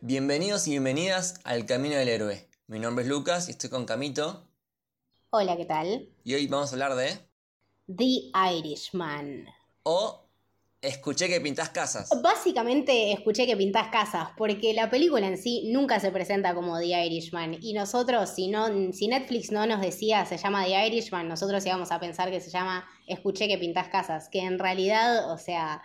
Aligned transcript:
Bienvenidos 0.00 0.66
y 0.66 0.70
bienvenidas 0.70 1.34
al 1.44 1.66
Camino 1.66 1.94
del 1.94 2.08
Héroe. 2.08 2.48
Mi 2.66 2.78
nombre 2.78 3.04
es 3.04 3.08
Lucas 3.10 3.48
y 3.48 3.50
estoy 3.50 3.70
con 3.70 3.84
Camito. 3.84 4.47
Hola, 5.30 5.58
¿qué 5.58 5.66
tal? 5.66 6.08
Y 6.24 6.34
hoy 6.34 6.46
vamos 6.46 6.70
a 6.70 6.72
hablar 6.72 6.94
de. 6.94 7.18
The 7.86 8.30
Irishman. 8.56 9.46
O 9.82 10.24
Escuché 10.80 11.28
que 11.28 11.40
pintás 11.40 11.68
casas. 11.68 12.08
Básicamente 12.22 13.12
escuché 13.12 13.46
que 13.46 13.56
pintás 13.56 13.88
casas, 13.88 14.28
porque 14.38 14.72
la 14.72 14.88
película 14.88 15.26
en 15.26 15.36
sí 15.36 15.70
nunca 15.70 16.00
se 16.00 16.12
presenta 16.12 16.54
como 16.54 16.78
The 16.78 17.04
Irishman. 17.04 17.58
Y 17.60 17.74
nosotros, 17.74 18.30
si, 18.30 18.48
no, 18.48 18.68
si 18.92 19.08
Netflix 19.08 19.50
no 19.50 19.66
nos 19.66 19.82
decía 19.82 20.24
se 20.24 20.38
llama 20.38 20.64
The 20.64 20.86
Irishman, 20.86 21.28
nosotros 21.28 21.66
íbamos 21.66 21.90
a 21.92 22.00
pensar 22.00 22.30
que 22.30 22.40
se 22.40 22.50
llama 22.50 22.88
Escuché 23.06 23.48
que 23.48 23.58
pintás 23.58 23.88
casas. 23.88 24.30
Que 24.30 24.40
en 24.40 24.58
realidad, 24.58 25.30
o 25.30 25.36
sea, 25.36 25.82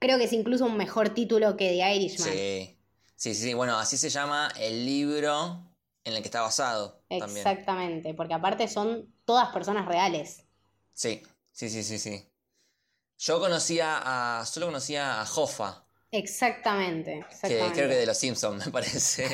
creo 0.00 0.18
que 0.18 0.24
es 0.24 0.32
incluso 0.32 0.64
un 0.64 0.76
mejor 0.76 1.10
título 1.10 1.56
que 1.56 1.68
The 1.68 1.94
Irishman. 1.94 2.32
Sí. 2.32 2.76
Sí, 3.14 3.34
sí, 3.34 3.54
bueno, 3.54 3.78
así 3.78 3.96
se 3.96 4.10
llama 4.10 4.48
el 4.58 4.84
libro 4.84 5.62
en 6.04 6.14
el 6.14 6.22
que 6.22 6.28
está 6.28 6.42
basado. 6.42 7.02
Exactamente, 7.08 8.14
porque 8.14 8.34
aparte 8.34 8.68
son 8.68 9.12
todas 9.24 9.52
personas 9.52 9.86
reales. 9.86 10.44
Sí, 10.92 11.22
sí, 11.50 11.68
sí, 11.68 11.82
sí, 11.82 11.98
sí. 11.98 12.28
Yo 13.18 13.40
conocía 13.40 14.00
a. 14.40 14.44
solo 14.46 14.66
conocía 14.66 15.20
a 15.20 15.24
Hoffa. 15.24 15.84
Exactamente, 16.10 17.26
Que 17.42 17.58
creo 17.72 17.88
que 17.88 17.96
de 17.96 18.06
los 18.06 18.16
Simpsons, 18.16 18.66
me 18.66 18.70
parece. 18.70 19.28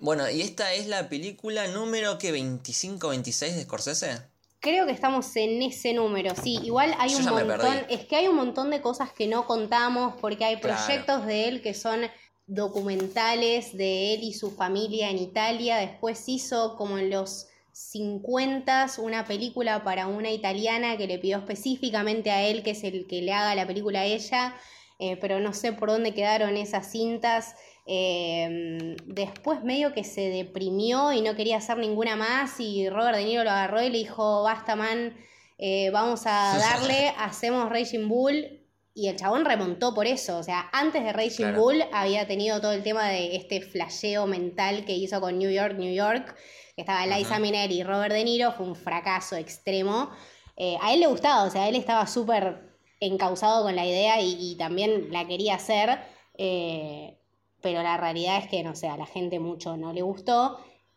bueno, 0.00 0.28
y 0.28 0.42
esta 0.42 0.74
es 0.74 0.86
la 0.86 1.08
película 1.08 1.66
número 1.68 2.18
que 2.18 2.30
25 2.32 3.08
26 3.08 3.56
de 3.56 3.62
Scorsese. 3.62 4.22
Creo 4.60 4.84
que 4.84 4.92
estamos 4.92 5.34
en 5.36 5.62
ese 5.62 5.94
número, 5.94 6.34
sí. 6.42 6.58
Igual 6.62 6.94
hay 6.98 7.14
un 7.14 7.24
montón, 7.24 7.86
es 7.88 8.04
que 8.06 8.16
hay 8.16 8.26
un 8.26 8.36
montón 8.36 8.70
de 8.70 8.80
cosas 8.80 9.12
que 9.12 9.28
no 9.28 9.46
contamos 9.46 10.14
porque 10.20 10.44
hay 10.44 10.56
proyectos 10.56 11.24
de 11.24 11.48
él 11.48 11.62
que 11.62 11.72
son 11.72 12.00
documentales 12.46 13.76
de 13.76 14.14
él 14.14 14.22
y 14.22 14.32
su 14.32 14.50
familia 14.50 15.10
en 15.10 15.18
Italia. 15.18 15.76
Después 15.76 16.28
hizo 16.28 16.76
como 16.76 16.98
en 16.98 17.10
los 17.10 17.48
50 17.72 18.86
una 18.98 19.26
película 19.26 19.84
para 19.84 20.06
una 20.06 20.30
italiana 20.30 20.96
que 20.96 21.06
le 21.06 21.18
pidió 21.18 21.38
específicamente 21.38 22.30
a 22.30 22.42
él, 22.42 22.62
que 22.62 22.70
es 22.70 22.84
el 22.84 23.06
que 23.06 23.20
le 23.20 23.32
haga 23.32 23.54
la 23.54 23.66
película 23.66 24.00
a 24.00 24.04
ella, 24.04 24.54
eh, 24.98 25.16
pero 25.16 25.40
no 25.40 25.52
sé 25.52 25.72
por 25.72 25.90
dónde 25.90 26.14
quedaron 26.14 26.56
esas 26.56 26.90
cintas. 26.90 27.54
Eh, 27.88 28.96
después 29.04 29.62
medio 29.62 29.92
que 29.92 30.04
se 30.04 30.22
deprimió 30.22 31.12
y 31.12 31.20
no 31.20 31.36
quería 31.36 31.58
hacer 31.58 31.78
ninguna 31.78 32.16
más 32.16 32.58
y 32.58 32.88
Robert 32.88 33.16
De 33.16 33.24
Niro 33.24 33.44
lo 33.44 33.50
agarró 33.50 33.82
y 33.82 33.90
le 33.90 33.98
dijo, 33.98 34.42
basta 34.42 34.74
man, 34.74 35.14
eh, 35.58 35.90
vamos 35.90 36.22
a 36.26 36.58
darle, 36.58 37.12
hacemos 37.18 37.68
Raging 37.68 38.08
Bull 38.08 38.55
y 38.96 39.08
el 39.08 39.16
chabón 39.16 39.44
remontó 39.44 39.92
por 39.92 40.06
eso. 40.06 40.38
O 40.38 40.42
sea, 40.42 40.70
antes 40.72 41.04
de 41.04 41.12
Raging 41.12 41.54
Bull 41.54 41.84
había 41.92 42.26
tenido 42.26 42.62
todo 42.62 42.72
el 42.72 42.82
tema 42.82 43.06
de 43.10 43.36
este 43.36 43.60
flasheo 43.60 44.26
mental 44.26 44.86
que 44.86 44.94
hizo 44.94 45.20
con 45.20 45.38
New 45.38 45.50
York, 45.50 45.74
New 45.76 45.94
York, 45.94 46.34
que 46.74 46.80
estaba 46.80 47.06
Liza 47.06 47.38
Minnelli 47.38 47.80
y 47.80 47.82
Robert 47.84 48.14
De 48.14 48.24
Niro. 48.24 48.52
Fue 48.52 48.64
un 48.64 48.74
fracaso 48.74 49.36
extremo. 49.36 50.08
Eh, 50.56 50.78
a 50.80 50.94
él 50.94 51.00
le 51.00 51.08
gustaba, 51.08 51.44
o 51.44 51.50
sea, 51.50 51.68
él 51.68 51.76
estaba 51.76 52.06
súper 52.06 52.74
encausado 52.98 53.64
con 53.64 53.76
la 53.76 53.84
idea 53.84 54.18
y, 54.22 54.56
también 54.56 55.12
la 55.12 55.26
quería 55.26 55.56
hacer. 55.56 55.98
Eh, 56.38 57.18
pero 57.60 57.82
la 57.82 57.98
realidad 57.98 58.38
es 58.38 58.48
que, 58.48 58.62
no 58.62 58.74
sé, 58.74 58.88
a 58.88 58.96
la 58.96 59.06
gente 59.06 59.38
mucho 59.40 59.76
no 59.76 59.92
le 59.92 60.00
gustó. 60.00 60.56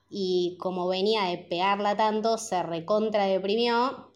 Y 0.09 0.55
como 0.57 0.87
venía 0.87 1.23
de 1.23 1.37
pegarla 1.37 1.97
tanto, 1.97 2.37
se 2.37 2.63
recontra 2.63 3.25
deprimió. 3.25 4.13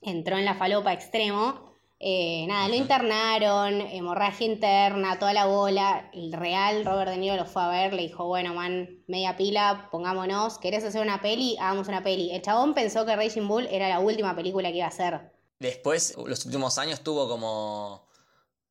Entró 0.00 0.38
en 0.38 0.46
la 0.46 0.54
falopa 0.54 0.94
extremo 0.94 1.75
eh, 1.98 2.44
nada, 2.46 2.68
lo 2.68 2.74
internaron, 2.74 3.80
hemorragia 3.80 4.46
interna, 4.46 5.18
toda 5.18 5.32
la 5.32 5.46
bola. 5.46 6.10
El 6.12 6.32
real 6.32 6.84
Robert 6.84 7.10
De 7.10 7.16
Niro 7.16 7.36
lo 7.36 7.46
fue 7.46 7.62
a 7.62 7.68
ver, 7.68 7.94
le 7.94 8.02
dijo, 8.02 8.26
bueno, 8.26 8.52
man, 8.52 9.02
media 9.06 9.36
pila, 9.36 9.88
pongámonos, 9.90 10.58
¿querés 10.58 10.84
hacer 10.84 11.00
una 11.00 11.22
peli? 11.22 11.56
Hagamos 11.58 11.88
una 11.88 12.02
peli. 12.02 12.30
El 12.32 12.42
chabón 12.42 12.74
pensó 12.74 13.06
que 13.06 13.16
Raging 13.16 13.48
Bull 13.48 13.66
era 13.70 13.88
la 13.88 14.00
última 14.00 14.36
película 14.36 14.70
que 14.70 14.76
iba 14.76 14.86
a 14.86 14.90
hacer. 14.90 15.32
Después, 15.58 16.14
los 16.18 16.44
últimos 16.44 16.76
años 16.76 17.00
tuvo 17.00 17.28
como 17.28 18.06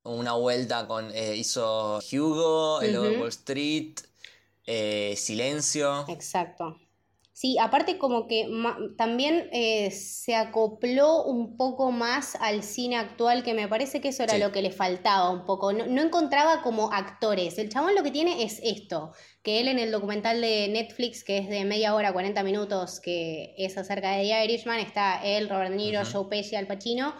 una 0.04 0.34
vuelta 0.34 0.86
con, 0.86 1.10
eh, 1.12 1.34
hizo 1.34 1.98
Hugo, 2.12 2.80
el 2.80 2.96
Wall 2.96 3.28
Street, 3.28 3.94
eh, 4.66 5.14
Silencio. 5.16 6.04
Exacto. 6.08 6.78
Sí, 7.36 7.58
aparte 7.60 7.98
como 7.98 8.28
que 8.28 8.48
también 8.96 9.50
eh, 9.52 9.90
se 9.90 10.34
acopló 10.34 11.22
un 11.24 11.58
poco 11.58 11.92
más 11.92 12.34
al 12.36 12.62
cine 12.62 12.96
actual, 12.96 13.42
que 13.42 13.52
me 13.52 13.68
parece 13.68 14.00
que 14.00 14.08
eso 14.08 14.22
era 14.22 14.38
lo 14.38 14.52
que 14.52 14.62
le 14.62 14.70
faltaba 14.70 15.28
un 15.28 15.44
poco. 15.44 15.70
No, 15.74 16.00
encontraba 16.00 16.62
como 16.62 16.94
actores. 16.94 17.58
El 17.58 17.68
chabón 17.68 17.94
lo 17.94 18.02
que 18.02 18.10
tiene 18.10 18.42
es 18.42 18.58
esto, 18.64 19.12
que 19.42 19.60
él 19.60 19.68
en 19.68 19.78
el 19.78 19.92
documental 19.92 20.40
de 20.40 20.68
Netflix, 20.68 21.24
que 21.24 21.36
es 21.36 21.50
de 21.50 21.66
media 21.66 21.94
hora, 21.94 22.14
40 22.14 22.42
minutos, 22.42 23.00
que 23.00 23.54
es 23.58 23.76
acerca 23.76 24.12
de 24.12 24.22
The 24.22 24.44
Irishman, 24.46 24.78
está 24.78 25.20
él, 25.22 25.50
Robert 25.50 25.72
De 25.72 25.76
Niro, 25.76 26.00
Joe 26.10 26.28
Pesci, 26.30 26.56
Al 26.56 26.66
Pacino. 26.66 27.14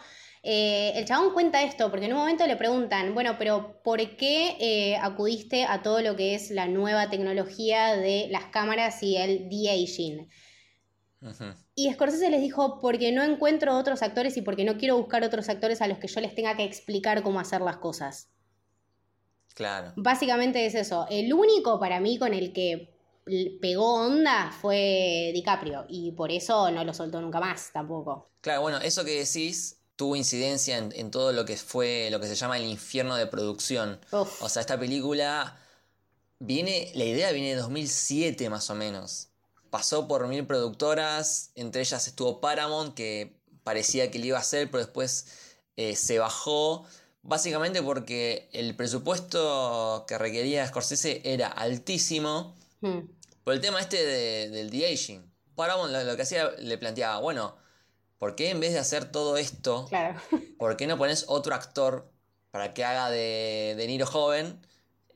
Eh, 0.49 0.93
el 0.97 1.05
chabón 1.07 1.33
cuenta 1.35 1.61
esto, 1.65 1.91
porque 1.91 2.07
en 2.07 2.13
un 2.13 2.21
momento 2.21 2.47
le 2.47 2.55
preguntan, 2.55 3.15
bueno, 3.15 3.35
pero 3.37 3.83
¿por 3.83 3.99
qué 4.17 4.57
eh, 4.61 4.97
acudiste 4.97 5.65
a 5.65 5.83
todo 5.83 6.01
lo 6.03 6.15
que 6.15 6.37
es 6.37 6.53
la 6.53 6.69
nueva 6.69 7.11
tecnología 7.11 7.97
de 7.97 8.29
las 8.31 8.45
cámaras 8.45 9.03
y 9.03 9.17
el 9.17 9.49
de-aging? 9.49 10.29
Y 11.75 11.93
Scorsese 11.93 12.31
les 12.31 12.41
dijo, 12.41 12.79
porque 12.81 13.11
no 13.11 13.25
encuentro 13.25 13.77
otros 13.77 14.03
actores 14.03 14.37
y 14.37 14.43
porque 14.43 14.65
no 14.65 14.79
quiero 14.79 14.97
buscar 14.97 15.25
otros 15.25 15.49
actores 15.49 15.83
a 15.83 15.89
los 15.89 15.99
que 15.99 16.07
yo 16.07 16.21
les 16.21 16.33
tenga 16.37 16.57
que 16.57 16.63
explicar 16.63 17.25
cómo 17.25 17.41
hacer 17.41 17.61
las 17.61 17.79
cosas. 17.79 18.31
Claro. 19.57 19.95
Básicamente 19.97 20.65
es 20.65 20.77
eso. 20.77 21.09
El 21.11 21.35
único 21.35 21.81
para 21.81 21.99
mí 21.99 22.19
con 22.21 22.33
el 22.35 22.53
que 22.53 22.95
pegó 23.61 23.95
onda 24.07 24.53
fue 24.53 25.33
DiCaprio 25.35 25.87
y 25.89 26.13
por 26.13 26.31
eso 26.31 26.71
no 26.71 26.85
lo 26.85 26.95
soltó 26.95 27.21
nunca 27.21 27.41
más 27.41 27.73
tampoco. 27.73 28.31
Claro, 28.41 28.61
bueno, 28.61 28.79
eso 28.79 29.05
que 29.05 29.19
decís 29.19 29.76
tuvo 29.97 30.15
incidencia 30.15 30.77
en, 30.77 31.11
todo 31.11 31.33
lo 31.33 31.45
que 31.45 31.57
fue 31.57 32.09
lo 32.11 32.21
que 32.21 32.27
se 32.27 32.35
llama 32.35 32.59
el 32.59 32.65
infierno 32.65 33.17
de 33.17 33.27
producción. 33.27 33.99
O 34.11 34.49
sea, 34.49 34.61
esta 34.61 34.79
película 34.79 35.59
viene, 36.39 36.93
la 36.95 37.05
idea 37.05 37.33
viene 37.33 37.51
de 37.51 37.57
2007 37.57 38.49
más 38.51 38.69
o 38.71 38.75
menos. 38.75 39.29
Pasó 39.71 40.07
por 40.07 40.29
mil 40.29 40.47
productoras, 40.47 41.51
entre 41.55 41.81
ellas 41.81 42.07
estuvo 42.07 42.41
Paramount, 42.41 42.95
que 42.95 43.41
parecía 43.65 44.11
que 44.11 44.19
le 44.19 44.27
iba 44.27 44.39
a 44.39 44.43
hacer, 44.43 44.71
pero 44.71 44.85
después 44.85 45.27
eh, 45.77 45.97
se 45.97 46.19
bajó. 46.19 46.87
Básicamente 47.23 47.83
porque 47.83 48.49
el 48.53 48.77
presupuesto 48.77 50.05
que 50.07 50.17
requería 50.17 50.67
Scorsese 50.67 51.23
era 51.25 51.49
altísimo. 51.49 52.55
Hmm. 52.81 53.01
Por 53.43 53.55
el 53.55 53.61
tema 53.61 53.81
este 53.81 54.05
del 54.49 54.71
de-aging. 54.71 55.33
Paramount 55.55 55.93
lo 55.93 56.17
que 56.17 56.23
hacía, 56.23 56.51
le 56.59 56.77
planteaba, 56.77 57.19
bueno, 57.19 57.57
¿por 58.19 58.35
qué 58.35 58.51
en 58.51 58.61
vez 58.61 58.73
de 58.73 58.79
hacer 58.79 59.11
todo 59.11 59.37
esto, 59.37 59.87
claro. 59.89 60.21
¿por 60.59 60.77
qué 60.77 60.87
no 60.87 60.99
pones 60.99 61.25
otro 61.29 61.55
actor 61.55 62.11
para 62.51 62.75
que 62.75 62.85
haga 62.85 63.11
de, 63.11 63.75
de 63.77 63.87
Niro 63.87 64.07
joven 64.07 64.61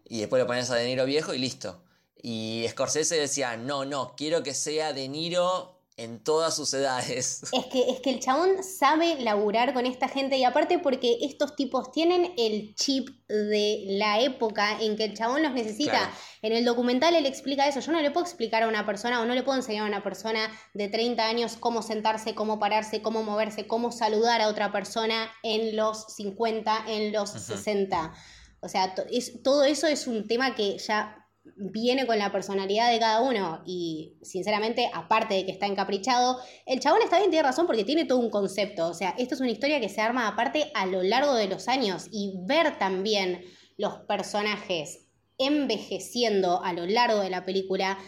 y 0.05 0.21
después 0.21 0.41
lo 0.41 0.47
pones 0.47 0.71
a 0.71 0.75
De 0.75 0.87
Niro 0.87 1.05
viejo 1.05 1.35
y 1.35 1.39
listo? 1.39 1.83
Y 2.23 2.67
Scorsese 2.69 3.17
decía, 3.17 3.57
no, 3.57 3.85
no, 3.85 4.15
quiero 4.17 4.43
que 4.43 4.55
sea 4.55 4.93
De 4.93 5.09
Niro 5.09 5.80
en 6.01 6.19
todas 6.19 6.57
sus 6.57 6.73
edades. 6.75 7.43
Es 7.53 7.67
que, 7.67 7.91
es 7.91 8.01
que 8.01 8.11
el 8.11 8.21
chabón 8.21 8.63
sabe 8.63 9.21
laburar 9.21 9.75
con 9.75 9.85
esta 9.85 10.09
gente 10.09 10.37
y 10.39 10.45
aparte 10.45 10.79
porque 10.79 11.19
estos 11.23 11.57
tipos 11.57 11.93
tienen 11.93 12.33
el 12.39 12.75
chip 12.75 13.11
de 13.29 13.85
la 13.87 14.21
época 14.21 14.81
en 14.81 14.97
que 14.97 15.05
el 15.05 15.15
chabón 15.15 15.43
los 15.43 15.53
necesita. 15.53 16.11
En 16.43 16.53
el 16.53 16.65
documental 16.65 17.15
él 17.15 17.27
explica 17.27 17.69
eso. 17.69 17.81
Yo 17.81 17.93
no 17.93 18.01
le 18.01 18.11
puedo 18.11 18.25
explicar 18.25 18.63
a 18.63 18.69
una 18.69 18.87
persona 18.87 19.21
o 19.21 19.27
no 19.27 19.35
le 19.35 19.43
puedo 19.43 19.59
enseñar 19.59 19.85
a 19.85 19.89
una 19.89 20.03
persona 20.03 20.51
de 20.75 20.89
30 20.89 21.27
años 21.27 21.57
cómo 21.61 21.83
sentarse, 21.83 22.35
cómo 22.35 22.59
pararse, 22.59 23.03
cómo 23.03 23.23
moverse, 23.23 23.67
cómo 23.67 23.93
saludar 23.93 24.41
a 24.41 24.49
otra 24.49 24.73
persona 24.73 25.31
en 25.43 25.77
los 25.77 26.07
50, 26.15 26.85
en 26.89 27.13
los 27.13 27.31
60. 27.31 28.13
O 28.61 28.69
sea, 28.69 28.95
todo 29.43 29.65
eso 29.65 29.87
es 29.87 30.07
un 30.07 30.27
tema 30.27 30.55
que 30.55 30.79
ya 30.79 31.20
viene 31.61 32.07
con 32.07 32.19
la 32.19 32.33
personalidad 32.33 32.91
de 32.91 32.99
cada 32.99 33.21
uno 33.21 33.63
y 33.67 34.17
sinceramente, 34.23 34.91
aparte 34.95 35.35
de 35.35 35.45
que 35.45 35.53
está 35.53 35.67
encaprichado, 35.67 36.39
el 36.67 36.81
chabón 36.81 37.03
está 37.03 37.19
bien, 37.19 37.31
tiene 37.31 37.47
razón 37.47 37.67
porque 37.67 37.85
tiene 37.85 38.07
todo 38.07 38.19
un 38.19 38.31
concepto, 38.31 38.89
o 38.89 38.95
sea, 38.95 39.15
esto 39.19 39.35
es 39.35 39.41
una 39.41 39.51
historia 39.51 39.81
que 39.81 39.89
se 39.89 40.01
arma 40.01 40.27
aparte 40.27 40.71
a 40.75 40.87
lo 40.87 41.03
largo 41.03 41.35
de 41.35 41.49
los 41.49 41.69
años 41.69 42.07
y 42.11 42.35
ver 42.47 42.79
también 42.79 43.45
los 43.77 44.01
personajes 44.09 45.07
envejeciendo 45.39 46.63
a 46.63 46.73
lo 46.73 46.87
largo 46.87 47.21
de 47.21 47.31
la 47.31 47.45
película 47.45 47.99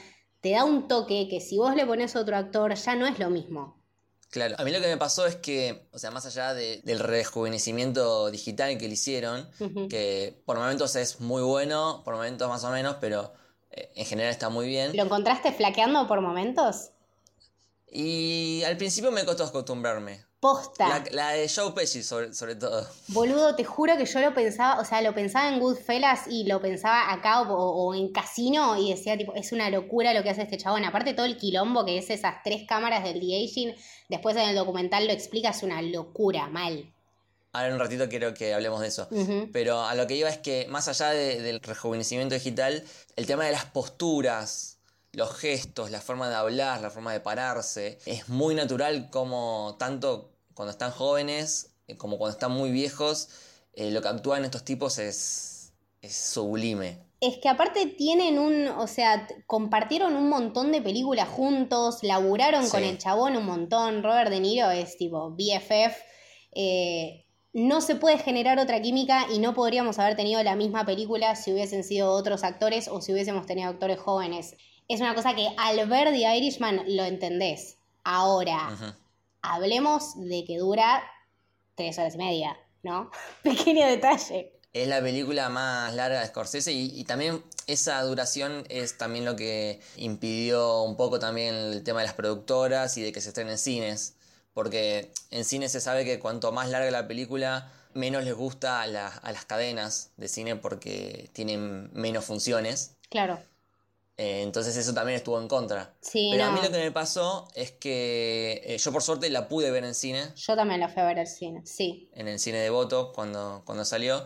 te 0.40 0.52
da 0.52 0.64
un 0.64 0.88
toque 0.88 1.28
que 1.30 1.40
si 1.40 1.56
vos 1.56 1.76
le 1.76 1.86
pones 1.86 2.16
otro 2.16 2.36
actor 2.36 2.74
ya 2.74 2.94
no 2.94 3.06
es 3.06 3.18
lo 3.18 3.30
mismo. 3.30 3.82
Claro, 4.28 4.54
a 4.58 4.64
mí 4.64 4.70
lo 4.70 4.80
que 4.80 4.88
me 4.88 4.96
pasó 4.96 5.26
es 5.26 5.36
que, 5.36 5.88
o 5.92 5.98
sea, 5.98 6.10
más 6.10 6.24
allá 6.24 6.54
del 6.54 6.98
rejuvenecimiento 6.98 8.30
digital 8.30 8.78
que 8.78 8.88
le 8.88 8.94
hicieron, 8.94 9.46
que 9.90 10.42
por 10.46 10.56
momentos 10.56 10.96
es 10.96 11.20
muy 11.20 11.42
bueno, 11.42 12.00
por 12.02 12.14
momentos 12.14 12.48
más 12.48 12.64
o 12.64 12.70
menos, 12.70 12.96
pero 12.98 13.34
en 13.72 14.04
general 14.04 14.30
está 14.30 14.48
muy 14.48 14.66
bien. 14.66 14.96
¿Lo 14.96 15.04
encontraste 15.04 15.52
flaqueando 15.52 16.06
por 16.06 16.20
momentos? 16.20 16.90
Y 17.90 18.62
al 18.64 18.76
principio 18.76 19.10
me 19.10 19.24
costó 19.24 19.44
acostumbrarme. 19.44 20.24
Posta. 20.40 21.04
La, 21.12 21.30
de 21.30 21.48
Joe 21.48 21.70
Pesci, 21.70 22.02
sobre, 22.02 22.56
todo. 22.56 22.84
Boludo, 23.08 23.54
te 23.54 23.64
juro 23.64 23.96
que 23.96 24.06
yo 24.06 24.18
lo 24.18 24.34
pensaba, 24.34 24.80
o 24.80 24.84
sea, 24.84 25.00
lo 25.00 25.14
pensaba 25.14 25.48
en 25.48 25.60
Goodfellas 25.60 26.26
y 26.28 26.44
lo 26.46 26.60
pensaba 26.60 27.12
acá 27.12 27.42
o, 27.42 27.94
en 27.94 28.10
Casino 28.10 28.76
y 28.76 28.90
decía, 28.90 29.16
tipo, 29.16 29.34
es 29.34 29.52
una 29.52 29.70
locura 29.70 30.12
lo 30.12 30.24
que 30.24 30.30
hace 30.30 30.42
este 30.42 30.58
chabón. 30.58 30.84
Aparte, 30.84 31.14
todo 31.14 31.26
el 31.26 31.36
quilombo 31.36 31.84
que 31.84 31.96
es 31.98 32.10
esas 32.10 32.42
tres 32.42 32.64
cámaras 32.66 33.04
del 33.04 33.20
de-aging, 33.20 33.76
después 34.08 34.34
en 34.34 34.48
el 34.48 34.56
documental 34.56 35.06
lo 35.06 35.12
explica, 35.12 35.50
es 35.50 35.62
una 35.62 35.80
locura, 35.80 36.48
mal. 36.48 36.92
Ahora 37.52 37.68
en 37.68 37.74
un 37.74 37.80
ratito 37.80 38.08
quiero 38.08 38.32
que 38.32 38.54
hablemos 38.54 38.80
de 38.80 38.88
eso. 38.88 39.08
Pero 39.52 39.82
a 39.82 39.94
lo 39.94 40.06
que 40.06 40.16
iba 40.16 40.28
es 40.30 40.38
que, 40.38 40.66
más 40.68 40.88
allá 40.88 41.10
del 41.10 41.60
rejuvenecimiento 41.60 42.34
digital, 42.34 42.82
el 43.14 43.26
tema 43.26 43.44
de 43.44 43.52
las 43.52 43.66
posturas, 43.66 44.78
los 45.12 45.34
gestos, 45.34 45.90
la 45.90 46.00
forma 46.00 46.30
de 46.30 46.34
hablar, 46.34 46.80
la 46.80 46.90
forma 46.90 47.12
de 47.12 47.20
pararse, 47.20 47.98
es 48.06 48.28
muy 48.30 48.54
natural 48.54 49.10
como 49.10 49.76
tanto 49.78 50.32
cuando 50.54 50.70
están 50.70 50.90
jóvenes, 50.90 51.74
eh, 51.86 51.96
como 51.98 52.16
cuando 52.16 52.32
están 52.32 52.52
muy 52.52 52.70
viejos, 52.70 53.28
eh, 53.74 53.90
lo 53.90 54.00
que 54.00 54.08
actúan 54.08 54.44
estos 54.44 54.64
tipos 54.64 54.98
es, 54.98 55.72
es 56.00 56.14
sublime. 56.14 56.98
Es 57.20 57.38
que 57.38 57.48
aparte 57.48 57.86
tienen 57.86 58.38
un, 58.38 58.66
o 58.68 58.86
sea, 58.86 59.28
compartieron 59.46 60.16
un 60.16 60.28
montón 60.28 60.72
de 60.72 60.82
películas 60.82 61.28
juntos, 61.28 61.98
laburaron 62.02 62.68
con 62.68 62.82
el 62.82 62.98
chabón 62.98 63.36
un 63.36 63.44
montón. 63.44 64.02
Robert 64.02 64.30
De 64.30 64.40
Niro 64.40 64.70
es 64.70 64.96
tipo 64.96 65.30
BFF. 65.30 65.96
Eh, 66.54 67.24
no 67.52 67.80
se 67.80 67.96
puede 67.96 68.18
generar 68.18 68.58
otra 68.58 68.80
química 68.80 69.26
y 69.30 69.38
no 69.38 69.54
podríamos 69.54 69.98
haber 69.98 70.16
tenido 70.16 70.42
la 70.42 70.56
misma 70.56 70.86
película 70.86 71.36
si 71.36 71.52
hubiesen 71.52 71.84
sido 71.84 72.10
otros 72.10 72.44
actores 72.44 72.88
o 72.88 73.00
si 73.00 73.12
hubiésemos 73.12 73.46
tenido 73.46 73.68
actores 73.68 73.98
jóvenes. 74.00 74.56
Es 74.88 75.00
una 75.00 75.14
cosa 75.14 75.34
que 75.34 75.48
al 75.58 75.86
ver 75.88 76.10
The 76.10 76.36
Irishman 76.36 76.82
lo 76.86 77.04
entendés. 77.04 77.78
Ahora, 78.04 78.76
hablemos 79.42 80.14
de 80.16 80.44
que 80.44 80.58
dura 80.58 81.02
tres 81.74 81.98
horas 81.98 82.14
y 82.14 82.18
media, 82.18 82.56
¿no? 82.82 83.10
Pequeño 83.42 83.86
detalle. 83.86 84.58
Es 84.72 84.88
la 84.88 85.02
película 85.02 85.50
más 85.50 85.94
larga 85.94 86.20
de 86.20 86.26
Scorsese 86.26 86.72
y, 86.72 87.04
también 87.04 87.44
esa 87.66 88.02
duración 88.02 88.64
es 88.70 88.96
también 88.96 89.26
lo 89.26 89.36
que 89.36 89.80
impidió 89.96 90.82
un 90.82 90.96
poco 90.96 91.18
también 91.18 91.54
el 91.54 91.84
tema 91.84 92.00
de 92.00 92.06
las 92.06 92.14
productoras 92.14 92.96
y 92.96 93.02
de 93.02 93.12
que 93.12 93.20
se 93.20 93.28
estén 93.28 93.50
en 93.50 93.58
cines. 93.58 94.14
Porque 94.54 95.12
en 95.30 95.44
cines 95.44 95.72
se 95.72 95.80
sabe 95.80 96.04
que 96.04 96.18
cuanto 96.18 96.52
más 96.52 96.68
larga 96.68 96.90
la 96.90 97.08
película, 97.08 97.72
menos 97.94 98.24
les 98.24 98.34
gusta 98.34 98.82
a, 98.82 98.82
a 98.82 99.32
las 99.32 99.44
cadenas 99.44 100.10
de 100.16 100.28
cine 100.28 100.56
porque 100.56 101.30
tienen 101.32 101.90
menos 101.92 102.24
funciones. 102.24 102.96
Claro. 103.08 103.38
Eh, 104.18 104.42
entonces 104.42 104.76
eso 104.76 104.92
también 104.92 105.16
estuvo 105.16 105.40
en 105.40 105.48
contra. 105.48 105.94
Pero 106.12 106.44
a 106.44 106.50
mí 106.50 106.60
lo 106.62 106.70
que 106.70 106.78
me 106.78 106.92
pasó 106.92 107.48
es 107.54 107.72
que 107.72 108.62
eh, 108.64 108.78
yo 108.78 108.92
por 108.92 109.02
suerte 109.02 109.30
la 109.30 109.48
pude 109.48 109.70
ver 109.70 109.84
en 109.84 109.94
cine. 109.94 110.32
Yo 110.36 110.54
también 110.54 110.80
la 110.80 110.88
fui 110.88 111.02
a 111.02 111.06
ver 111.06 111.18
en 111.18 111.26
cine, 111.26 111.62
sí. 111.64 112.10
En 112.12 112.28
el 112.28 112.38
cine 112.38 112.58
de 112.58 112.70
voto 112.70 113.12
cuando, 113.12 113.62
cuando 113.64 113.84
salió. 113.84 114.24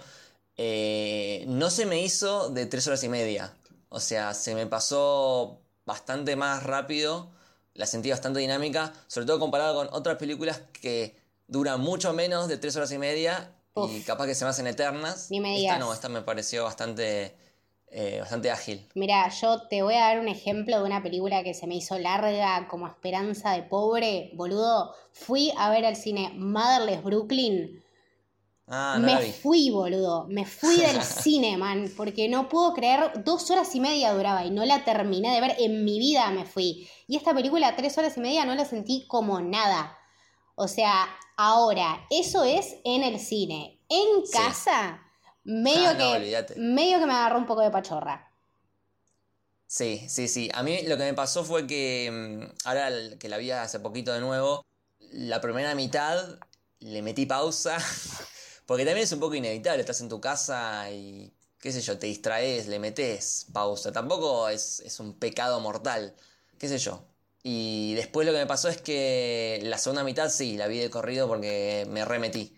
Eh, 0.56 1.44
no 1.48 1.70
se 1.70 1.86
me 1.86 2.00
hizo 2.00 2.50
de 2.50 2.66
tres 2.66 2.86
horas 2.86 3.04
y 3.04 3.08
media. 3.08 3.54
O 3.88 4.00
sea, 4.00 4.34
se 4.34 4.54
me 4.54 4.66
pasó 4.66 5.60
bastante 5.84 6.34
más 6.34 6.64
rápido. 6.64 7.30
La 7.76 7.86
sentí 7.86 8.10
bastante 8.10 8.40
dinámica. 8.40 8.92
Sobre 9.06 9.26
todo 9.26 9.38
comparado 9.38 9.74
con 9.74 9.88
otras 9.92 10.16
películas 10.16 10.62
que 10.80 11.16
duran 11.46 11.80
mucho 11.80 12.12
menos 12.12 12.48
de 12.48 12.58
tres 12.58 12.76
horas 12.76 12.92
y 12.92 12.98
media. 12.98 13.52
Y 13.76 14.00
capaz 14.00 14.26
que 14.26 14.34
se 14.34 14.44
me 14.44 14.50
hacen 14.50 14.66
eternas. 14.66 15.30
Ni 15.30 15.40
me 15.40 15.60
Esta 15.62 15.78
no, 15.78 15.92
esta 15.92 16.08
me 16.08 16.22
pareció 16.22 16.64
bastante 16.64 17.34
eh, 17.88 18.18
bastante 18.20 18.50
ágil. 18.50 18.86
Mira, 18.94 19.28
yo 19.28 19.62
te 19.68 19.82
voy 19.82 19.94
a 19.94 20.00
dar 20.00 20.18
un 20.18 20.28
ejemplo 20.28 20.78
de 20.78 20.84
una 20.84 21.02
película 21.02 21.44
que 21.44 21.54
se 21.54 21.66
me 21.66 21.76
hizo 21.76 21.98
larga 21.98 22.66
como 22.68 22.86
Esperanza 22.88 23.52
de 23.52 23.62
Pobre, 23.62 24.32
boludo. 24.34 24.92
Fui 25.12 25.52
a 25.56 25.70
ver 25.70 25.86
al 25.86 25.96
cine 25.96 26.32
Motherless 26.34 27.02
Brooklyn. 27.02 27.82
Ah, 28.68 28.98
me 29.00 29.32
fui, 29.32 29.70
boludo. 29.70 30.26
Me 30.28 30.44
fui 30.44 30.76
del 30.78 31.02
cine, 31.02 31.56
man. 31.56 31.90
Porque 31.96 32.28
no 32.28 32.48
puedo 32.48 32.74
creer. 32.74 33.22
Dos 33.24 33.50
horas 33.50 33.74
y 33.74 33.80
media 33.80 34.12
duraba 34.12 34.44
y 34.44 34.50
no 34.50 34.64
la 34.64 34.84
terminé 34.84 35.32
de 35.34 35.40
ver. 35.40 35.56
En 35.58 35.84
mi 35.84 35.98
vida 35.98 36.30
me 36.30 36.44
fui. 36.44 36.88
Y 37.06 37.16
esta 37.16 37.34
película, 37.34 37.76
tres 37.76 37.96
horas 37.98 38.16
y 38.16 38.20
media, 38.20 38.44
no 38.44 38.54
la 38.54 38.64
sentí 38.64 39.06
como 39.06 39.40
nada. 39.40 39.96
O 40.56 40.68
sea, 40.68 41.06
ahora, 41.36 42.06
eso 42.10 42.44
es 42.44 42.76
en 42.84 43.02
el 43.02 43.20
cine. 43.20 43.78
En 43.88 44.26
casa, 44.32 45.00
medio, 45.44 45.90
ah, 45.90 45.96
que, 45.96 46.54
medio 46.56 46.98
que 46.98 47.06
me 47.06 47.12
agarró 47.12 47.38
un 47.38 47.46
poco 47.46 47.60
de 47.60 47.70
pachorra. 47.70 48.32
Sí, 49.66 50.06
sí, 50.08 50.28
sí. 50.28 50.48
A 50.54 50.62
mí 50.62 50.82
lo 50.86 50.96
que 50.96 51.04
me 51.04 51.14
pasó 51.14 51.44
fue 51.44 51.66
que 51.66 52.10
mm, 52.10 52.66
ahora 52.68 52.90
que 53.18 53.28
la 53.28 53.36
vi 53.36 53.50
hace 53.50 53.80
poquito 53.80 54.12
de 54.12 54.20
nuevo, 54.20 54.64
la 55.12 55.40
primera 55.40 55.74
mitad 55.74 56.38
le 56.78 57.02
metí 57.02 57.26
pausa, 57.26 57.76
porque 58.66 58.84
también 58.84 59.04
es 59.04 59.12
un 59.12 59.20
poco 59.20 59.34
inevitable, 59.34 59.80
estás 59.80 60.00
en 60.00 60.08
tu 60.08 60.20
casa 60.20 60.90
y 60.90 61.32
qué 61.60 61.72
sé 61.72 61.80
yo, 61.80 61.98
te 61.98 62.06
distraes, 62.06 62.68
le 62.68 62.78
metes 62.78 63.46
pausa. 63.52 63.92
Tampoco 63.92 64.48
es, 64.48 64.80
es 64.80 65.00
un 65.00 65.14
pecado 65.18 65.60
mortal, 65.60 66.14
qué 66.58 66.68
sé 66.68 66.78
yo. 66.78 67.04
Y 67.42 67.94
después 67.94 68.26
lo 68.26 68.32
que 68.32 68.38
me 68.40 68.46
pasó 68.46 68.68
es 68.68 68.80
que 68.82 69.60
la 69.62 69.78
segunda 69.78 70.02
mitad 70.04 70.30
sí, 70.30 70.56
la 70.56 70.66
vi 70.66 70.78
de 70.78 70.90
corrido 70.90 71.28
porque 71.28 71.86
me 71.88 72.04
remetí. 72.04 72.56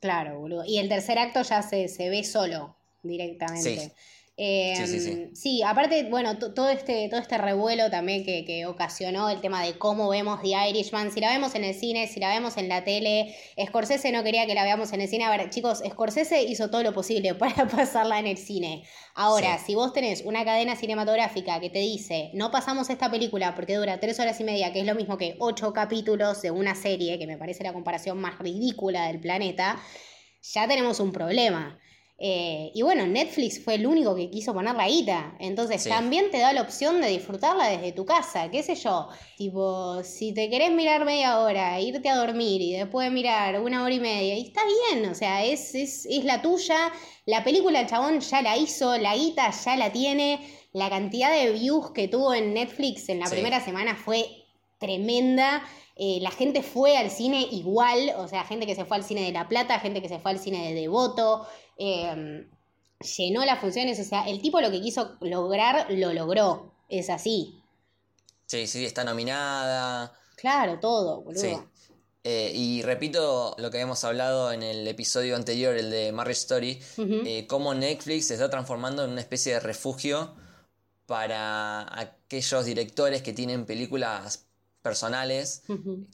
Claro, 0.00 0.40
boludo. 0.40 0.64
Y 0.64 0.78
el 0.78 0.88
tercer 0.88 1.18
acto 1.18 1.42
ya 1.42 1.62
se, 1.62 1.88
se 1.88 2.08
ve 2.10 2.24
solo 2.24 2.76
directamente. 3.02 3.92
Em, 4.38 5.34
sí. 5.34 5.62
aparte, 5.62 6.04
bueno, 6.10 6.38
todo 6.38 6.68
este, 6.68 7.08
todo 7.08 7.18
este 7.18 7.38
revuelo 7.38 7.88
también 7.90 8.22
que, 8.22 8.66
ocasionó 8.66 9.30
el 9.30 9.40
tema 9.40 9.62
de 9.62 9.78
cómo 9.78 10.10
vemos 10.10 10.42
The 10.42 10.68
Irishman, 10.68 11.10
si 11.10 11.20
la 11.20 11.30
vemos 11.30 11.54
en 11.54 11.64
el 11.64 11.74
cine, 11.74 12.06
si 12.06 12.20
la 12.20 12.28
vemos 12.28 12.58
en 12.58 12.68
la 12.68 12.84
tele, 12.84 13.34
Scorsese 13.66 14.12
no 14.12 14.22
quería 14.22 14.46
que 14.46 14.54
la 14.54 14.64
veamos 14.64 14.92
en 14.92 15.00
el 15.00 15.08
cine. 15.08 15.24
A 15.24 15.30
ver, 15.30 15.48
chicos, 15.48 15.82
Scorsese 15.88 16.42
hizo 16.42 16.68
todo 16.68 16.82
lo 16.82 16.92
posible 16.92 17.34
para 17.36 17.66
pasarla 17.66 18.18
en 18.18 18.26
el 18.26 18.36
cine. 18.36 18.84
Ahora, 19.14 19.58
si 19.58 19.74
vos 19.74 19.94
tenés 19.94 20.22
una 20.22 20.44
cadena 20.44 20.76
cinematográfica 20.76 21.58
que 21.58 21.70
te 21.70 21.78
dice, 21.78 22.30
no 22.34 22.50
pasamos 22.50 22.90
esta 22.90 23.10
película 23.10 23.54
porque 23.54 23.76
dura 23.76 24.00
tres 24.00 24.20
horas 24.20 24.38
y 24.40 24.44
media, 24.44 24.70
que 24.70 24.80
es 24.80 24.86
lo 24.86 24.94
mismo 24.94 25.16
que 25.16 25.36
ocho 25.38 25.72
capítulos 25.72 26.42
de 26.42 26.50
una 26.50 26.74
serie, 26.74 27.18
que 27.18 27.26
me 27.26 27.38
parece 27.38 27.64
la 27.64 27.72
comparación 27.72 28.18
más 28.18 28.38
ridícula 28.38 29.06
del 29.06 29.18
planeta, 29.18 29.80
ya 30.42 30.68
tenemos 30.68 31.00
un 31.00 31.12
problema. 31.12 31.80
Eh, 32.18 32.70
y 32.74 32.80
bueno, 32.80 33.06
Netflix 33.06 33.62
fue 33.62 33.74
el 33.74 33.86
único 33.86 34.14
que 34.14 34.30
quiso 34.30 34.54
poner 34.54 34.74
la 34.74 34.88
guita. 34.88 35.36
Entonces 35.38 35.84
también 35.84 36.30
te 36.30 36.38
da 36.38 36.52
la 36.52 36.62
opción 36.62 37.00
de 37.00 37.08
disfrutarla 37.08 37.68
desde 37.68 37.92
tu 37.92 38.06
casa, 38.06 38.50
qué 38.50 38.62
sé 38.62 38.74
yo. 38.74 39.08
Tipo, 39.36 40.02
si 40.02 40.32
te 40.32 40.48
querés 40.48 40.72
mirar 40.72 41.04
media 41.04 41.40
hora, 41.40 41.78
irte 41.80 42.08
a 42.08 42.16
dormir 42.16 42.62
y 42.62 42.72
después 42.72 43.12
mirar 43.12 43.60
una 43.60 43.82
hora 43.84 43.94
y 43.94 44.00
media, 44.00 44.34
y 44.34 44.46
está 44.46 44.62
bien, 44.90 45.06
o 45.10 45.14
sea, 45.14 45.44
es, 45.44 45.74
es, 45.74 46.06
es 46.06 46.24
la 46.24 46.40
tuya. 46.40 46.92
La 47.26 47.44
película 47.44 47.80
el 47.80 47.86
chabón 47.86 48.20
ya 48.20 48.40
la 48.40 48.56
hizo, 48.56 48.96
la 48.96 49.14
guita 49.14 49.50
ya 49.50 49.76
la 49.76 49.92
tiene. 49.92 50.40
La 50.72 50.88
cantidad 50.90 51.32
de 51.32 51.52
views 51.52 51.90
que 51.92 52.08
tuvo 52.08 52.34
en 52.34 52.54
Netflix 52.54 53.08
en 53.08 53.20
la 53.20 53.28
primera 53.28 53.60
semana 53.60 53.94
fue 53.94 54.26
tremenda. 54.78 55.62
Eh, 55.98 56.18
la 56.20 56.30
gente 56.30 56.62
fue 56.62 56.98
al 56.98 57.10
cine 57.10 57.48
igual, 57.50 58.12
o 58.18 58.28
sea, 58.28 58.44
gente 58.44 58.66
que 58.66 58.74
se 58.74 58.84
fue 58.84 58.98
al 58.98 59.02
cine 59.02 59.22
de 59.22 59.32
La 59.32 59.48
Plata, 59.48 59.80
gente 59.80 60.02
que 60.02 60.10
se 60.10 60.18
fue 60.18 60.32
al 60.32 60.38
cine 60.38 60.68
de 60.68 60.78
Devoto, 60.78 61.46
Em, 61.76 62.48
llenó 63.16 63.44
las 63.44 63.60
funciones, 63.60 64.00
o 64.00 64.04
sea, 64.04 64.28
el 64.28 64.40
tipo 64.40 64.60
lo 64.60 64.70
que 64.70 64.80
quiso 64.80 65.16
lograr, 65.20 65.86
lo 65.90 66.12
logró, 66.12 66.72
es 66.88 67.10
así. 67.10 67.62
Sí, 68.46 68.66
sí, 68.66 68.84
está 68.84 69.04
nominada. 69.04 70.12
Claro, 70.36 70.78
todo, 70.78 71.22
boludo. 71.22 71.68
Eh, 72.28 72.50
y 72.52 72.82
repito 72.82 73.54
lo 73.56 73.70
que 73.70 73.76
habíamos 73.76 74.02
hablado 74.02 74.50
en 74.50 74.64
el 74.64 74.86
episodio 74.88 75.36
anterior, 75.36 75.76
el 75.76 75.90
de 75.90 76.10
Marriage 76.10 76.40
Story, 76.40 76.82
eh, 76.98 77.46
cómo 77.46 77.72
Netflix 77.72 78.26
se 78.26 78.34
está 78.34 78.50
transformando 78.50 79.04
en 79.04 79.10
una 79.10 79.20
especie 79.20 79.52
de 79.54 79.60
refugio 79.60 80.34
para 81.06 82.00
aquellos 82.00 82.64
directores 82.64 83.22
que 83.22 83.32
tienen 83.32 83.64
películas 83.64 84.45
personales 84.86 85.64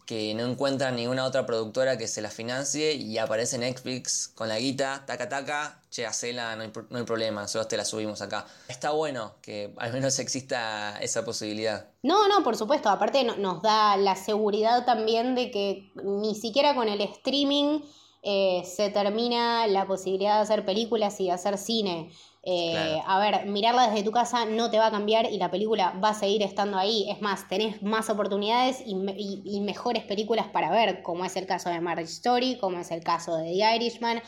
que 0.07 0.33
no 0.33 0.47
encuentran 0.47 0.97
ninguna 0.97 1.27
otra 1.27 1.45
productora 1.45 1.99
que 1.99 2.09
se 2.09 2.23
la 2.23 2.31
financie 2.31 2.95
y 2.95 3.19
aparece 3.19 3.59
Netflix 3.59 4.29
con 4.35 4.49
la 4.49 4.59
guita, 4.59 5.05
taca 5.07 5.29
taca, 5.29 5.79
che, 5.91 6.07
hacela, 6.07 6.57
no 6.57 6.63
hay, 6.63 6.73
no 6.89 6.97
hay 6.97 7.05
problema, 7.05 7.43
nosotros 7.43 7.69
te 7.69 7.77
la 7.77 7.85
subimos 7.85 8.23
acá. 8.23 8.47
Está 8.69 8.93
bueno 8.93 9.35
que 9.43 9.75
al 9.77 9.93
menos 9.93 10.19
exista 10.19 10.99
esa 11.03 11.23
posibilidad. 11.23 11.85
No, 12.03 12.29
no, 12.29 12.43
por 12.43 12.57
supuesto, 12.57 12.89
aparte 12.89 13.25
nos 13.25 13.61
da 13.61 13.99
la 13.99 14.17
seguridad 14.17 14.87
también 14.87 15.35
de 15.35 15.51
que 15.51 15.93
ni 16.03 16.35
siquiera 16.35 16.75
con 16.75 16.89
el 16.89 17.03
streaming 17.03 17.81
eh, 18.23 18.63
se 18.65 18.89
termina 18.89 19.67
la 19.67 19.87
posibilidad 19.87 20.37
de 20.37 20.43
hacer 20.45 20.65
películas 20.65 21.21
y 21.21 21.27
de 21.27 21.33
hacer 21.33 21.59
cine. 21.59 22.11
Eh, 22.45 23.01
a 23.07 23.21
ver, 23.21 23.47
mirarla 23.47 23.89
desde 23.89 24.03
tu 24.03 24.11
casa 24.11 24.45
no 24.47 24.69
te 24.69 24.77
va 24.77 24.87
a 24.87 24.91
cambiar 24.91 25.31
y 25.31 25.39
la 25.39 25.51
película 25.51 25.93
va 26.03 26.11
a 26.11 26.15
seguir 26.15 26.43
estando 26.43 26.77
ahí. 26.77 27.09
Es 27.09 27.21
más, 27.21 27.49
tenés 27.49 27.83
más 27.83 28.11
oportunidades 28.11 28.83
y, 28.85 29.61
mejores 29.61 30.03
películas 30.05 30.49
para 30.49 30.71
ver, 30.71 31.03
como 31.03 31.25
es 31.25 31.37
el 31.37 31.47
caso 31.47 31.71
de 31.71 31.81
Marriage 31.81 32.13
Story, 32.13 32.59
como 32.59 32.81
es 32.81 32.91
el 32.91 33.05
caso 33.05 33.37
de 33.37 33.45
The 33.45 33.77
Irishman. 33.77 34.23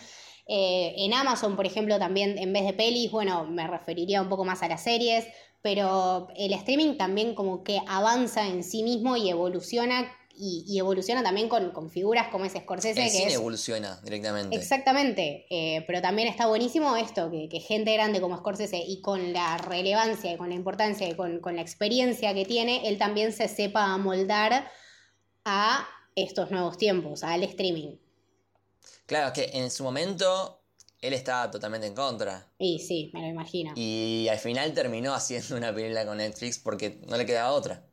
Eh, 0.47 0.95
en 0.99 1.15
Amazon, 1.15 1.57
por 1.57 1.67
ejemplo, 1.67 1.99
también 1.99 2.39
en 2.39 2.53
vez 2.53 2.65
de 2.65 2.73
pelis, 2.73 3.11
bueno, 3.11 3.45
me 3.45 3.67
referiría 3.67 4.23
un 4.23 4.29
poco 4.29 4.45
más 4.45 4.63
a 4.63 4.69
las 4.69 4.83
series, 4.83 5.27
pero 5.63 6.29
el 6.37 6.53
streaming 6.53 6.97
también 6.97 7.35
como 7.35 7.65
que 7.65 7.81
avanza 7.89 8.47
en 8.47 8.63
sí 8.63 8.83
mismo 8.83 9.17
y 9.17 9.31
evoluciona 9.31 10.13
y, 10.37 10.79
evoluciona 10.79 11.23
también 11.23 11.49
con, 11.49 11.91
figuras 11.91 12.29
como 12.29 12.45
ese 12.45 12.61
Scorsese. 12.61 13.05
El 13.05 13.11
cine 13.11 13.33
evoluciona 13.35 14.01
directamente. 14.03 14.57
Exactamente, 14.57 15.47
eh, 15.51 15.85
pero 15.87 16.01
también 16.03 16.29
está 16.29 16.47
buenísimo 16.47 16.97
esto, 16.97 17.31
que, 17.31 17.61
gente 17.61 17.93
grande 17.95 18.21
como 18.21 18.37
Scorsese 18.37 18.79
y 18.79 19.01
con 19.01 19.33
la 19.33 19.59
relevancia 19.59 20.33
y 20.33 20.37
con 20.37 20.49
la 20.49 20.55
importancia 20.55 21.09
y 21.09 21.15
con, 21.15 21.41
la 21.55 21.63
experiencia 21.63 22.35
que 22.35 22.45
tiene, 22.45 22.89
él 22.89 22.99
también 22.99 23.33
se 23.33 23.49
sepa 23.49 23.93
amoldar 23.93 24.71
a 25.45 25.87
estos 26.17 26.51
nuevos 26.51 26.79
tiempos, 26.79 27.23
al 27.23 27.43
streaming. 27.45 27.97
Claro, 29.07 29.33
que 29.33 29.51
en 29.53 29.71
su 29.71 29.85
momento 29.85 30.63
él 31.01 31.13
estaba 31.13 31.51
totalmente 31.51 31.87
en 31.87 31.95
contra. 31.95 32.49
Y 32.59 32.79
sí, 32.79 33.11
me 33.13 33.21
lo 33.21 33.29
imagino. 33.29 33.73
Y 33.77 34.27
al 34.31 34.39
final 34.39 34.73
terminó 34.73 35.15
haciendo 35.15 35.57
una 35.57 35.75
película 35.75 36.07
con 36.07 36.19
Netflix 36.19 36.59
porque 36.59 37.01
no 37.07 37.17
le 37.17 37.27
quedaba 37.27 37.53
otra. 37.53 37.85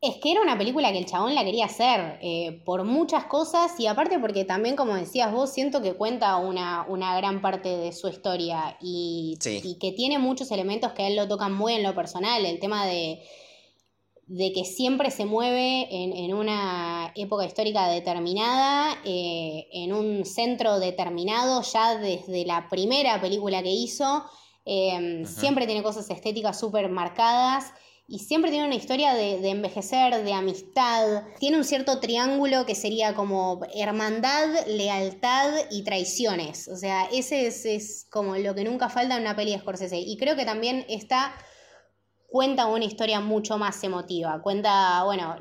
Es 0.00 0.18
que 0.22 0.30
era 0.30 0.42
una 0.42 0.56
película 0.56 0.92
que 0.92 0.98
el 0.98 1.06
chabón 1.06 1.34
la 1.34 1.44
quería 1.44 1.64
hacer 1.64 2.20
eh, 2.22 2.62
por 2.64 2.84
muchas 2.84 3.24
cosas 3.24 3.80
y 3.80 3.88
aparte 3.88 4.20
porque 4.20 4.44
también, 4.44 4.76
como 4.76 4.94
decías 4.94 5.32
vos, 5.32 5.50
siento 5.52 5.82
que 5.82 5.94
cuenta 5.94 6.36
una, 6.36 6.86
una 6.88 7.16
gran 7.16 7.42
parte 7.42 7.76
de 7.76 7.92
su 7.92 8.06
historia 8.06 8.76
y, 8.80 9.36
que 9.42 9.92
tiene 9.92 10.20
muchos 10.20 10.52
elementos 10.52 10.92
que 10.92 11.02
a 11.02 11.08
él 11.08 11.16
lo 11.16 11.26
tocan 11.26 11.52
muy 11.52 11.72
en 11.72 11.82
lo 11.82 11.96
personal. 11.96 12.46
El 12.46 12.60
tema 12.60 12.86
de, 12.86 13.22
de 14.28 14.52
que 14.52 14.64
siempre 14.64 15.10
se 15.10 15.24
mueve 15.24 15.88
en, 15.90 16.32
una 16.32 17.12
época 17.16 17.44
histórica 17.44 17.88
determinada, 17.88 19.00
eh, 19.04 19.66
en 19.72 19.92
un 19.92 20.24
centro 20.24 20.78
determinado, 20.78 21.62
ya 21.62 21.98
desde 21.98 22.46
la 22.46 22.68
primera 22.68 23.20
película 23.20 23.64
que 23.64 23.72
hizo. 23.72 24.22
Eh, 24.64 25.24
siempre 25.24 25.66
tiene 25.66 25.82
cosas 25.82 26.08
estéticas 26.08 26.60
súper 26.60 26.88
marcadas 26.88 27.72
y 28.10 28.20
siempre 28.20 28.50
tiene 28.50 28.66
una 28.66 28.74
historia 28.74 29.12
de, 29.12 29.46
envejecer, 29.50 30.24
de 30.24 30.32
amistad. 30.32 31.24
Tiene 31.38 31.58
un 31.58 31.64
cierto 31.64 32.00
triángulo 32.00 32.64
que 32.64 32.74
sería 32.74 33.14
como 33.14 33.60
hermandad, 33.74 34.66
lealtad 34.66 35.50
y 35.70 35.82
traiciones. 35.82 36.68
O 36.68 36.76
sea, 36.76 37.04
ese 37.12 37.46
es, 37.46 38.06
como 38.08 38.34
lo 38.36 38.54
que 38.54 38.64
nunca 38.64 38.88
falta 38.88 39.14
en 39.14 39.20
una 39.20 39.36
peli 39.36 39.52
de 39.52 39.58
Scorsese. 39.58 39.98
Y 39.98 40.16
creo 40.16 40.36
que 40.36 40.46
también 40.46 40.86
esta 40.88 41.34
cuenta 42.28 42.64
una 42.64 42.86
historia 42.86 43.20
mucho 43.20 43.58
más 43.58 43.84
emotiva. 43.84 44.40
Cuenta, 44.40 45.04
bueno, 45.04 45.36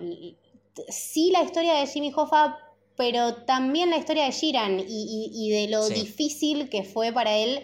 sí 0.90 1.32
la 1.32 1.44
historia 1.44 1.76
de 1.76 1.88
Jimmy 1.88 2.12
Hoffa, 2.14 2.58
pero 2.98 3.34
también 3.46 3.92
la 3.92 3.98
historia 3.98 4.26
de 4.26 4.32
Sheeran 4.32 4.84
y, 4.86 5.50
de 5.52 5.70
lo 5.70 5.88
difícil 5.88 6.68
que 6.70 6.84
fue 6.84 7.14
para 7.14 7.38
él 7.38 7.64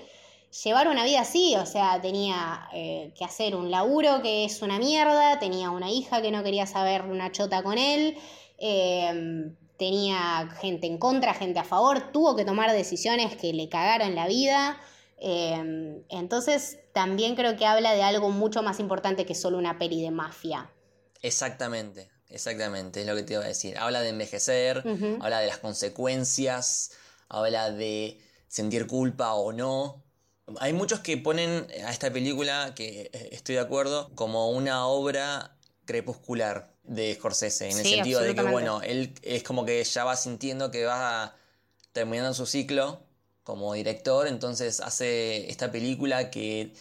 llevar 0.62 0.88
una 0.88 1.04
vida 1.04 1.22
así, 1.22 1.56
o 1.56 1.66
sea, 1.66 2.00
tenía 2.02 2.68
eh, 2.74 3.12
que 3.18 3.26
hacer 3.26 3.56
un 3.56 3.72
laburo 3.72 4.22
que 4.22 4.46
es 4.46 4.62
una 4.62 4.78
mierda, 4.78 5.40
tenía 5.40 5.72
una 5.72 5.90
hija 5.90 6.22
que 6.22 6.32
no 6.32 6.44
quería 6.44 6.68
saber 6.68 7.04
una 7.04 7.32
chota 7.32 7.64
con 7.64 7.78
él, 7.78 8.18
em, 8.58 9.56
tenía 9.78 10.50
gente 10.62 10.88
en 10.88 10.98
contra, 10.98 11.34
gente 11.34 11.60
a 11.60 11.64
favor, 11.64 12.12
tuvo 12.12 12.36
que 12.36 12.46
tomar 12.46 12.72
decisiones 12.72 13.36
que 13.36 13.52
le 13.54 13.68
cagaron 13.68 14.14
la 14.16 14.28
vida. 14.28 14.78
Em, 15.18 16.04
entonces, 16.10 16.80
también 16.94 17.36
creo 17.36 17.58
que 17.58 17.66
habla 17.66 17.94
de 17.94 18.04
algo 18.04 18.30
mucho 18.30 18.62
más 18.62 18.80
importante 18.80 19.26
que 19.26 19.36
solo 19.36 19.58
una 19.58 19.80
peli 19.80 20.02
de 20.02 20.12
mafia. 20.12 20.70
Exactamente, 21.22 22.12
exactamente, 22.30 23.02
es 23.02 23.08
lo 23.08 23.16
que 23.16 23.24
te 23.24 23.34
iba 23.34 23.44
a 23.44 23.48
decir. 23.48 23.78
Habla 23.78 24.02
de 24.02 24.10
envejecer, 24.10 24.84
habla 25.22 25.40
de 25.40 25.48
las 25.48 25.58
consecuencias, 25.58 26.92
habla 27.30 27.72
de 27.72 28.20
sentir 28.48 28.86
culpa 28.86 29.34
o 29.34 29.52
no, 29.52 30.03
hay 30.60 30.74
muchos 30.74 31.00
que 31.00 31.18
ponen 31.18 31.68
a 31.86 31.92
esta 31.92 32.12
película, 32.12 32.74
que 32.76 33.10
eh, 33.14 33.30
estoy 33.32 33.56
de 33.56 33.62
acuerdo, 33.62 34.12
como 34.16 34.52
una 34.52 34.88
obra 34.88 35.56
crepuscular 35.86 36.74
de 36.84 37.16
Scorsese, 37.16 37.70
en 37.70 37.78
el 37.78 37.86
sentido 37.86 38.22
de 38.22 38.36
que, 38.36 38.44
bueno, 38.44 38.82
él 38.82 39.14
es 39.22 39.44
como 39.44 39.66
que 39.66 39.84
ya 39.84 40.04
va 40.04 40.16
sintiendo 40.16 40.72
que 40.72 40.86
va 40.86 41.36
terminando 41.92 42.34
su 42.34 42.46
ciclo 42.46 43.02
como 43.44 43.74
director, 43.74 44.28
entonces 44.28 44.80
hace 44.80 45.50
esta 45.50 45.72
película 45.72 46.30
que 46.30 46.74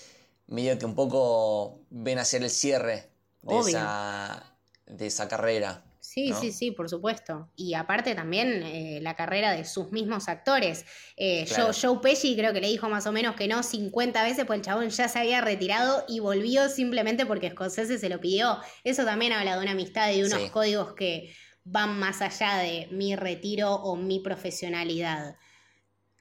medio 0.46 0.78
que 0.78 0.86
un 0.86 0.94
poco 0.94 1.80
ven 1.90 2.18
a 2.18 2.24
ser 2.24 2.42
el 2.42 2.50
cierre 2.50 3.08
de, 3.42 3.58
esa, 3.58 4.54
de 4.86 5.06
esa 5.06 5.28
carrera. 5.28 5.84
Sí, 6.12 6.30
sí, 6.38 6.52
sí, 6.52 6.70
por 6.72 6.90
supuesto. 6.90 7.48
Y 7.56 7.72
aparte 7.72 8.14
también 8.14 8.62
eh, 8.64 8.98
la 9.00 9.16
carrera 9.16 9.52
de 9.52 9.64
sus 9.64 9.92
mismos 9.92 10.28
actores. 10.28 10.84
Eh, 11.16 11.46
Joe, 11.48 12.00
Pesci 12.02 12.36
creo 12.36 12.52
que 12.52 12.60
le 12.60 12.68
dijo 12.68 12.90
más 12.90 13.06
o 13.06 13.12
menos 13.12 13.34
que 13.34 13.48
no 13.48 13.62
50 13.62 14.22
veces, 14.22 14.44
pues 14.44 14.58
el 14.58 14.64
chabón 14.66 14.90
ya 14.90 15.08
se 15.08 15.18
había 15.18 15.40
retirado 15.40 16.04
y 16.06 16.20
volvió 16.20 16.68
simplemente 16.68 17.24
porque 17.24 17.48
Scorsese 17.48 17.98
se 17.98 18.10
lo 18.10 18.20
pidió. 18.20 18.58
Eso 18.84 19.06
también 19.06 19.32
habla 19.32 19.56
de 19.56 19.62
una 19.62 19.70
amistad 19.70 20.12
y 20.12 20.20
de 20.20 20.26
unos 20.26 20.50
códigos 20.50 20.92
que 20.92 21.34
van 21.64 21.98
más 21.98 22.20
allá 22.20 22.58
de 22.58 22.88
mi 22.90 23.16
retiro 23.16 23.74
o 23.76 23.96
mi 23.96 24.20
profesionalidad. 24.20 25.36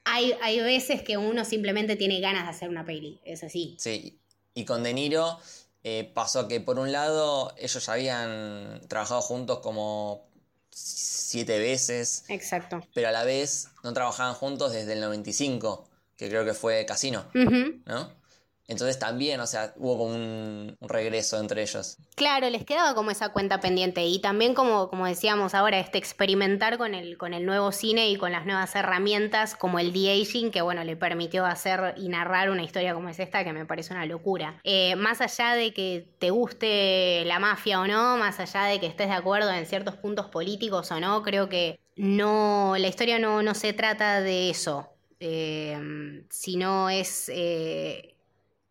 Hay, 0.06 0.34
hay 0.42 0.62
veces 0.62 1.02
que 1.02 1.18
uno 1.18 1.44
simplemente 1.44 1.98
tiene 1.98 2.22
ganas 2.22 2.46
de 2.46 2.50
hacer 2.52 2.70
una 2.70 2.86
peli, 2.86 3.20
es 3.26 3.44
así. 3.44 3.76
Sí, 3.78 4.22
y 4.54 4.64
con 4.64 4.84
De 4.84 4.94
Niro 4.94 5.38
eh, 5.84 6.12
pasó 6.14 6.48
que 6.48 6.62
por 6.62 6.80
un 6.80 6.92
lado 6.92 7.54
ellos 7.58 7.86
ya 7.86 7.94
habían 7.94 8.82
trabajado 8.88 9.22
juntos 9.22 9.60
como 9.60 10.28
siete 10.70 11.60
veces. 11.60 12.26
Exacto. 12.28 12.82
Pero 12.94 13.08
a 13.08 13.12
la 13.12 13.24
vez 13.24 13.70
no 13.84 13.94
trabajaban 13.94 14.34
juntos 14.34 14.74
desde 14.74 14.94
el 14.94 15.02
95, 15.02 15.86
que 16.18 16.30
creo 16.30 16.46
que 16.46 16.54
fue 16.54 16.86
Casino, 16.86 17.26
¿no? 17.34 18.21
Entonces 18.72 18.98
también, 18.98 19.42
o 19.42 19.48
sea, 19.48 19.74
hubo 19.76 19.98
como 19.98 20.16
un, 20.16 20.78
regreso 20.80 21.38
entre 21.40 21.62
ellos. 21.62 21.98
Claro, 22.16 22.50
les 22.50 22.64
quedaba 22.64 22.96
como 22.96 23.12
esa 23.12 23.30
cuenta 23.34 23.60
pendiente 23.60 24.06
y 24.06 24.20
también 24.20 24.54
como, 24.54 24.90
como 24.90 25.06
decíamos 25.06 25.54
ahora, 25.54 25.78
este 25.78 25.98
experimentar 25.98 26.78
con 26.78 26.96
el, 26.96 27.18
con 27.18 27.34
el 27.34 27.46
nuevo 27.46 27.74
cine 27.74 28.10
y 28.10 28.16
con 28.16 28.32
las 28.32 28.46
nuevas 28.46 28.74
herramientas 28.74 29.56
como 29.56 29.78
el 29.78 29.92
de-aging 29.92 30.52
que 30.52 30.62
bueno, 30.62 30.86
le 30.86 30.96
permitió 30.96 31.46
hacer 31.46 31.96
y 31.98 32.08
narrar 32.08 32.50
una 32.50 32.64
historia 32.64 32.94
como 32.94 33.10
es 33.10 33.20
esta 33.20 33.44
que 33.44 33.52
me 33.52 33.66
parece 33.66 33.94
una 33.94 34.06
locura. 34.06 34.62
Eh, 34.64 34.96
más 34.96 35.20
allá 35.20 35.54
de 35.54 35.74
que 35.74 36.08
te 36.20 36.30
guste 36.30 37.24
la 37.26 37.40
mafia 37.40 37.82
o 37.82 37.88
no, 37.88 38.16
más 38.16 38.40
allá 38.40 38.64
de 38.64 38.80
que 38.80 38.88
estés 38.88 39.10
de 39.10 39.16
acuerdo 39.16 39.52
en 39.52 39.66
ciertos 39.66 39.98
puntos 39.98 40.28
políticos 40.28 40.90
o 40.92 41.00
no, 41.02 41.24
creo 41.24 41.50
que 41.50 41.78
no, 41.98 42.76
la 42.78 42.88
historia 42.88 43.20
no, 43.20 43.44
no 43.44 43.54
se 43.54 43.74
trata 43.74 44.22
de 44.22 44.50
eso. 44.50 44.88
Eh, 45.24 46.24
sino 46.32 46.90
es 46.90 47.30
eh, 47.32 48.11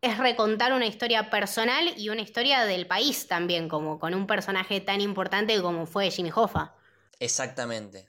es 0.02 0.16
recontar 0.18 0.72
una 0.72 0.86
historia 0.86 1.30
personal 1.30 1.92
y 1.96 2.08
una 2.08 2.22
historia 2.22 2.64
del 2.64 2.86
país 2.86 3.26
también, 3.26 3.68
como 3.68 3.98
con 3.98 4.14
un 4.14 4.26
personaje 4.26 4.80
tan 4.80 5.00
importante 5.00 5.60
como 5.60 5.86
fue 5.86 6.10
Jimmy 6.10 6.30
Hoffa. 6.34 6.74
Exactamente. 7.18 8.08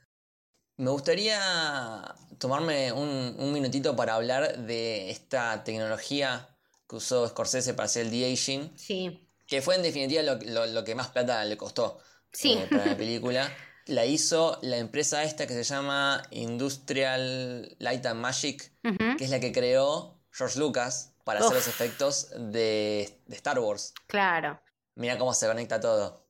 Me 0.77 0.89
gustaría 0.89 2.15
tomarme 2.39 2.91
un, 2.93 3.51
minutito 3.51 3.95
para 3.95 4.15
hablar 4.15 4.57
de 4.60 5.12
esta 5.12 5.63
tecnología 5.63 6.48
que 6.88 6.95
usó 6.95 7.27
Scorsese 7.27 7.74
para 7.74 7.86
hacer 7.86 8.05
el 8.05 8.12
de-aging. 8.12 8.71
Sí. 8.77 9.27
Que 9.45 9.62
fue 9.62 9.75
en 9.75 9.83
definitiva 9.83 10.24
lo, 10.24 10.83
que 10.83 10.95
más 10.95 11.10
plata 11.10 11.43
le 11.43 11.57
costó 11.57 12.00
eh, 12.43 12.67
para 12.69 12.86
la 12.86 12.98
película. 12.98 13.51
La 13.86 14.05
hizo 14.05 14.57
la 14.62 14.77
empresa 14.77 15.24
esta 15.24 15.45
que 15.45 15.53
se 15.53 15.63
llama 15.63 16.24
Industrial 16.31 17.75
Light 17.79 18.05
and 18.05 18.21
Magic, 18.21 18.71
que 19.17 19.24
es 19.24 19.29
la 19.29 19.41
que 19.41 19.51
creó 19.51 20.21
George 20.31 20.57
Lucas 20.57 21.11
para 21.24 21.40
hacer 21.40 21.54
los 21.54 21.68
efectos 21.68 22.30
de, 22.38 23.20
Star 23.30 23.60
Wars. 23.60 23.94
Claro. 24.08 24.62
Mira 24.96 25.18
cómo 25.18 25.34
se 25.34 25.48
conecta 25.48 25.80
todo. 25.80 26.25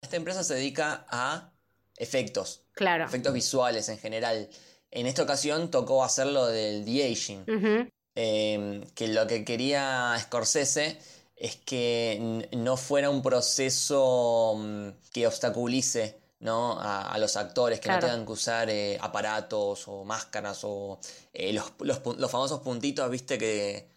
Esta 0.00 0.16
empresa 0.16 0.42
se 0.42 0.54
dedica 0.54 1.06
a 1.08 1.52
efectos. 1.96 2.64
Claro. 2.72 3.04
Efectos 3.04 3.32
visuales 3.32 3.88
en 3.88 3.98
general. 3.98 4.48
En 4.90 5.06
esta 5.06 5.22
ocasión 5.22 5.70
tocó 5.70 6.04
hacerlo 6.04 6.46
del 6.46 6.84
de-aging. 6.84 7.90
Em, 8.14 8.82
que 8.90 9.08
lo 9.08 9.26
que 9.26 9.44
quería 9.44 10.14
Scorsese 10.20 10.98
es 11.34 11.56
que 11.56 12.48
no 12.52 12.76
fuera 12.76 13.08
un 13.08 13.22
proceso 13.22 14.54
mm, 14.58 14.88
que 15.12 15.26
obstaculice 15.26 16.22
¿no? 16.42 16.76
A, 16.80 17.16
los 17.18 17.36
actores, 17.36 17.78
que 17.78 17.88
no 17.88 18.00
tengan 18.00 18.26
que 18.26 18.32
usar 18.32 18.68
eh, 18.68 18.98
aparatos 19.00 19.86
o 19.86 20.04
máscaras 20.04 20.62
o 20.64 20.98
eh, 21.32 21.52
los, 21.52 21.72
los, 21.78 22.30
famosos 22.30 22.60
puntitos, 22.62 23.08
viste, 23.08 23.38
que, 23.38 23.88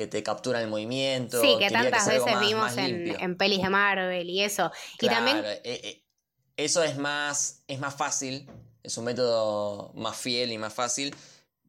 que 0.00 0.06
te 0.06 0.22
capturan 0.22 0.62
el 0.62 0.68
movimiento. 0.68 1.42
Sí, 1.42 1.56
que 1.58 1.70
tantas 1.70 2.08
veces 2.08 2.40
vimos 2.40 2.74
en, 2.78 3.36
pelis 3.36 3.60
de 3.60 3.68
Marvel 3.68 4.28
y 4.30 4.42
eso. 4.42 4.72
y 4.98 5.08
también... 5.08 5.42
Eh, 5.44 5.60
eh, 5.64 6.04
eso 6.56 6.82
es 6.82 6.98
más, 6.98 7.62
es 7.68 7.78
más 7.80 7.94
fácil, 7.94 8.46
es 8.82 8.98
un 8.98 9.06
método 9.06 9.92
más 9.94 10.16
fiel 10.16 10.52
y 10.52 10.58
más 10.58 10.74
fácil, 10.74 11.14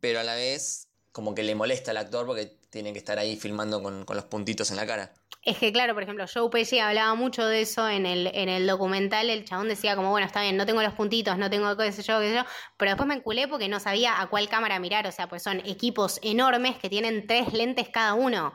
pero 0.01 0.19
a 0.19 0.23
la 0.23 0.35
vez 0.35 0.89
como 1.13 1.33
que 1.33 1.43
le 1.43 1.55
molesta 1.55 1.91
al 1.91 1.97
actor 1.97 2.25
porque 2.25 2.57
tienen 2.71 2.93
que 2.93 2.99
estar 2.99 3.19
ahí 3.19 3.35
filmando 3.35 3.83
con, 3.83 4.05
los 4.07 4.25
puntitos 4.25 4.71
en 4.71 4.77
la 4.77 4.87
cara. 4.87 5.13
Es 5.43 5.57
que 5.57 5.71
claro, 5.71 5.93
por 5.93 6.03
ejemplo, 6.03 6.25
Joe 6.31 6.49
Pesci 6.49 6.79
hablaba 6.79 7.13
mucho 7.15 7.45
de 7.45 7.61
eso 7.61 7.87
en 7.89 8.05
el, 8.05 8.27
en 8.33 8.47
el 8.47 8.65
documental, 8.65 9.29
el 9.29 9.43
chabón 9.43 9.67
decía 9.67 9.95
como, 9.95 10.09
bueno, 10.09 10.25
está 10.25 10.41
bien, 10.41 10.55
no 10.55 10.65
tengo 10.65 10.81
los 10.81 10.93
puntitos, 10.93 11.37
no 11.37 11.49
tengo 11.49 11.75
qué 11.75 11.91
sé 11.91 12.03
yo, 12.03 12.19
qué 12.19 12.29
sé 12.29 12.35
yo, 12.35 12.43
pero 12.77 12.91
después 12.91 13.07
me 13.07 13.15
enculé 13.15 13.47
porque 13.47 13.67
no 13.67 13.79
sabía 13.79 14.21
a 14.21 14.27
cuál 14.27 14.47
cámara 14.49 14.79
mirar, 14.79 15.05
o 15.07 15.11
sea, 15.11 15.27
pues 15.27 15.43
son 15.43 15.59
equipos 15.65 16.19
enormes 16.23 16.77
que 16.77 16.89
tienen 16.89 17.27
tres 17.27 17.53
lentes 17.53 17.89
cada 17.89 18.13
uno. 18.13 18.53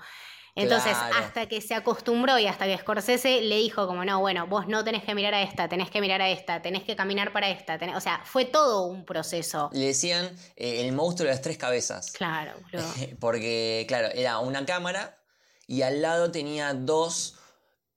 Entonces, 0.57 0.97
hasta 0.97 1.47
que 1.47 1.61
se 1.61 1.75
acostumbró 1.75 2.39
y 2.39 2.47
hasta 2.47 2.65
que 2.65 2.79
Scorsese 2.79 3.43
le 3.43 3.57
dijo 3.57 3.87
como, 3.87 4.07
no, 4.07 4.21
bueno, 4.21 4.47
vos 4.47 4.67
no 4.67 4.83
tenés 4.83 5.05
que 5.05 5.15
mirar 5.15 5.35
a 5.35 5.43
esta, 5.43 5.69
tenés 5.69 5.91
que 5.91 6.01
mirar 6.01 6.23
a 6.23 6.31
esta, 6.31 6.63
tenés 6.63 6.83
que 6.83 6.97
caminar 6.97 7.31
para 7.31 7.51
esta. 7.51 7.79
O 7.95 8.01
sea, 8.01 8.23
fue 8.25 8.47
todo 8.47 8.87
un 8.87 9.05
proceso. 9.05 9.69
Le 9.75 9.89
decían 9.89 10.35
eh, 10.57 10.81
el 10.87 10.93
monstruo 10.93 11.27
de 11.27 11.35
las 11.35 11.43
tres 11.43 11.59
cabezas. 11.59 12.11
Claro, 12.13 12.53
Porque, 13.21 13.85
claro, 13.87 14.09
era 14.15 14.39
una 14.39 14.65
cámara 14.65 15.19
y 15.67 15.83
al 15.83 16.01
lado 16.01 16.31
tenía 16.31 16.73
dos 16.73 17.39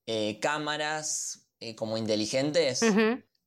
eh, 0.05 0.37
cámaras 0.41 1.47
eh, 1.61 1.75
como 1.75 1.97
inteligentes. 1.97 2.81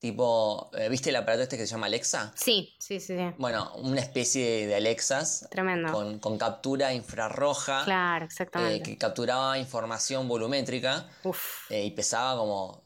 Tipo, 0.02 0.68
eh, 0.76 0.88
¿viste 0.88 1.10
el 1.10 1.16
aparato 1.16 1.44
este 1.44 1.56
que 1.56 1.64
se 1.64 1.70
llama 1.70 1.86
Alexa? 1.86 2.32
Sí, 2.34 2.74
sí, 2.80 2.98
sí. 2.98 3.16
Bueno, 3.38 3.70
una 3.76 4.00
especie 4.00 4.66
de 4.66 4.74
Alexas. 4.74 5.46
Tremendo. 5.48 5.92
Con, 6.18 6.38
captura 6.38 6.92
infrarroja. 6.92 7.84
Claro, 7.84 8.24
exactamente. 8.24 8.78
Eh, 8.78 8.82
que 8.82 8.98
capturaba 8.98 9.56
información 9.58 10.26
volumétrica. 10.26 11.08
Uf. 11.22 11.70
Eh, 11.70 11.84
y 11.84 11.92
pesaba 11.92 12.36
como 12.36 12.82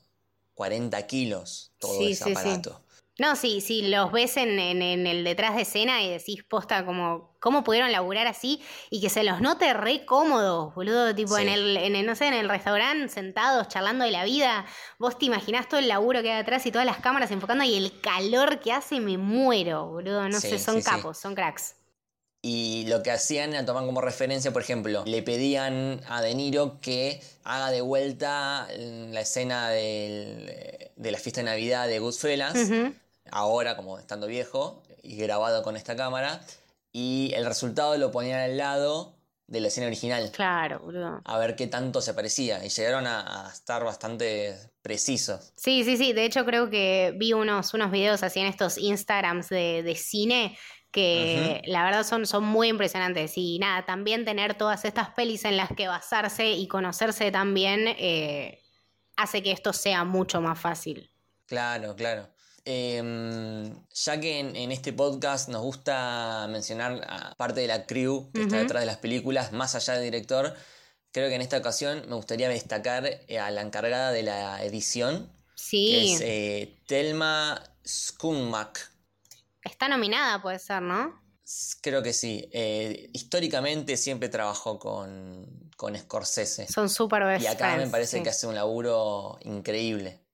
40 0.53 1.07
kilos 1.07 1.73
todo 1.79 2.07
ese 2.07 2.33
aparato. 2.33 2.83
No, 3.19 3.35
sí, 3.35 3.63
sí, 3.63 3.89
los 3.89 4.13
ves 4.13 4.37
en, 4.37 4.59
en, 4.59 5.07
el 5.07 5.25
detrás 5.25 5.57
de 5.57 5.63
escena 5.63 6.03
y 6.03 6.11
decís, 6.11 6.45
posta, 6.45 6.85
como, 6.85 7.35
cómo 7.41 7.65
pudieron 7.65 7.91
laburar 7.91 8.27
así 8.27 8.61
y 8.91 9.01
que 9.01 9.09
se 9.09 9.25
los 9.25 9.41
note 9.41 9.73
re 9.73 10.05
cómodos, 10.05 10.75
boludo, 10.75 11.15
tipo 11.15 11.39
en, 11.39 11.49
el, 11.49 11.79
en 11.79 11.97
el, 11.97 12.05
no 12.05 12.15
sé, 12.15 12.27
en 12.27 12.35
el 12.35 12.47
restaurante, 12.47 13.09
sentados, 13.09 13.69
charlando 13.69 14.05
de 14.05 14.11
la 14.11 14.25
vida. 14.25 14.67
Vos 14.99 15.19
te 15.19 15.25
imaginás 15.25 15.67
todo 15.67 15.81
el 15.81 15.89
laburo 15.89 16.21
que 16.21 16.31
hay 16.31 16.41
atrás 16.41 16.67
y 16.67 16.71
todas 16.71 16.85
las 16.85 16.99
cámaras 16.99 17.31
enfocando 17.31 17.65
y 17.65 17.75
el 17.75 17.99
calor 18.03 18.61
que 18.61 18.73
hace, 18.73 19.01
me 19.01 19.17
muero, 19.17 19.87
boludo. 19.87 20.29
No 20.29 20.39
sé, 20.39 20.59
son 20.59 20.83
capos, 20.83 21.17
son 21.17 21.35
cracks. 21.35 21.75
Y 22.43 22.85
lo 22.87 23.03
que 23.03 23.11
hacían 23.11 23.55
era 23.55 23.65
tomar 23.65 23.87
como 23.87 24.03
referencia, 24.03 24.53
por 24.53 24.61
ejemplo, 24.61 25.05
le 25.07 25.23
pedían 25.23 26.03
a 26.07 26.21
De 26.21 26.35
Niro 26.35 26.81
que 26.83 27.23
haga 27.45 27.71
de 27.71 27.81
vuelta 27.81 28.69
la 28.77 29.21
escena 29.23 29.71
de 29.71 30.93
la 30.97 31.19
fiesta 31.19 31.41
de 31.41 31.47
Navidad 31.47 31.89
de 31.89 31.99
Goodfellas 31.99 32.55
ahora 33.31 33.77
como 33.77 33.99
estando 33.99 34.27
viejo 34.27 34.83
y 35.03 35.17
grabado 35.17 35.63
con 35.63 35.77
esta 35.77 35.97
cámara. 35.97 36.41
Y 36.93 37.33
el 37.35 37.45
resultado 37.45 37.97
lo 37.99 38.11
ponían 38.11 38.41
al 38.41 38.57
lado 38.57 39.17
de 39.47 39.61
la 39.61 39.69
escena 39.69 39.87
original. 39.87 40.31
Claro, 40.33 40.81
boludo. 40.81 41.21
A 41.25 41.39
ver 41.39 41.55
qué 41.57 41.67
tanto 41.67 42.01
se 42.01 42.15
parecía. 42.15 42.65
Y 42.65 42.69
llegaron 42.69 43.07
a, 43.07 43.51
estar 43.53 43.85
bastante 43.85 44.57
precisos. 44.83 45.53
Sí, 45.57 45.85
sí, 45.85 45.97
sí. 45.97 46.13
De 46.13 46.25
hecho, 46.25 46.45
creo 46.45 46.69
que 46.71 47.15
vi 47.17 47.33
unos, 47.33 47.75
unos 47.75 47.91
videos 47.91 48.23
así 48.23 48.41
en 48.41 48.47
estos 48.47 48.79
Instagrams 48.79 49.49
de, 49.49 49.95
cine 49.97 50.59
que 50.91 51.61
la 51.67 51.85
verdad 51.85 52.05
son, 52.05 52.27
son 52.27 52.45
muy 52.45 52.69
impresionantes. 52.69 53.33
Y 53.37 53.59
nada, 53.59 53.85
también 53.85 54.25
tener 54.25 54.55
todas 54.55 54.85
estas 54.85 55.11
pelis 55.11 55.45
en 55.45 55.57
las 55.57 55.71
que 55.77 55.89
basarse 55.89 56.53
y 56.53 56.67
conocerse 56.69 57.31
también 57.31 57.87
eh, 57.87 58.63
hace 59.17 59.43
que 59.43 59.53
esto 59.53 59.73
sea 59.73 60.05
mucho 60.05 60.41
más 60.41 60.59
fácil. 60.59 61.11
Claro, 61.47 61.95
claro. 61.95 62.29
Em, 62.69 63.73
ya 63.95 64.21
que 64.21 64.41
en, 64.41 64.73
este 64.73 64.93
podcast 64.93 65.49
nos 65.49 65.63
gusta 65.63 66.49
mencionar 66.51 67.01
a 67.09 67.33
parte 67.37 67.61
de 67.61 67.69
la 67.69 67.87
crew 67.87 68.29
que 68.35 68.43
está 68.43 68.59
detrás 68.59 68.83
de 68.83 68.87
las 68.87 68.97
películas, 68.97 69.53
más 69.53 69.77
allá 69.77 69.95
del 69.95 70.03
director, 70.03 70.53
creo 71.13 71.29
que 71.29 71.37
en 71.37 71.43
esta 71.43 71.59
ocasión 71.59 72.03
me 72.09 72.17
gustaría 72.17 72.49
destacar 72.49 73.07
eh, 73.07 73.39
a 73.39 73.53
la 73.53 73.63
encargada 73.63 74.11
de 74.11 74.25
la 74.25 74.65
edición, 74.65 75.31
sí. 75.55 75.91
que 75.93 76.13
es 76.15 76.21
eh, 76.23 76.83
Telma 76.89 77.63
Skunmak. 77.87 78.91
Está 79.63 79.87
nominada, 79.87 80.43
puede 80.43 80.59
ser, 80.59 80.83
¿no? 80.83 81.23
Creo 81.83 82.03
que 82.03 82.13
sí. 82.13 82.49
Eh, 82.51 83.11
históricamente 83.13 83.97
siempre 83.97 84.29
trabajó 84.29 84.81
con, 84.81 85.71
con 85.77 85.97
Scorsese. 85.97 86.67
Son 86.67 86.91
súper 86.91 87.41
Y 87.41 87.47
acá 87.47 87.77
me 87.77 87.87
parece 87.87 88.25
que 88.25 88.31
hace 88.31 88.49
un 88.49 88.57
laburo 88.57 89.39
increíble. 89.43 90.26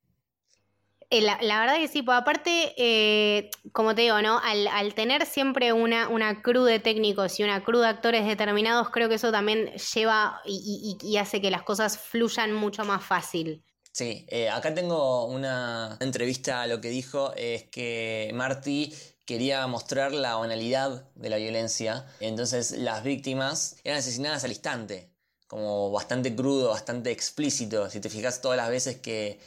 Eh, 1.12 1.20
la, 1.20 1.61
verdad 1.61 1.77
que 1.77 1.88
sí, 1.88 2.01
pues 2.01 2.16
aparte, 2.16 2.72
eh, 2.79 3.51
como 3.72 3.94
te 3.94 4.01
digo, 4.01 4.22
¿no? 4.22 4.40
Al, 4.42 4.94
tener 4.94 5.27
siempre 5.27 5.75
una, 5.75 6.09
una 6.09 6.40
crew 6.40 6.64
de 6.64 6.79
técnicos 6.79 7.38
y 7.38 7.44
una 7.44 7.62
crew 7.62 7.81
de 7.81 7.88
actores 7.88 8.27
determinados, 8.27 8.88
creo 8.88 9.11
que 9.11 9.16
eso 9.16 9.31
también 9.31 9.70
lleva 9.94 10.40
y, 10.46 11.18
hace 11.18 11.42
que 11.42 11.51
las 11.51 11.64
cosas 11.64 11.98
fluyan 11.98 12.55
mucho 12.55 12.87
más 12.87 13.05
fácil. 13.05 13.62
Sí, 13.92 14.25
eh, 14.31 14.48
acá 14.48 14.72
tengo 14.72 15.27
una 15.27 15.98
entrevista 16.01 16.62
a 16.62 16.66
lo 16.66 16.81
que 16.81 16.88
dijo, 16.88 17.35
es 17.37 17.64
que 17.64 18.31
Marty 18.33 18.94
quería 19.27 19.66
mostrar 19.66 20.12
la 20.12 20.37
banalidad 20.37 21.11
de 21.14 21.29
la 21.29 21.37
violencia, 21.37 22.07
entonces 22.20 22.70
las 22.70 23.05
víctimas 23.05 23.77
eran 23.85 23.98
asesinadas 23.98 24.44
al 24.44 24.53
instante, 24.53 25.12
como 25.46 25.90
bastante 25.90 26.35
crudo, 26.35 26.70
bastante 26.70 27.11
explícito, 27.11 27.90
si 27.90 28.01
te 28.01 28.09
fijas 28.09 28.40
todas 28.40 28.57
las 28.57 28.70
veces 28.70 28.96
que 28.96 29.38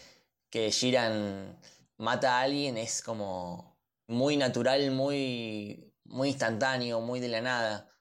que 0.56 0.72
Jiran 0.72 1.60
mata 1.98 2.40
a 2.40 2.44
alguien 2.44 2.78
es 2.78 3.04
como 3.04 3.78
muy 4.08 4.38
natural, 4.38 4.90
muy, 4.92 5.92
muy 6.06 6.30
instantáneo, 6.30 7.02
muy 7.02 7.20
de 7.20 7.28
la 7.28 7.42
nada. 7.42 7.92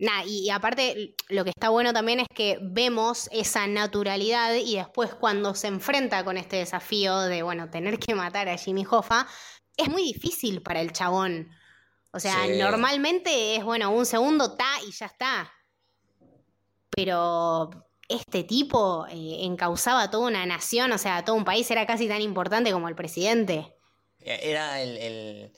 Nah, 0.00 0.24
y, 0.26 0.50
aparte 0.50 1.14
lo 1.28 1.44
que 1.44 1.50
está 1.50 1.68
bueno 1.68 1.92
también 1.92 2.18
es 2.18 2.26
que 2.34 2.58
vemos 2.60 3.28
esa 3.30 3.68
naturalidad 3.68 4.52
y 4.54 4.78
después 4.78 5.14
cuando 5.14 5.54
se 5.54 5.68
enfrenta 5.68 6.24
con 6.24 6.36
este 6.36 6.56
desafío 6.56 7.20
de, 7.20 7.44
bueno, 7.44 7.70
tener 7.70 8.00
que 8.00 8.16
matar 8.16 8.48
a 8.48 8.58
Jimmy 8.58 8.84
Hoffa, 8.90 9.28
es 9.76 9.88
muy 9.88 10.02
difícil 10.02 10.60
para 10.60 10.80
el 10.80 10.90
chabón. 10.90 11.52
O 12.10 12.18
sea, 12.18 12.48
normalmente 12.48 13.54
es, 13.54 13.62
bueno, 13.62 13.92
un 13.92 14.06
segundo, 14.06 14.56
ta, 14.56 14.72
y 14.88 14.90
ya 14.90 15.06
está. 15.06 15.52
Pero 16.90 17.70
este 18.12 18.44
tipo 18.44 19.06
eh, 19.10 19.44
encausaba 19.44 20.10
toda 20.10 20.28
una 20.28 20.46
nación, 20.46 20.92
o 20.92 20.98
sea, 20.98 21.24
todo 21.24 21.36
un 21.36 21.44
país, 21.44 21.70
era 21.70 21.86
casi 21.86 22.08
tan 22.08 22.20
importante 22.20 22.72
como 22.72 22.88
el 22.88 22.94
presidente. 22.94 23.74
Era 24.20 24.80
el, 24.80 25.50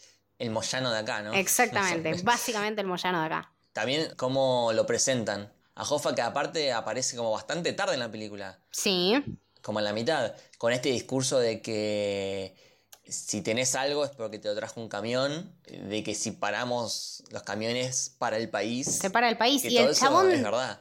Moyano 0.50 0.90
de 0.90 0.98
acá, 0.98 1.22
¿no? 1.22 1.32
Exactamente, 1.32 2.14
básicamente 2.22 2.80
el 2.80 2.86
Moyano 2.86 3.20
de 3.20 3.26
acá. 3.26 3.52
También 3.72 4.14
cómo 4.16 4.70
lo 4.72 4.86
presentan. 4.86 5.52
A 5.74 5.82
Hoffa, 5.82 6.14
que 6.14 6.22
aparte 6.22 6.72
aparece 6.72 7.16
como 7.16 7.32
bastante 7.32 7.72
tarde 7.72 7.94
en 7.94 8.00
la 8.00 8.10
película. 8.10 8.60
Sí. 8.70 9.22
Como 9.60 9.80
en 9.80 9.84
la 9.84 9.92
mitad. 9.92 10.34
Con 10.56 10.72
este 10.72 10.90
discurso 10.90 11.40
de 11.40 11.60
que 11.60 12.54
si 13.08 13.42
tenés 13.42 13.74
algo 13.74 14.04
es 14.04 14.10
porque 14.10 14.38
te 14.38 14.48
lo 14.48 14.54
trajo 14.54 14.80
un 14.80 14.88
camión. 14.88 15.52
De 15.66 16.04
que 16.04 16.14
si 16.14 16.30
paramos 16.30 17.24
los 17.30 17.42
camiones 17.42 18.14
para 18.18 18.36
el 18.36 18.48
país. 18.48 18.86
Se 18.86 19.10
para 19.10 19.28
el 19.28 19.36
país. 19.36 19.64
Y 19.64 19.76
el 19.76 19.94
chabón. 19.96 20.28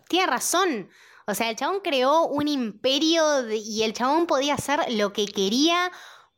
Tiene 0.08 0.28
razón. 0.28 0.90
O 1.26 1.34
sea, 1.34 1.50
el 1.50 1.56
chabón 1.56 1.80
creó 1.84 2.28
un 2.28 2.48
imperio 2.48 3.50
y 3.52 3.84
el 3.84 3.94
chabón 3.94 4.28
podía 4.28 4.56
hacer 4.56 4.80
lo 4.92 5.14
que 5.14 5.26
quería 5.26 5.92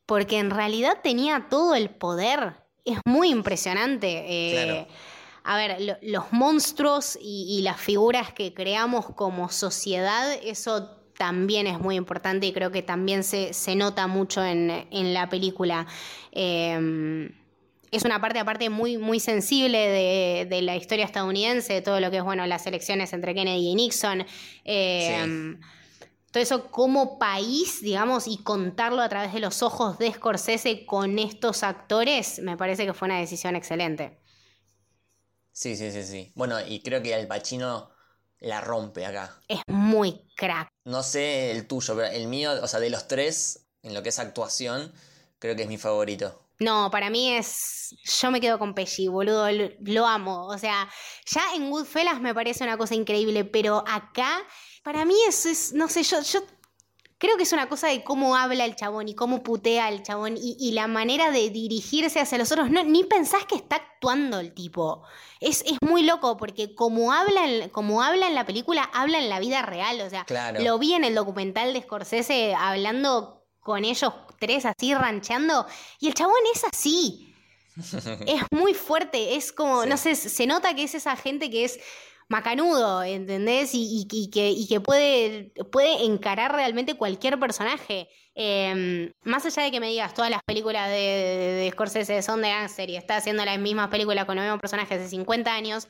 porque 0.06 0.38
en 0.40 0.52
realidad 0.52 1.00
tenía 1.04 1.48
todo 1.50 1.76
el 1.76 1.90
poder. 1.90 2.64
Es 2.84 3.00
muy 3.06 3.30
impresionante. 3.30 4.26
Eh, 4.28 4.88
a 5.44 5.58
ver, 5.58 6.00
los 6.02 6.32
monstruos 6.32 7.18
y, 7.20 7.62
las 7.64 7.80
figuras 7.80 8.32
que 8.34 8.54
creamos 8.54 9.08
como 9.16 9.50
sociedad, 9.50 10.34
eso 10.44 10.90
también 11.18 11.66
es 11.66 11.80
muy 11.80 11.96
importante 11.96 12.46
y 12.46 12.54
creo 12.54 12.72
que 12.72 12.84
también 12.84 13.24
se, 13.24 13.76
nota 13.76 14.08
mucho 14.08 14.44
en, 14.44 15.14
la 15.14 15.30
película. 15.30 15.88
Eh, 16.32 17.32
es 17.92 18.04
una 18.04 18.22
parte 18.22 18.40
aparte 18.40 18.70
muy, 18.70 18.98
muy 18.98 19.20
sensible 19.20 19.78
de, 20.50 20.62
la 20.62 20.76
historia 20.76 21.06
estadounidense, 21.06 21.74
de 21.74 21.82
todo 21.82 22.00
lo 22.00 22.12
que 22.12 22.18
es, 22.18 22.24
bueno, 22.24 22.46
las 22.46 22.66
elecciones 22.68 23.14
entre 23.14 23.34
Kennedy 23.34 23.70
y 23.70 23.76
Nixon. 23.76 24.26
Eh, 24.64 25.58
todo 26.36 26.44
eso 26.44 26.70
como 26.70 27.18
país, 27.18 27.82
digamos, 27.82 28.28
y 28.28 28.38
contarlo 28.44 29.02
a 29.02 29.08
través 29.08 29.32
de 29.32 29.40
los 29.40 29.64
ojos 29.64 29.98
de 29.98 30.12
Scorsese 30.12 30.86
con 30.86 31.18
estos 31.18 31.64
actores, 31.64 32.40
me 32.40 32.58
parece 32.58 32.86
que 32.86 32.94
fue 32.94 33.06
una 33.06 33.20
decisión 33.20 33.56
excelente. 33.56 34.20
Sí, 35.54 35.78
sí, 35.78 35.94
sí, 35.94 36.04
sí. 36.04 36.34
Bueno, 36.36 36.58
y 36.60 36.82
creo 36.82 37.02
que 37.02 37.16
Al 37.16 37.28
Pacino 37.28 37.90
la 38.40 38.60
rompe 38.60 39.06
acá. 39.06 39.40
Es 39.48 39.62
muy 39.68 40.28
crack. 40.36 40.68
No 40.84 41.04
sé 41.04 41.52
el 41.52 41.68
tuyo, 41.68 41.96
pero 41.96 42.08
el 42.08 42.28
mío, 42.28 42.52
o 42.62 42.68
sea, 42.68 42.82
de 42.82 42.90
los 42.90 43.08
tres, 43.08 43.68
en 43.82 43.94
lo 43.94 44.04
que 44.04 44.10
es 44.10 44.20
actuación, 44.20 44.94
creo 45.40 45.56
que 45.56 45.62
es 45.62 45.70
mi 45.70 45.78
favorito. 45.78 46.45
No, 46.60 46.90
para 46.90 47.10
mí 47.10 47.34
es. 47.34 47.96
Yo 48.22 48.32
me 48.32 48.40
quedo 48.40 48.60
con 48.60 48.74
Pesci, 48.74 49.08
boludo. 49.08 49.48
Lo, 49.82 50.06
amo. 50.06 50.48
O 50.48 50.58
sea, 50.58 50.90
ya 51.26 51.42
en 51.56 51.70
Goodfellas 51.70 52.22
me 52.22 52.34
parece 52.34 52.64
una 52.64 52.78
cosa 52.78 52.96
increíble, 52.96 53.46
pero 53.46 53.84
acá, 53.88 54.42
para 54.84 55.06
mí 55.06 55.16
es. 55.28 55.74
No 55.74 55.88
sé, 55.88 56.04
yo, 56.04 56.22
yo 56.22 56.42
Creo 57.18 57.38
que 57.38 57.44
es 57.44 57.54
una 57.54 57.70
cosa 57.70 57.88
de 57.88 58.04
cómo 58.04 58.36
habla 58.36 58.66
el 58.66 58.76
chabón 58.76 59.08
y 59.08 59.16
cómo 59.16 59.42
putea 59.42 59.88
el 59.88 60.04
chabón 60.04 60.36
y, 60.38 60.72
la 60.74 60.88
manera 60.88 61.32
de 61.32 61.50
dirigirse 61.50 62.20
hacia 62.20 62.38
los 62.38 62.52
otros. 62.52 62.70
No, 62.70 62.84
ni 62.84 63.06
pensás 63.06 63.46
que 63.46 63.56
está 63.56 63.78
actuando 63.78 64.40
el 64.40 64.54
tipo. 64.54 65.04
Es, 65.40 65.64
es 65.66 65.78
muy 65.82 66.04
loco 66.04 66.36
porque 66.36 66.76
como 66.76 67.14
habla, 67.14 67.48
en, 67.48 67.70
como 67.70 68.04
habla 68.04 68.28
en 68.28 68.36
la 68.36 68.46
película, 68.46 68.84
habla 68.94 69.20
en 69.20 69.30
la 69.30 69.40
vida 69.40 69.62
real. 69.62 70.02
O 70.02 70.10
sea, 70.10 70.26
lo 70.60 70.78
vi 70.78 70.94
en 70.94 71.06
el 71.06 71.16
documental 71.16 71.72
de 71.72 71.82
Scorsese 71.84 72.54
hablando 72.54 73.45
con 73.66 73.84
ellos 73.84 74.14
tres 74.40 74.64
así, 74.64 74.94
rancheando. 74.94 75.66
Y 76.00 76.08
el 76.08 76.14
chabón 76.14 76.38
es 76.54 76.64
así. 76.64 77.34
es 77.76 78.44
muy 78.52 78.76
fuerte. 78.76 79.36
Es 79.36 79.52
como, 79.52 79.88
no 79.88 79.98
sé, 79.98 80.14
se 80.14 80.46
nota 80.46 80.76
que 80.76 80.84
es 80.84 80.94
esa 80.94 81.16
gente 81.16 81.50
que 81.50 81.66
es 81.66 81.80
macanudo, 82.28 83.02
¿entendés? 83.02 83.72
Y, 83.74 84.08
que, 84.32 84.56
que 84.70 84.80
puede, 84.80 85.52
puede 85.72 86.06
encarar 86.06 86.54
realmente 86.54 86.94
cualquier 86.94 87.40
personaje. 87.40 88.08
Em, 88.36 89.12
más 89.24 89.48
allá 89.48 89.64
de 89.64 89.72
que 89.72 89.80
me 89.80 89.90
digas 89.90 90.14
todas 90.14 90.30
las 90.30 90.44
películas 90.44 90.88
de, 90.90 90.96
de, 90.96 91.72
Scorsese 91.72 92.22
son 92.22 92.44
de 92.44 92.50
gangster 92.50 92.88
y 92.92 92.98
está 92.98 93.18
haciendo 93.18 93.46
las 93.46 93.58
mismas 93.58 93.88
películas 93.88 94.26
con 94.26 94.36
los 94.36 94.44
mismos 94.44 94.62
personajes 94.62 95.00
de 95.00 95.08
50 95.08 95.52
años, 95.52 95.88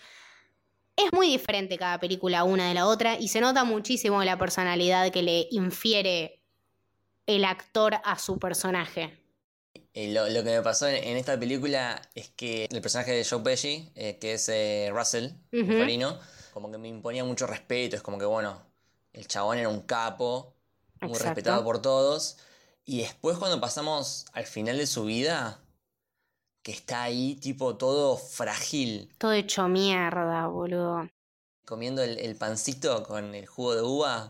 es 0.95 1.11
muy 1.11 1.27
diferente 1.27 1.77
cada 1.77 1.99
película 1.99 2.43
una 2.45 2.69
de 2.69 2.73
la 2.73 2.88
otra 2.88 3.19
y 3.19 3.27
se 3.27 3.41
nota 3.41 3.63
muchísimo 3.65 4.23
la 4.23 4.38
personalidad 4.38 5.11
que 5.11 5.23
le 5.23 5.47
infiere 5.51 6.44
el 7.25 7.45
actor 7.45 7.95
a 8.03 8.17
su 8.17 8.39
personaje. 8.39 9.17
Eh, 9.93 10.13
lo, 10.13 10.25
que 10.43 10.49
me 10.51 10.61
pasó 10.61 10.88
en, 10.88 11.15
esta 11.15 11.39
película 11.39 12.01
es 12.15 12.29
que 12.29 12.67
el 12.69 12.81
personaje 12.81 13.13
de 13.13 13.25
Joe 13.25 13.39
Pesci, 13.39 13.91
eh, 13.95 14.17
que 14.19 14.33
es 14.33 14.49
eh, 14.49 14.89
Russell, 14.93 15.31
uh 15.53 16.19
como 16.53 16.71
que 16.71 16.77
me 16.77 16.88
imponía 16.88 17.25
mucho 17.25 17.47
respeto. 17.47 17.97
Es 17.97 18.01
como 18.01 18.17
que, 18.17 18.23
bueno, 18.23 18.61
el 19.11 19.27
chabón 19.27 19.57
era 19.57 19.67
un 19.67 19.81
capo, 19.81 20.53
muy 21.01 21.17
respetado 21.19 21.63
por 21.65 21.81
todos. 21.81 22.38
Y 22.85 22.99
después, 22.99 23.38
cuando 23.38 23.59
pasamos 23.59 24.25
al 24.31 24.45
final 24.45 24.77
de 24.77 24.88
su 24.88 25.03
vida, 25.03 25.59
que 26.61 26.71
está 26.71 27.03
ahí, 27.03 27.35
tipo, 27.35 27.75
todo 27.75 28.15
frágil. 28.15 29.13
Todo 29.17 29.33
hecho 29.33 29.67
mierda, 29.67 30.47
boludo. 30.47 31.09
Comiendo 31.65 32.03
el 32.03 32.35
pancito 32.38 33.03
con 33.03 33.35
el 33.35 33.47
jugo 33.47 33.75
de 33.75 33.81
uva. 33.81 34.29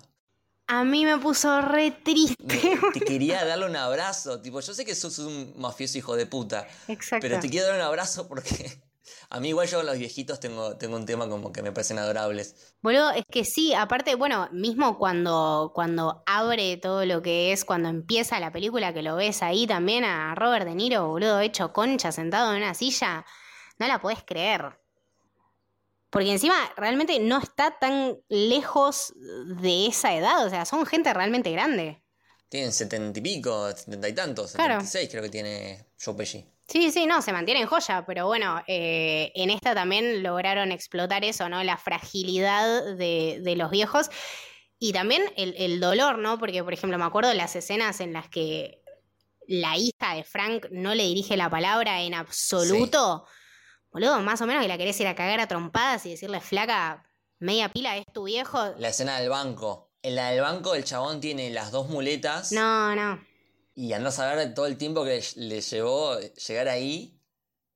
A 0.68 0.84
mí 0.84 1.06
me 1.06 1.18
puso 1.18 1.62
re 1.62 1.92
triste. 1.92 2.78
te 2.94 3.00
quería 3.06 3.46
darle 3.46 3.68
un 3.68 3.76
abrazo. 3.76 4.42
Tipo, 4.42 4.62
yo 4.62 4.74
sé 4.74 4.84
que 4.84 4.96
sos 4.96 5.20
un 5.20 5.54
mafioso 5.58 5.98
hijo 5.98 6.16
de 6.16 6.26
puta. 6.26 6.68
Exacto. 6.88 7.22
Pero 7.28 7.40
te 7.40 7.50
quiero 7.50 7.68
dar 7.68 7.76
un 7.76 7.82
abrazo 7.82 8.28
porque 8.28 8.82
a 9.30 9.40
mí 9.40 9.50
igual 9.50 9.68
yo 9.68 9.78
con 9.78 9.86
los 9.86 9.98
viejitos 9.98 10.40
tengo, 10.40 10.76
tengo 10.78 10.96
un 10.96 11.06
tema 11.06 11.30
como 11.30 11.52
que 11.52 11.62
me 11.62 11.72
parecen 11.72 12.00
adorables. 12.00 12.74
Boludo, 12.82 13.12
es 13.12 13.26
que 13.30 13.46
sí, 13.46 13.76
aparte, 13.76 14.16
bueno, 14.16 14.50
mismo 14.52 14.98
cuando, 14.98 15.72
cuando 15.76 16.24
abre 16.26 16.78
todo 16.78 17.06
lo 17.06 17.22
que 17.22 17.52
es, 17.52 17.64
cuando 17.64 17.90
empieza 17.90 18.40
la 18.40 18.52
película, 18.52 18.92
que 18.94 19.04
lo 19.04 19.16
ves 19.16 19.44
ahí 19.44 19.68
también 19.68 20.04
a 20.04 20.34
Robert 20.34 20.66
De 20.66 20.74
Niro, 20.74 21.08
boludo, 21.08 21.42
hecho 21.42 21.74
concha, 21.74 22.12
sentado 22.12 22.52
en 22.52 22.58
una 22.58 22.74
silla, 22.74 23.24
no 23.78 23.88
la 23.88 24.02
podés 24.02 24.24
creer. 24.26 24.80
Porque 26.10 26.32
encima 26.32 26.56
realmente 26.78 27.20
no 27.20 27.40
está 27.40 27.78
tan 27.80 28.18
lejos 28.30 29.14
de 29.62 29.88
esa 29.88 30.16
edad. 30.16 30.46
O 30.46 30.50
sea, 30.50 30.66
son 30.66 30.86
gente 30.86 31.14
realmente 31.14 31.52
grande. 31.52 32.02
Tienen 32.48 32.72
setenta 32.72 33.20
y 33.20 33.22
pico, 33.22 33.72
setenta 33.72 34.08
y 34.08 34.14
tantos, 34.14 34.52
setenta 34.52 34.84
y 34.84 34.88
seis 34.88 35.10
creo 35.10 35.24
que 35.24 35.30
tiene 35.30 35.88
Joe 36.02 36.16
Pesci. 36.16 36.46
Sí, 36.68 36.92
sí, 36.92 37.06
no, 37.06 37.22
se 37.22 37.32
mantiene 37.32 37.62
en 37.62 37.68
joya, 37.68 38.06
pero 38.08 38.26
bueno, 38.26 38.62
eh, 38.66 39.32
en 39.36 39.52
esta 39.52 39.76
también 39.76 40.24
lograron 40.24 40.72
explotar 40.72 41.24
eso, 41.24 41.48
¿no? 41.48 41.64
La 41.64 41.78
fragilidad 41.78 42.96
de, 42.96 43.54
los 43.56 43.70
viejos 43.70 44.10
y 44.80 44.92
también 44.92 45.22
el, 45.38 45.80
dolor, 45.80 46.18
¿no? 46.18 46.40
Porque, 46.40 46.64
por 46.64 46.74
ejemplo, 46.74 46.98
me 46.98 47.06
acuerdo 47.06 47.30
de 47.30 47.36
las 47.36 47.56
escenas 47.56 48.00
en 48.00 48.14
las 48.14 48.30
que 48.30 48.82
la 49.48 49.78
hija 49.78 50.16
de 50.16 50.24
Frank 50.24 50.66
no 50.72 50.96
le 50.96 51.04
dirige 51.04 51.38
la 51.38 51.52
palabra 51.52 52.02
en 52.02 52.16
absoluto. 52.16 53.26
Boludo, 53.96 54.20
más 54.20 54.42
o 54.42 54.46
menos 54.46 54.62
que 54.62 54.68
la 54.68 54.78
querés 54.78 55.00
ir 55.00 55.08
a 55.08 55.16
cagar 55.16 55.40
a 55.40 55.48
trompadas 55.48 56.06
y 56.06 56.10
decirle, 56.10 56.42
flaca, 56.42 57.06
media 57.40 57.70
pila 57.70 57.96
es 57.96 58.06
tu 58.12 58.26
viejo. 58.26 58.74
La 58.78 58.90
escena 58.90 59.22
del 59.22 59.30
banco. 59.30 59.90
En 60.02 60.16
la 60.16 60.32
del 60.32 60.42
banco 60.42 60.76
el 60.76 60.84
chabón 60.84 61.22
tiene 61.22 61.50
las 61.50 61.72
dos 61.72 61.88
muletas. 61.88 62.52
No, 62.52 62.94
no. 62.94 63.26
Y 63.74 63.94
a 63.94 64.06
a 64.06 64.12
saber 64.12 64.54
todo 64.54 64.66
el 64.66 64.76
tiempo 64.76 65.06
que 65.06 65.24
le 65.38 65.62
llevó 65.62 66.20
llegar 66.20 66.68
ahí 66.68 67.22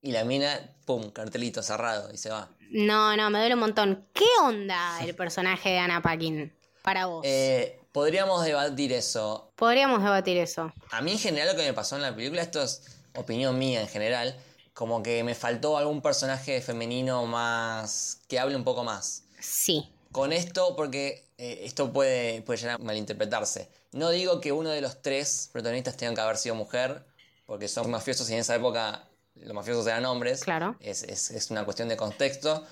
y 0.02 0.12
la 0.12 0.24
mina, 0.24 0.60
pum, 0.84 1.10
cartelito 1.10 1.62
cerrado 1.62 2.12
y 2.12 2.18
se 2.18 2.28
va. 2.28 2.50
No, 2.70 3.16
no, 3.16 3.30
me 3.30 3.38
duele 3.38 3.54
un 3.54 3.60
montón. 3.60 4.06
¿Qué 4.12 4.28
onda 4.42 5.00
el 5.02 5.14
personaje 5.14 5.70
de 5.70 5.78
Anna 5.78 6.02
Paquin 6.02 6.54
para 6.82 7.06
vos? 7.06 7.24
Eh, 7.24 7.80
podríamos 7.92 8.44
debatir 8.44 8.92
eso. 8.92 9.54
Podríamos 9.56 10.02
debatir 10.02 10.36
eso. 10.36 10.70
A 10.90 11.00
mí 11.00 11.12
en 11.12 11.18
general 11.18 11.48
lo 11.48 11.56
que 11.56 11.66
me 11.66 11.72
pasó 11.72 11.96
en 11.96 12.02
la 12.02 12.14
película, 12.14 12.42
esto 12.42 12.62
es 12.62 12.98
opinión 13.14 13.58
mía 13.58 13.80
en 13.80 13.88
general, 13.88 14.36
como 14.80 15.02
que 15.02 15.22
me 15.24 15.34
faltó 15.34 15.76
algún 15.76 16.00
personaje 16.00 16.62
femenino 16.62 17.26
más. 17.26 18.22
que 18.28 18.38
hable 18.38 18.56
un 18.56 18.64
poco 18.64 18.82
más. 18.82 19.24
Sí. 19.38 19.86
Con 20.10 20.32
esto, 20.32 20.74
porque 20.74 21.26
eh, 21.36 21.60
esto 21.64 21.92
puede, 21.92 22.40
puede 22.40 22.60
llegar 22.60 22.76
a 22.76 22.82
malinterpretarse. 22.82 23.68
No 23.92 24.08
digo 24.08 24.40
que 24.40 24.52
uno 24.52 24.70
de 24.70 24.80
los 24.80 25.02
tres 25.02 25.50
protagonistas 25.52 25.98
tenga 25.98 26.14
que 26.14 26.20
haber 26.22 26.38
sido 26.38 26.54
mujer, 26.54 27.04
porque 27.44 27.68
son 27.68 27.90
mafiosos 27.90 28.30
y 28.30 28.32
en 28.32 28.38
esa 28.38 28.54
época 28.54 29.06
los 29.34 29.52
mafiosos 29.52 29.86
eran 29.86 30.06
hombres. 30.06 30.42
Claro. 30.44 30.74
Es, 30.80 31.48
una 31.50 31.66
cuestión 31.66 31.88
de 31.88 31.98
contexto. 31.98 32.64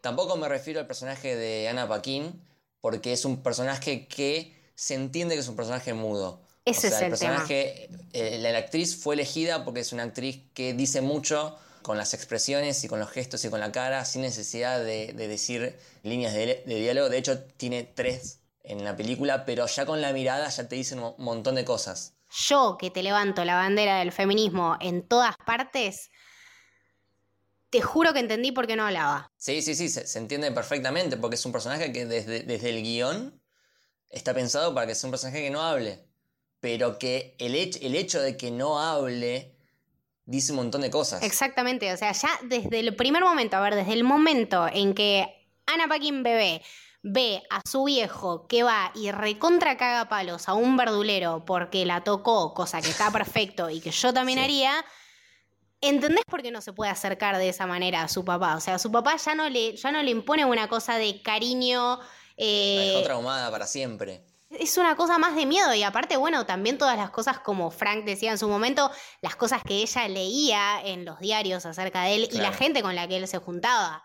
Tampoco 0.00 0.36
me 0.36 0.48
refiero 0.48 0.80
al 0.80 0.88
personaje 0.88 1.36
de 1.36 1.68
Anna 1.68 1.86
Paquin, 1.86 2.42
porque 2.80 3.12
es 3.12 3.24
un 3.24 3.40
personaje 3.40 4.08
que 4.08 4.52
se 4.74 4.94
entiende 4.94 5.36
que 5.36 5.42
es 5.42 5.48
un 5.48 5.54
personaje 5.54 5.94
mudo. 5.94 6.40
Ese 6.64 6.88
es 6.88 7.00
el, 7.00 7.10
personaje, 7.10 7.88
eh, 8.12 8.38
la, 8.38 8.56
actriz 8.56 8.96
fue 8.96 9.16
elegida 9.16 9.64
porque 9.64 9.80
es 9.80 9.92
una 9.92 10.04
actriz 10.04 10.42
que 10.54 10.74
dice 10.74 11.00
mucho 11.00 11.58
con 11.82 11.98
las 11.98 12.14
expresiones 12.14 12.84
y 12.84 12.88
con 12.88 13.00
los 13.00 13.10
gestos 13.10 13.44
y 13.44 13.50
con 13.50 13.58
la 13.58 13.72
cara, 13.72 14.04
sin 14.04 14.22
necesidad 14.22 14.78
de, 14.78 15.12
decir 15.12 15.76
líneas 16.04 16.34
de, 16.34 16.62
diálogo. 16.64 17.08
De 17.08 17.18
hecho, 17.18 17.42
tiene 17.56 17.82
tres 17.82 18.38
en 18.62 18.84
la 18.84 18.96
película, 18.96 19.44
pero 19.44 19.66
ya 19.66 19.84
con 19.84 20.00
la 20.00 20.12
mirada 20.12 20.48
ya 20.48 20.68
te 20.68 20.76
dicen 20.76 21.00
un 21.00 21.14
montón 21.18 21.56
de 21.56 21.64
cosas. 21.64 22.14
Yo 22.30 22.76
que 22.78 22.90
te 22.90 23.02
levanto 23.02 23.44
la 23.44 23.56
bandera 23.56 23.98
del 23.98 24.12
feminismo 24.12 24.76
en 24.80 25.02
todas 25.02 25.34
partes, 25.44 26.10
te 27.70 27.82
juro 27.82 28.12
que 28.12 28.20
entendí 28.20 28.52
por 28.52 28.68
qué 28.68 28.76
no 28.76 28.86
hablaba. 28.86 29.32
Sí, 29.36 29.62
sí, 29.62 29.74
sí, 29.74 29.88
se, 29.88 30.16
entiende 30.16 30.52
perfectamente, 30.52 31.16
porque 31.16 31.34
es 31.34 31.44
un 31.44 31.50
personaje 31.50 31.92
que 31.92 32.06
desde, 32.06 32.44
desde 32.44 32.70
el 32.70 32.84
guion 32.84 33.42
está 34.08 34.32
pensado 34.32 34.72
para 34.72 34.86
que 34.86 34.94
sea 34.94 35.08
un 35.08 35.10
personaje 35.10 35.42
que 35.42 35.50
no 35.50 35.60
hable 35.60 36.11
pero 36.62 36.96
que 36.96 37.34
el, 37.40 37.56
hecho, 37.56 37.80
el 37.82 37.96
hecho 37.96 38.20
de 38.20 38.36
que 38.36 38.52
no 38.52 38.78
hable 38.78 39.56
dice 40.26 40.52
un 40.52 40.58
montón 40.58 40.82
de 40.82 40.90
cosas. 40.90 41.20
Exactamente, 41.24 41.92
o 41.92 41.96
sea, 41.96 42.12
ya 42.12 42.30
desde 42.44 42.78
el 42.78 42.94
primer 42.94 43.24
momento, 43.24 43.56
a 43.56 43.60
ver, 43.60 43.74
desde 43.74 43.92
el 43.92 44.04
momento 44.04 44.68
en 44.72 44.94
que 44.94 45.26
Ana 45.66 45.88
Paquin 45.88 46.22
bebé 46.22 46.62
ve 47.02 47.42
a 47.50 47.62
su 47.68 47.82
viejo 47.82 48.46
que 48.46 48.62
va 48.62 48.92
y 48.94 49.10
recontra 49.10 49.76
caga 49.76 50.08
palos 50.08 50.48
a 50.48 50.54
un 50.54 50.76
verdulero 50.76 51.44
porque 51.44 51.84
la 51.84 52.04
tocó, 52.04 52.54
cosa 52.54 52.80
que 52.80 52.90
está 52.90 53.10
perfecto 53.10 53.68
y 53.68 53.80
que 53.80 53.90
yo 53.90 54.12
también 54.14 54.38
haría, 54.38 54.84
¿entendés 55.80 56.24
por 56.26 56.42
qué 56.42 56.52
no 56.52 56.60
se 56.60 56.72
puede 56.72 56.92
acercar 56.92 57.38
de 57.38 57.48
esa 57.48 57.66
manera 57.66 58.02
a 58.04 58.08
su 58.08 58.24
papá? 58.24 58.54
O 58.54 58.60
sea, 58.60 58.78
su 58.78 58.92
papá 58.92 59.16
ya 59.16 59.34
no 59.34 59.48
le, 59.48 59.74
ya 59.74 59.90
no 59.90 60.00
le 60.00 60.12
impone 60.12 60.44
una 60.44 60.68
cosa 60.68 60.96
de 60.96 61.22
cariño. 61.22 61.98
Eh, 62.36 62.76
la 62.76 62.84
dejó 62.84 63.02
traumada 63.02 63.50
para 63.50 63.66
siempre 63.66 64.31
es 64.58 64.76
una 64.76 64.96
cosa 64.96 65.18
más 65.18 65.34
de 65.34 65.46
miedo 65.46 65.74
y 65.74 65.82
aparte, 65.82 66.16
bueno, 66.16 66.46
también 66.46 66.78
todas 66.78 66.96
las 66.96 67.10
cosas 67.10 67.38
como 67.38 67.70
Frank 67.70 68.04
decía 68.04 68.30
en 68.30 68.38
su 68.38 68.48
momento, 68.48 68.90
las 69.20 69.36
cosas 69.36 69.62
que 69.62 69.74
ella 69.76 70.08
leía 70.08 70.80
en 70.84 71.04
los 71.04 71.18
diarios 71.20 71.66
acerca 71.66 72.02
de 72.04 72.14
él 72.16 72.28
y 72.30 72.38
la 72.38 72.52
gente 72.52 72.82
con 72.82 72.94
la 72.94 73.08
que 73.08 73.16
él 73.16 73.28
se 73.28 73.38
juntaba. 73.38 74.02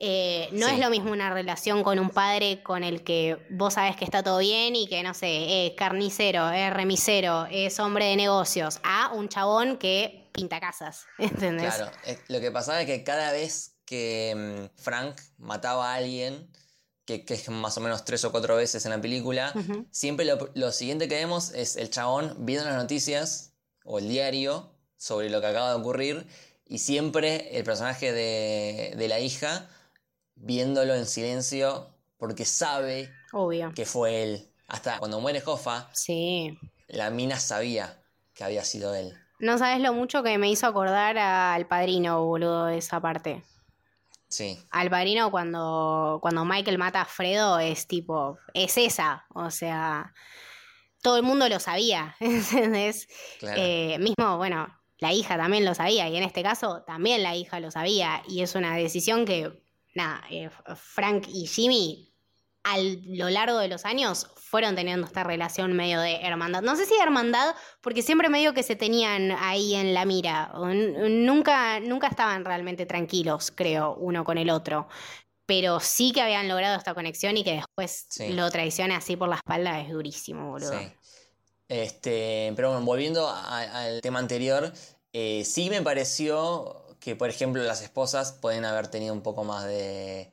Eh, 0.00 0.48
no 0.52 0.68
es 0.68 0.78
lo 0.78 0.90
mismo 0.90 1.10
una 1.10 1.28
relación 1.34 1.82
con 1.82 1.98
un 1.98 2.10
padre 2.10 2.62
con 2.62 2.84
el 2.84 3.02
que 3.02 3.44
vos 3.50 3.74
sabes 3.74 3.96
que 3.96 4.04
está 4.04 4.22
todo 4.22 4.38
bien 4.38 4.76
y 4.76 4.86
que, 4.86 5.02
no 5.02 5.12
sé, 5.12 5.66
es 5.66 5.72
carnicero, 5.74 6.50
es 6.50 6.72
remisero, 6.72 7.46
es 7.50 7.80
hombre 7.80 8.04
de 8.04 8.16
negocios, 8.16 8.78
a 8.84 9.10
un 9.12 9.28
chabón 9.28 9.76
que 9.76 10.30
pinta 10.32 10.60
casas, 10.60 11.06
¿entendés? 11.18 11.74
Claro, 11.74 11.90
lo 12.28 12.40
que 12.40 12.52
pasaba 12.52 12.80
es 12.80 12.86
que 12.86 13.02
cada 13.02 13.32
vez 13.32 13.74
que 13.84 14.68
mm, 14.70 14.80
Frank 14.80 15.16
mataba 15.38 15.92
a 15.92 15.96
alguien, 15.96 16.48
que, 17.16 17.34
es 17.34 17.48
más 17.48 17.78
o 17.78 17.80
menos 17.80 18.04
tres 18.04 18.24
o 18.24 18.30
cuatro 18.30 18.56
veces 18.56 18.84
en 18.84 18.90
la 18.90 19.00
película, 19.00 19.54
siempre 19.90 20.26
lo, 20.26 20.72
siguiente 20.72 21.08
que 21.08 21.14
vemos 21.14 21.52
es 21.54 21.76
el 21.76 21.88
chabón 21.88 22.34
viendo 22.40 22.66
las 22.66 22.76
noticias 22.76 23.54
o 23.84 23.98
el 23.98 24.08
diario 24.08 24.70
sobre 24.98 25.30
lo 25.30 25.40
que 25.40 25.46
acaba 25.46 25.70
de 25.70 25.76
ocurrir 25.76 26.26
y 26.66 26.78
siempre 26.78 27.56
el 27.56 27.64
personaje 27.64 28.12
de, 28.12 29.08
la 29.08 29.20
hija 29.20 29.68
viéndolo 30.34 30.94
en 30.94 31.06
silencio 31.06 31.88
porque 32.18 32.44
sabe 32.44 33.10
que 33.74 33.86
fue 33.86 34.22
él. 34.22 34.52
Hasta 34.66 34.98
cuando 34.98 35.18
muere 35.18 35.42
Hoffa, 35.46 35.88
sí. 35.94 36.58
la 36.88 37.08
mina 37.08 37.40
sabía 37.40 38.02
que 38.34 38.44
había 38.44 38.64
sido 38.64 38.94
él. 38.94 39.14
No 39.38 39.56
sabes 39.56 39.80
lo 39.80 39.94
mucho 39.94 40.22
que 40.22 40.36
me 40.36 40.50
hizo 40.50 40.66
acordar 40.66 41.16
al 41.16 41.66
padrino, 41.66 42.22
boludo, 42.26 42.68
esa 42.68 43.00
parte. 43.00 43.42
Sí. 44.28 44.58
Alvarino 44.70 45.30
cuando, 45.30 46.18
cuando 46.20 46.44
Michael 46.44 46.78
mata 46.78 47.02
a 47.02 47.06
Fredo 47.06 47.58
es 47.58 47.86
tipo, 47.86 48.38
es 48.52 48.76
esa, 48.76 49.24
o 49.34 49.50
sea, 49.50 50.12
todo 51.02 51.16
el 51.16 51.22
mundo 51.22 51.48
lo 51.48 51.58
sabía, 51.60 52.14
¿entendés? 52.20 53.08
Eh, 53.40 53.98
mismo, 53.98 54.36
bueno, 54.36 54.68
la 54.98 55.12
hija 55.12 55.36
también 55.36 55.64
lo 55.64 55.74
sabía 55.74 56.08
y 56.08 56.16
en 56.16 56.24
este 56.24 56.42
caso 56.42 56.82
también 56.86 57.22
la 57.22 57.36
hija 57.36 57.60
lo 57.60 57.70
sabía 57.70 58.22
y 58.28 58.42
es 58.42 58.54
una 58.54 58.76
decisión 58.76 59.24
que, 59.24 59.62
nada, 59.94 60.22
eh, 60.30 60.50
Frank 60.76 61.26
y 61.28 61.46
Jimmy 61.46 62.07
a 62.64 62.78
lo 62.78 63.30
largo 63.30 63.58
de 63.58 63.68
los 63.68 63.84
años 63.84 64.26
fueron 64.36 64.74
teniendo 64.74 65.06
esta 65.06 65.24
relación 65.24 65.72
medio 65.74 66.00
de 66.00 66.16
hermandad. 66.22 66.62
No 66.62 66.76
sé 66.76 66.86
si 66.86 66.94
hermandad, 67.00 67.54
porque 67.80 68.02
siempre 68.02 68.28
medio 68.28 68.54
que 68.54 68.62
se 68.62 68.76
tenían 68.76 69.32
ahí 69.32 69.74
en 69.74 69.94
la 69.94 70.04
mira. 70.04 70.52
Nunca, 70.54 71.80
nunca 71.80 72.08
estaban 72.08 72.44
realmente 72.44 72.86
tranquilos, 72.86 73.52
creo, 73.54 73.94
uno 73.96 74.24
con 74.24 74.38
el 74.38 74.50
otro. 74.50 74.88
Pero 75.46 75.80
sí 75.80 76.12
que 76.12 76.20
habían 76.20 76.48
logrado 76.48 76.76
esta 76.76 76.94
conexión 76.94 77.36
y 77.36 77.44
que 77.44 77.54
después 77.54 78.06
lo 78.30 78.50
traicione 78.50 78.94
así 78.94 79.16
por 79.16 79.28
la 79.28 79.36
espalda 79.36 79.80
es 79.80 79.90
durísimo, 79.90 80.50
boludo. 80.50 80.78
Sí. 80.78 80.92
Este, 81.68 82.52
pero 82.56 82.70
bueno, 82.70 82.84
volviendo 82.84 83.28
al 83.28 84.00
tema 84.00 84.18
anterior, 84.18 84.72
eh, 85.12 85.44
sí 85.44 85.70
me 85.70 85.82
pareció 85.82 86.96
que, 87.00 87.16
por 87.16 87.30
ejemplo, 87.30 87.62
las 87.62 87.82
esposas 87.82 88.32
pueden 88.32 88.64
haber 88.64 88.88
tenido 88.88 89.14
un 89.14 89.22
poco 89.22 89.44
más 89.44 89.64
de, 89.66 90.32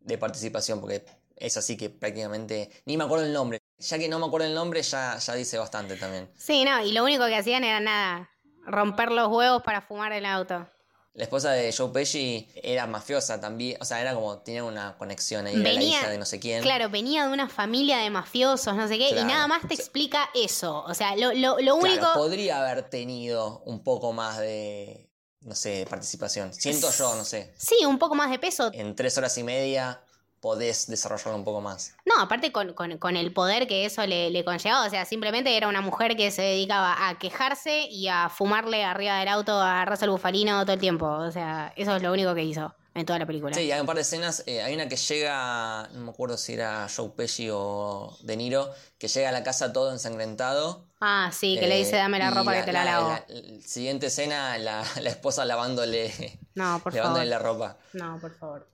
de 0.00 0.18
participación, 0.18 0.80
porque 0.80 1.04
es 1.36 1.56
así 1.56 1.76
que 1.76 1.90
prácticamente 1.90 2.70
ni 2.86 2.96
me 2.96 3.04
acuerdo 3.04 3.26
el 3.26 3.32
nombre. 3.32 3.60
Ya 3.78 3.98
que 3.98 4.08
no 4.08 4.18
me 4.18 4.26
acuerdo 4.26 4.46
el 4.46 4.54
nombre, 4.54 4.82
ya, 4.82 5.18
ya 5.18 5.34
dice 5.34 5.58
bastante 5.58 5.96
también. 5.96 6.30
Sí, 6.36 6.64
no, 6.64 6.82
y 6.82 6.92
lo 6.92 7.04
único 7.04 7.26
que 7.26 7.36
hacían 7.36 7.62
era 7.62 7.78
nada, 7.78 8.30
romper 8.64 9.12
los 9.12 9.28
huevos 9.28 9.62
para 9.62 9.82
fumar 9.82 10.12
el 10.12 10.24
auto. 10.24 10.66
La 11.12 11.24
esposa 11.24 11.50
de 11.52 11.72
Joe 11.72 11.90
Pesci 11.90 12.46
era 12.62 12.86
mafiosa 12.86 13.40
también, 13.40 13.78
o 13.80 13.86
sea, 13.86 14.02
era 14.02 14.14
como, 14.14 14.38
tenía 14.40 14.64
una 14.64 14.98
conexión 14.98 15.46
ahí, 15.46 15.56
venía, 15.56 15.72
la 15.72 15.82
hija 15.82 16.10
de 16.10 16.18
no 16.18 16.26
sé 16.26 16.38
quién. 16.38 16.62
Claro, 16.62 16.90
venía 16.90 17.26
de 17.26 17.32
una 17.32 17.48
familia 17.48 17.98
de 17.98 18.10
mafiosos, 18.10 18.74
no 18.74 18.86
sé 18.86 18.98
qué, 18.98 19.10
y 19.10 19.24
nada 19.24 19.46
más 19.46 19.66
te 19.66 19.72
explica 19.74 20.28
eso. 20.34 20.84
O 20.86 20.92
sea, 20.92 21.16
lo, 21.16 21.32
lo, 21.32 21.58
lo 21.58 21.76
único... 21.76 22.06
podría 22.14 22.60
haber 22.60 22.90
tenido 22.90 23.62
un 23.64 23.82
poco 23.82 24.12
más 24.12 24.38
de, 24.38 25.10
no 25.40 25.54
sé, 25.54 25.86
participación. 25.88 26.52
Siento 26.52 26.90
yo, 26.90 27.14
no 27.14 27.24
sé. 27.24 27.54
Sí, 27.56 27.84
un 27.86 27.98
poco 27.98 28.14
más 28.14 28.30
de 28.30 28.38
peso. 28.38 28.70
En 28.74 28.94
tres 28.94 29.16
horas 29.16 29.38
y 29.38 29.42
media 29.42 30.02
podés 30.40 30.86
desarrollarlo 30.86 31.36
un 31.36 31.44
poco 31.44 31.60
más. 31.60 31.94
No, 32.04 32.20
aparte 32.20 32.52
con, 32.52 33.16
el 33.16 33.32
poder 33.32 33.66
que 33.66 33.84
eso 33.84 34.06
le, 34.06 34.30
le, 34.30 34.44
conllevaba, 34.44 34.86
o 34.86 34.90
sea, 34.90 35.04
simplemente 35.04 35.56
era 35.56 35.68
una 35.68 35.80
mujer 35.80 36.16
que 36.16 36.30
se 36.30 36.42
dedicaba 36.42 37.08
a 37.08 37.18
quejarse 37.18 37.88
y 37.90 38.08
a 38.08 38.28
fumarle 38.28 38.84
arriba 38.84 39.18
del 39.18 39.28
auto 39.28 39.60
a 39.60 39.84
Russell 39.84 40.10
Bufalino 40.10 40.62
todo 40.62 40.74
el 40.74 40.80
tiempo, 40.80 41.06
o 41.06 41.30
sea, 41.30 41.72
eso 41.76 41.96
es 41.96 42.02
lo 42.02 42.12
único 42.12 42.34
que 42.34 42.44
hizo 42.44 42.74
en 42.96 43.04
toda 43.04 43.18
la 43.18 43.26
película. 43.26 43.54
Sí, 43.54 43.70
hay 43.70 43.80
un 43.80 43.86
par 43.86 43.96
de 43.96 44.02
escenas, 44.02 44.42
eh, 44.46 44.62
hay 44.62 44.74
una 44.74 44.88
que 44.88 44.96
llega, 44.96 45.88
no 45.92 46.00
me 46.00 46.10
acuerdo 46.10 46.38
si 46.38 46.54
era 46.54 46.88
Joe 46.94 47.10
Pesci 47.10 47.48
o 47.52 48.16
De 48.22 48.36
Niro, 48.36 48.70
que 48.98 49.08
llega 49.08 49.28
a 49.28 49.32
la 49.32 49.42
casa 49.42 49.72
todo 49.72 49.92
ensangrentado. 49.92 50.86
Ah, 51.00 51.30
sí, 51.32 51.58
que 51.60 51.66
le 51.66 51.76
dice 51.76 51.96
dame 51.96 52.18
la 52.18 52.30
ropa 52.30 52.54
que 52.54 52.62
te 52.62 52.72
la, 52.72 52.84
lavo. 52.84 53.10
La, 53.10 53.26
siguiente 53.62 54.06
escena, 54.06 54.56
la, 54.58 54.82
esposa 55.04 55.44
lavándole, 55.44 56.40
no, 56.54 56.80
por 56.82 56.94
lavándole 56.94 57.26
la 57.26 57.38
ropa. 57.38 57.76
No, 57.92 58.18
por 58.18 58.34
favor. 58.38 58.66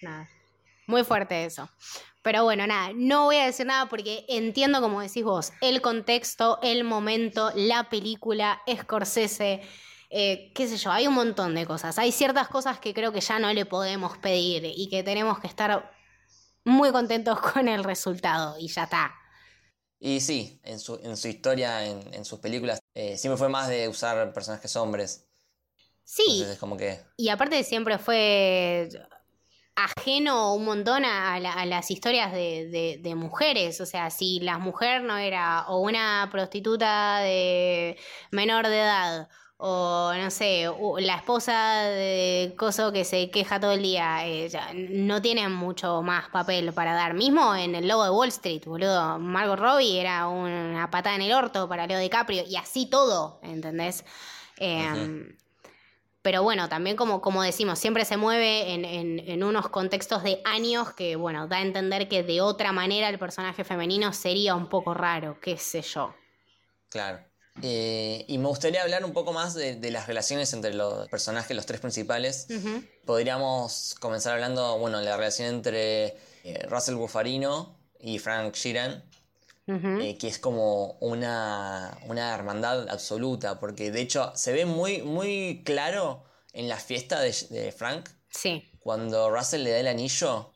Nada. 0.00 0.28
Muy 0.86 1.04
fuerte 1.04 1.44
eso. 1.44 1.68
Pero 2.22 2.42
bueno, 2.42 2.66
nada, 2.66 2.90
no 2.94 3.24
voy 3.26 3.36
a 3.36 3.46
decir 3.46 3.66
nada 3.66 3.88
porque 3.88 4.24
entiendo, 4.28 4.80
como 4.80 5.00
decís 5.00 5.22
vos, 5.22 5.52
el 5.60 5.80
contexto, 5.80 6.58
el 6.60 6.82
momento, 6.82 7.52
la 7.54 7.88
película, 7.88 8.60
Scorsese, 8.68 9.62
eh, 10.10 10.52
qué 10.52 10.66
sé 10.66 10.76
yo, 10.76 10.90
hay 10.90 11.06
un 11.06 11.14
montón 11.14 11.54
de 11.54 11.66
cosas. 11.66 11.98
Hay 11.98 12.10
ciertas 12.10 12.48
cosas 12.48 12.80
que 12.80 12.94
creo 12.94 13.12
que 13.12 13.20
ya 13.20 13.38
no 13.38 13.52
le 13.52 13.64
podemos 13.64 14.18
pedir 14.18 14.64
y 14.64 14.88
que 14.88 15.04
tenemos 15.04 15.38
que 15.38 15.46
estar 15.46 15.92
muy 16.64 16.90
contentos 16.90 17.40
con 17.52 17.68
el 17.68 17.84
resultado 17.84 18.58
y 18.58 18.68
ya 18.68 18.84
está. 18.84 19.14
Y 19.98 20.20
sí, 20.20 20.60
en 20.64 20.78
su, 20.78 21.00
en 21.02 21.16
su 21.16 21.28
historia, 21.28 21.86
en, 21.86 22.24
sus 22.24 22.38
películas, 22.38 22.80
eh, 22.92 23.16
siempre 23.16 23.38
fue 23.38 23.48
más 23.48 23.68
de 23.68 23.88
usar 23.88 24.32
personajes 24.32 24.74
hombres. 24.76 25.26
Sí. 26.04 26.44
como 26.60 26.76
que... 26.76 27.00
Y 27.16 27.30
aparte 27.30 27.64
siempre 27.64 27.98
fue 27.98 28.88
ajeno 29.76 30.54
un 30.54 30.64
montón 30.64 31.04
a, 31.04 31.38
las 31.38 31.90
historias 31.90 32.32
de, 32.32 33.12
mujeres. 33.16 33.80
O 33.80 33.86
sea, 33.86 34.10
si 34.10 34.40
la 34.40 34.58
mujer 34.58 35.02
no 35.02 35.16
era 35.16 35.66
o 35.68 35.80
una 35.80 36.28
prostituta 36.32 37.18
de 37.18 37.96
menor 38.30 38.66
de 38.66 38.80
edad, 38.80 39.28
o 39.58 40.12
no 40.14 40.30
sé, 40.30 40.66
la 40.98 41.16
esposa 41.16 41.82
de 41.84 42.54
Coso 42.58 42.92
que 42.92 43.04
se 43.04 43.30
queja 43.30 43.58
todo 43.58 43.72
el 43.72 43.82
día, 43.82 44.26
eh, 44.26 44.50
no 44.74 45.22
tienen 45.22 45.52
mucho 45.52 46.02
más 46.02 46.28
papel 46.28 46.72
para 46.72 46.94
dar. 46.94 47.14
Mismo 47.14 47.54
en 47.54 47.74
el 47.74 47.88
logo 47.88 48.04
de 48.04 48.10
Wall 48.10 48.28
Street, 48.28 48.64
boludo. 48.66 49.18
Margot 49.18 49.58
Robbie 49.58 50.00
era 50.00 50.26
una 50.28 50.90
patada 50.90 51.16
en 51.16 51.22
el 51.22 51.32
orto 51.32 51.68
para 51.68 51.86
Leo 51.86 51.98
DiCaprio, 51.98 52.44
y 52.46 52.56
así 52.56 52.86
todo, 52.86 53.40
¿entendés? 53.42 54.04
Eh, 54.58 55.36
pero 56.26 56.42
bueno, 56.42 56.68
también 56.68 56.96
como, 56.96 57.20
como 57.20 57.40
decimos, 57.40 57.78
siempre 57.78 58.04
se 58.04 58.16
mueve 58.16 58.74
en, 58.74 59.44
unos 59.44 59.68
contextos 59.68 60.24
de 60.24 60.40
años 60.44 60.92
que, 60.92 61.14
bueno, 61.14 61.46
da 61.46 61.58
a 61.58 61.62
entender 61.62 62.08
que 62.08 62.24
de 62.24 62.40
otra 62.40 62.72
manera 62.72 63.08
el 63.08 63.16
personaje 63.16 63.62
femenino 63.62 64.12
sería 64.12 64.56
un 64.56 64.68
poco 64.68 64.92
raro, 64.92 65.38
qué 65.40 65.56
sé 65.56 65.82
yo. 65.82 66.16
Claro. 66.88 67.20
Eh, 67.62 68.24
y 68.26 68.38
me 68.38 68.48
gustaría 68.48 68.82
hablar 68.82 69.04
un 69.04 69.12
poco 69.12 69.32
más 69.32 69.54
de, 69.54 69.78
las 69.92 70.08
relaciones 70.08 70.52
entre 70.52 70.74
los 70.74 71.08
personajes, 71.10 71.54
los 71.54 71.64
tres 71.64 71.80
principales. 71.80 72.48
Podríamos 73.04 73.94
comenzar 74.00 74.32
hablando, 74.32 74.78
bueno, 74.78 75.00
la 75.02 75.16
relación 75.16 75.46
entre 75.48 76.16
eh, 76.42 76.66
Russell 76.68 76.96
Buffarino 76.96 77.78
y 78.00 78.18
Frank 78.18 78.52
Sheeran. 78.52 79.04
Eh, 79.68 80.16
que 80.16 80.28
es 80.28 80.38
como 80.38 80.92
una, 81.00 81.98
una, 82.06 82.32
hermandad 82.32 82.88
absoluta, 82.88 83.58
porque 83.58 83.90
de 83.90 84.00
hecho 84.00 84.30
se 84.36 84.52
ve 84.52 84.64
muy, 84.64 85.02
muy 85.02 85.62
claro 85.64 86.22
en 86.52 86.68
la 86.68 86.76
fiesta 86.76 87.20
de, 87.20 87.74
Frank. 87.76 88.08
Sí. 88.30 88.70
Cuando 88.78 89.28
Russell 89.28 89.64
le 89.64 89.70
da 89.70 89.80
el 89.80 89.88
anillo. 89.88 90.52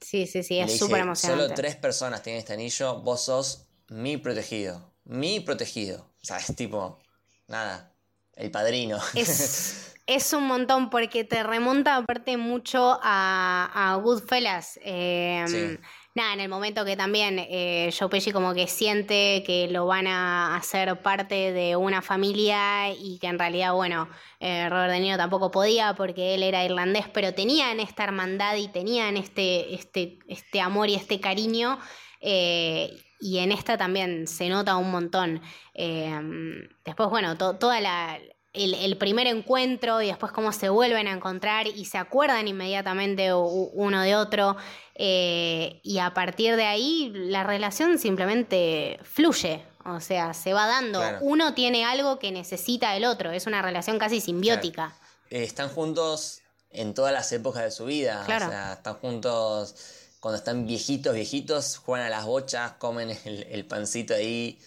Sí, 0.00 0.28
sí, 0.28 0.44
sí, 0.44 0.60
es 0.60 0.78
súper 0.78 1.00
emocionante. 1.00 1.44
Solo 1.46 1.54
tres 1.54 1.74
personas 1.74 2.22
tienen 2.22 2.38
este 2.38 2.52
anillo, 2.52 3.00
vos 3.00 3.24
sos 3.24 3.66
mi 3.88 4.18
protegido. 4.18 4.92
Mi 5.02 5.40
protegido. 5.40 6.08
O 6.22 6.24
sea, 6.24 6.36
es 6.36 6.54
tipo, 6.54 7.00
nada, 7.48 7.92
el 8.36 8.52
padrino. 8.52 9.00
Es, 9.16 9.96
es 10.06 10.32
un 10.32 10.46
montón 10.46 10.90
porque 10.90 11.24
te 11.24 11.42
remonta 11.42 11.96
aparte 11.96 12.36
mucho 12.36 13.00
a, 13.02 13.70
a 13.74 13.96
Goodfellas. 13.96 14.78
Eh, 14.84 15.44
sí 15.48 15.78
nada, 16.18 16.34
en 16.34 16.40
el 16.40 16.48
momento 16.48 16.84
que 16.84 16.96
también 16.96 17.38
eh, 17.38 17.90
Joe 17.98 18.32
como 18.32 18.52
que 18.52 18.66
siente 18.66 19.42
que 19.46 19.68
lo 19.70 19.86
van 19.86 20.06
a 20.06 20.56
hacer 20.56 21.00
parte 21.00 21.52
de 21.52 21.76
una 21.76 22.02
familia 22.02 22.92
y 22.92 23.18
que 23.18 23.28
en 23.28 23.38
realidad, 23.38 23.72
bueno, 23.72 24.08
eh, 24.40 24.68
Robert 24.68 24.92
De 24.92 25.00
Niro 25.00 25.16
tampoco 25.16 25.50
podía 25.50 25.94
porque 25.94 26.34
él 26.34 26.42
era 26.42 26.64
irlandés, 26.64 27.06
pero 27.12 27.32
tenían 27.32 27.80
esta 27.80 28.04
hermandad 28.04 28.56
y 28.56 28.68
tenían 28.68 29.16
este, 29.16 29.74
este, 29.74 30.18
este 30.28 30.60
amor 30.60 30.90
y 30.90 30.94
este 30.96 31.20
cariño. 31.20 31.78
Eh, 32.20 32.90
y 33.20 33.38
en 33.38 33.52
esta 33.52 33.78
también 33.78 34.26
se 34.26 34.48
nota 34.48 34.76
un 34.76 34.90
montón. 34.90 35.40
después, 35.74 37.08
bueno, 37.08 37.36
toda 37.36 37.80
la, 37.80 38.18
el, 38.58 38.96
primer 38.96 39.26
encuentro 39.26 40.02
y 40.02 40.06
después 40.06 40.32
cómo 40.32 40.52
se 40.52 40.68
vuelven 40.68 41.06
a 41.08 41.12
encontrar 41.12 41.66
y 41.66 41.84
se 41.84 41.98
acuerdan 41.98 42.48
inmediatamente 42.48 43.32
uno 43.32 44.02
de 44.02 44.16
otro. 44.16 44.56
Eh, 44.94 45.80
y 45.82 45.98
a 45.98 46.12
partir 46.12 46.56
de 46.56 46.64
ahí 46.64 47.12
la 47.14 47.44
relación 47.44 47.98
simplemente 47.98 48.98
fluye, 49.02 49.64
o 49.84 50.00
sea, 50.00 50.34
se 50.34 50.52
va 50.52 50.66
dando. 50.66 51.00
Uno 51.20 51.54
tiene 51.54 51.84
algo 51.84 52.18
que 52.18 52.32
necesita 52.32 52.96
el 52.96 53.04
otro, 53.04 53.30
es 53.30 53.46
una 53.46 53.62
relación 53.62 53.98
casi 53.98 54.20
simbiótica. 54.20 54.94
Eh, 55.30 55.44
están 55.44 55.68
juntos 55.68 56.40
en 56.70 56.94
todas 56.94 57.12
las 57.12 57.30
épocas 57.32 57.62
de 57.62 57.70
su 57.70 57.84
vida, 57.84 58.22
o 58.22 58.26
sea, 58.26 58.74
están 58.74 58.94
juntos 58.94 59.74
cuando 60.20 60.36
están 60.38 60.66
viejitos, 60.66 61.14
viejitos, 61.14 61.76
juegan 61.76 62.06
a 62.06 62.10
las 62.10 62.24
bochas, 62.24 62.72
comen 62.72 63.16
el, 63.24 63.64
pancito 63.66 64.14
ahí 64.14 64.58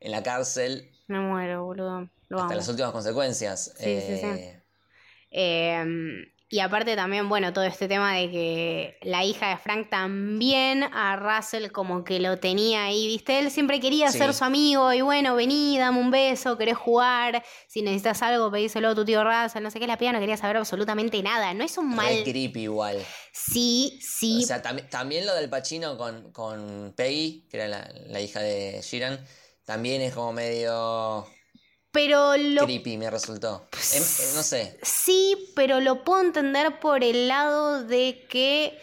en 0.00 0.10
la 0.10 0.22
cárcel. 0.22 0.90
Me 1.08 1.18
muero, 1.20 1.64
boludo. 1.64 2.08
hasta 2.30 2.54
las 2.54 2.68
últimas 2.68 2.92
consecuencias. 2.92 3.72
Sí, 3.76 4.00
sí, 4.00 4.16
sí. 4.18 4.26
Eh, 5.30 5.74
em, 5.74 6.24
y 6.50 6.60
aparte 6.60 6.96
también, 6.96 7.28
bueno, 7.28 7.52
todo 7.52 7.64
este 7.64 7.88
tema 7.88 8.14
de 8.14 8.30
que 8.30 8.98
la 9.02 9.22
hija 9.22 9.50
de 9.50 9.58
Frank 9.58 9.90
también 9.90 10.82
a 10.82 11.16
Russell 11.16 11.70
como 11.70 12.04
que 12.04 12.20
lo 12.20 12.38
tenía 12.38 12.84
ahí, 12.84 13.06
¿viste? 13.06 13.38
Él 13.38 13.50
siempre 13.50 13.80
quería 13.80 14.10
ser 14.10 14.32
su 14.32 14.44
amigo 14.44 14.90
y 14.94 15.02
bueno, 15.02 15.34
vení, 15.34 15.78
dame 15.78 16.00
un 16.00 16.10
beso, 16.10 16.56
querés 16.56 16.78
jugar, 16.78 17.44
si 17.66 17.82
necesitas 17.82 18.22
algo, 18.22 18.50
pedíselo 18.50 18.88
a 18.88 18.94
tu 18.94 19.04
tío 19.04 19.24
Russell, 19.24 19.62
no 19.62 19.70
sé 19.70 19.78
qué, 19.78 19.86
la 19.86 19.98
piba 19.98 20.12
no 20.12 20.20
quería 20.20 20.38
saber 20.38 20.56
absolutamente 20.56 21.22
nada, 21.22 21.52
no 21.52 21.64
es 21.64 21.76
un 21.76 21.94
mal... 21.94 22.10
Es 22.10 22.22
creepy 22.24 22.62
igual. 22.62 22.96
Sí, 23.30 23.98
sí. 24.02 24.42
O 24.42 24.46
sea, 24.46 24.62
también 24.62 25.26
lo 25.26 25.34
del 25.34 25.50
Pachino 25.50 25.98
con, 25.98 26.32
con 26.32 26.94
Peggy, 26.96 27.46
que 27.50 27.58
era 27.58 27.68
la, 27.68 27.92
la 28.06 28.20
hija 28.22 28.40
de 28.40 28.80
Sheeran, 28.82 29.20
también 29.68 30.00
es 30.00 30.14
como 30.14 30.32
medio 30.32 31.26
pero 31.90 32.38
lo... 32.38 32.64
Creepy 32.64 32.96
me 32.96 33.10
resultó. 33.10 33.68
Em, 33.92 34.02
eh, 34.02 34.32
no 34.34 34.42
sé. 34.42 34.78
Sí, 34.82 35.52
pero 35.54 35.80
lo 35.80 36.04
puedo 36.04 36.22
entender 36.22 36.80
por 36.80 37.04
el 37.04 37.28
lado 37.28 37.84
de 37.84 38.26
que 38.30 38.78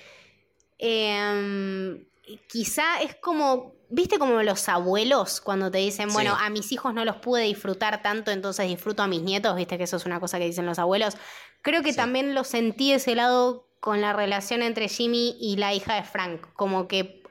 em, 0.78 2.06
quizá 2.48 3.02
es 3.02 3.16
como 3.16 3.74
¿Viste 3.88 4.18
como 4.18 4.42
los 4.42 4.68
abuelos 4.68 5.42
cuando 5.42 5.70
te 5.70 5.78
dicen, 5.78 6.12
bueno, 6.12 6.36
a 6.40 6.50
mis 6.50 6.72
hijos 6.72 6.94
no 6.94 7.06
los 7.06 7.18
pude 7.18 7.44
disfrutar 7.44 8.02
tanto, 8.02 8.32
entonces 8.32 8.68
disfruto 8.68 9.04
a 9.04 9.08
mis 9.08 9.22
nietos? 9.22 9.56
¿Viste 9.56 9.78
que 9.78 9.84
eso 9.84 9.98
es 9.98 10.06
una 10.06 10.20
cosa 10.20 10.40
que 10.40 10.46
dicen 10.46 10.66
los 10.66 10.80
abuelos? 10.80 11.16
Creo 11.62 11.84
que 11.84 11.94
también 11.94 12.34
lo 12.34 12.44
sentí 12.44 12.92
ese 12.92 13.14
lado 13.14 13.68
con 13.80 14.02
la 14.02 14.12
relación 14.12 14.64
entre 14.64 14.90
Jimmy 14.90 15.38
y 15.40 15.58
la 15.58 15.76
hija 15.76 15.96
de 15.96 16.04
Frank. 16.04 16.42
Como 16.56 16.88
que 16.88 17.22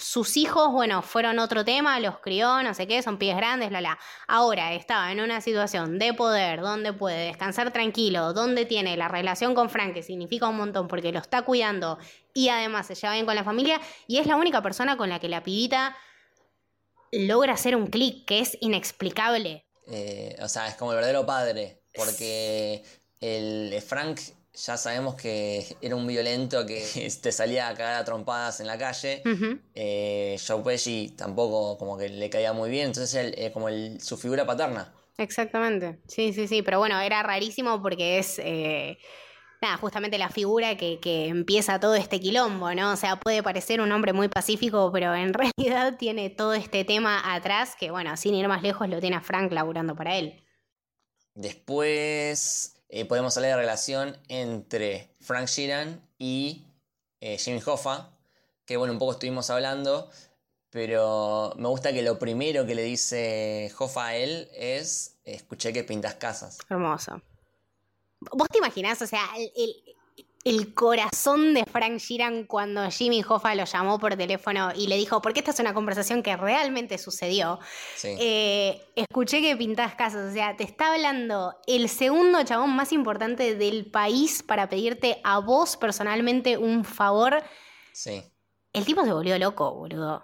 sus 0.00 0.36
hijos, 0.36 0.72
bueno, 0.72 1.02
fueron 1.02 1.38
otro 1.38 1.64
tema, 1.64 2.00
los 2.00 2.18
crió, 2.18 2.62
no 2.62 2.74
sé 2.74 2.86
qué, 2.86 3.02
son 3.02 3.18
pies 3.18 3.36
grandes, 3.36 3.70
la 3.70 3.80
la. 3.80 3.98
Ahora 4.26 4.72
estaba 4.72 5.12
en 5.12 5.20
una 5.20 5.40
situación 5.40 5.98
de 5.98 6.14
poder, 6.14 6.60
donde 6.60 6.92
puede 6.92 7.26
descansar 7.26 7.72
tranquilo, 7.72 8.32
donde 8.32 8.64
tiene 8.64 8.96
la 8.96 9.08
relación 9.08 9.54
con 9.54 9.70
Frank, 9.70 9.94
que 9.94 10.02
significa 10.02 10.48
un 10.48 10.56
montón 10.56 10.88
porque 10.88 11.12
lo 11.12 11.18
está 11.18 11.42
cuidando 11.42 11.98
y 12.34 12.48
además 12.48 12.86
se 12.86 12.94
lleva 12.94 13.14
bien 13.14 13.26
con 13.26 13.34
la 13.34 13.44
familia, 13.44 13.80
y 14.06 14.18
es 14.18 14.26
la 14.26 14.36
única 14.36 14.62
persona 14.62 14.96
con 14.96 15.08
la 15.08 15.18
que 15.18 15.28
la 15.28 15.42
pibita 15.42 15.96
logra 17.12 17.54
hacer 17.54 17.76
un 17.76 17.88
clic, 17.88 18.24
que 18.24 18.40
es 18.40 18.56
inexplicable. 18.60 19.66
Eh, 19.86 20.36
o 20.40 20.48
sea, 20.48 20.68
es 20.68 20.74
como 20.74 20.92
el 20.92 20.96
verdadero 20.96 21.26
padre, 21.26 21.82
porque 21.94 22.84
el 23.20 23.80
Frank 23.82 24.20
ya 24.52 24.76
sabemos 24.76 25.14
que 25.14 25.76
era 25.80 25.94
un 25.96 26.06
violento 26.06 26.66
que 26.66 26.82
te 27.22 27.32
salía 27.32 27.68
a 27.68 27.74
cagar 27.74 28.00
a 28.00 28.04
trompadas 28.04 28.60
en 28.60 28.66
la 28.66 28.78
calle. 28.78 29.22
Eh, 29.74 30.38
Joe 30.46 30.62
Pesci 30.62 31.14
tampoco 31.16 31.78
como 31.78 31.96
que 31.96 32.08
le 32.08 32.30
caía 32.30 32.52
muy 32.52 32.70
bien, 32.70 32.86
entonces 32.86 33.14
él, 33.14 33.34
eh, 33.36 33.52
como 33.52 33.68
el, 33.68 34.00
su 34.00 34.16
figura 34.16 34.44
paterna. 34.46 34.92
Exactamente, 35.18 36.00
sí, 36.08 36.32
sí, 36.32 36.48
sí, 36.48 36.62
pero 36.62 36.78
bueno, 36.78 36.98
era 37.00 37.22
rarísimo 37.22 37.82
porque 37.82 38.18
es... 38.18 38.38
Eh, 38.38 38.98
nada, 39.60 39.76
justamente 39.76 40.16
la 40.16 40.30
figura 40.30 40.78
que, 40.78 40.98
que, 41.00 41.28
empieza 41.28 41.78
todo 41.78 41.94
este 41.94 42.18
quilombo, 42.18 42.72
¿no? 42.74 42.92
O 42.92 42.96
sea, 42.96 43.20
puede 43.20 43.42
parecer 43.42 43.82
un 43.82 43.92
hombre 43.92 44.14
muy 44.14 44.28
pacífico, 44.28 44.90
pero 44.90 45.14
en 45.14 45.34
realidad 45.34 45.98
tiene 45.98 46.30
todo 46.30 46.54
este 46.54 46.84
tema 46.84 47.34
atrás 47.34 47.76
que, 47.78 47.90
bueno, 47.90 48.16
sin 48.16 48.34
ir 48.34 48.48
más 48.48 48.62
lejos, 48.62 48.88
lo 48.88 49.00
tiene 49.00 49.16
a 49.16 49.20
Frank 49.20 49.52
laburando 49.52 49.94
para 49.94 50.16
él. 50.16 50.42
Después 51.34 52.79
eh, 52.90 53.04
podemos 53.04 53.36
hablar 53.36 53.50
de 53.50 53.56
la 53.56 53.62
relación 53.62 54.16
entre 54.28 55.14
Frank 55.20 55.46
Sheeran 55.46 56.06
y 56.18 56.64
eh, 57.20 57.38
Jimmy 57.38 57.62
Hoffa, 57.64 58.10
que 58.66 58.76
bueno, 58.76 58.92
un 58.92 58.98
poco 58.98 59.12
estuvimos 59.12 59.48
hablando, 59.50 60.10
pero 60.70 61.52
me 61.56 61.68
gusta 61.68 61.92
que 61.92 62.02
lo 62.02 62.18
primero 62.18 62.66
que 62.66 62.74
le 62.74 62.82
dice 62.82 63.72
Hoffa 63.78 64.06
a 64.06 64.16
él 64.16 64.48
es, 64.54 65.16
escuché 65.24 65.72
que 65.72 65.84
pintas 65.84 66.14
casas. 66.16 66.58
Hermoso. 66.68 67.22
¿Vos 68.32 68.48
te 68.48 68.58
imaginás, 68.58 69.00
o 69.02 69.06
sea, 69.06 69.24
el, 69.36 69.52
el 69.56 69.96
corazón 70.74 71.52
de 71.54 71.64
Frank 71.64 71.98
Sheeran 71.98 72.44
cuando 72.44 72.90
Jimmy 72.90 73.22
Hoffa 73.26 73.54
lo 73.54 73.64
llamó 73.64 73.98
por 73.98 74.16
teléfono 74.16 74.70
y 74.74 74.86
le 74.86 74.96
dijo, 74.96 75.20
porque 75.20 75.40
esta 75.40 75.50
es 75.50 75.60
una 75.60 75.74
conversación 75.74 76.22
que 76.22 76.36
realmente 76.36 76.96
sucedió. 76.98 77.58
Eh, 78.02 78.80
escuché 78.96 79.42
que 79.42 79.56
pintás 79.56 79.94
casas, 79.94 80.30
o 80.30 80.32
sea, 80.32 80.56
te 80.56 80.64
está 80.64 80.94
hablando 80.94 81.56
el 81.66 81.88
segundo 81.88 82.42
chabón 82.44 82.74
más 82.74 82.92
importante 82.92 83.54
del 83.54 83.90
país 83.90 84.42
para 84.42 84.68
pedirte 84.68 85.20
a 85.24 85.40
vos 85.40 85.76
personalmente 85.76 86.56
un 86.56 86.84
favor. 86.84 87.42
Sí. 87.92 88.22
El 88.72 88.84
tipo 88.84 89.04
se 89.04 89.12
volvió 89.12 89.36
loco, 89.36 89.74
boludo. 89.74 90.22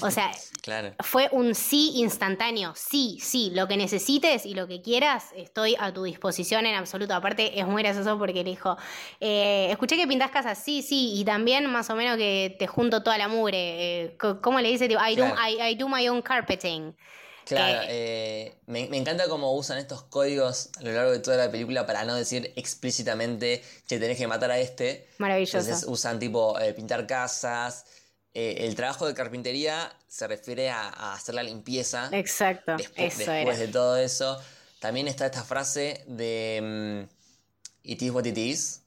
O 0.00 0.10
sea, 0.10 0.30
fue 1.00 1.28
un 1.30 1.54
sí 1.54 1.92
instantáneo. 1.96 2.72
Sí, 2.74 3.18
sí, 3.20 3.50
lo 3.54 3.68
que 3.68 3.76
necesites 3.76 4.46
y 4.46 4.54
lo 4.54 4.66
que 4.66 4.80
quieras, 4.80 5.30
estoy 5.36 5.76
a 5.78 5.92
tu 5.92 6.04
disposición 6.04 6.64
en 6.64 6.74
absoluto. 6.74 7.14
Aparte, 7.14 7.60
es 7.60 7.66
muy 7.66 7.82
gracioso 7.82 8.18
porque 8.18 8.42
le 8.44 8.50
dijo, 8.50 8.78
eh, 9.20 9.68
escuché 9.70 9.96
que 9.96 10.06
pintas 10.06 10.30
casas, 10.30 10.56
sí, 10.56 10.80
sí, 10.80 11.12
y 11.16 11.24
también 11.26 11.70
más 11.70 11.90
o 11.90 11.96
menos 11.96 12.16
que 12.16 12.56
te 12.58 12.66
junto 12.66 13.02
toda 13.02 13.18
la 13.18 13.28
mugre. 13.28 14.04
Eh, 14.04 14.16
¿Cómo 14.40 14.58
le 14.58 14.70
dice? 14.70 14.86
I, 14.86 15.14
do, 15.14 15.26
I, 15.36 15.74
do 15.74 15.86
my 15.86 16.08
own 16.08 16.22
carpeting. 16.22 16.96
Claro, 17.46 17.86
eh, 17.88 18.58
me, 18.66 18.80
encanta 18.96 19.28
cómo 19.28 19.54
usan 19.54 19.78
estos 19.78 20.02
códigos 20.02 20.70
a 20.78 20.82
lo 20.82 20.92
largo 20.92 21.12
de 21.12 21.20
toda 21.20 21.36
la 21.36 21.48
película 21.48 21.86
para 21.86 22.04
no 22.04 22.16
decir 22.16 22.52
explícitamente 22.56 23.62
que 23.86 24.00
tenés 24.00 24.18
que 24.18 24.26
matar 24.26 24.50
a 24.50 24.58
este. 24.58 25.06
Maravilloso. 25.18 25.58
Entonces 25.58 25.88
usan 25.88 26.18
tipo 26.18 26.58
eh, 26.58 26.74
pintar 26.74 27.06
casas. 27.06 27.84
Eh, 28.34 28.66
el 28.66 28.74
trabajo 28.74 29.06
de 29.06 29.14
carpintería 29.14 29.96
se 30.08 30.26
refiere 30.26 30.70
a, 30.70 31.14
hacer 31.14 31.36
la 31.36 31.44
limpieza. 31.44 32.08
Exacto. 32.12 32.76
Después, 32.76 33.16
después 33.16 33.58
de 33.60 33.68
todo 33.68 33.96
eso. 33.96 34.40
También 34.80 35.06
está 35.06 35.26
esta 35.26 35.44
frase 35.44 36.04
de 36.08 37.06
mm, 37.08 37.16
It 37.84 38.02
is 38.02 38.10
what 38.10 38.26
it 38.26 38.36
is. 38.36 38.82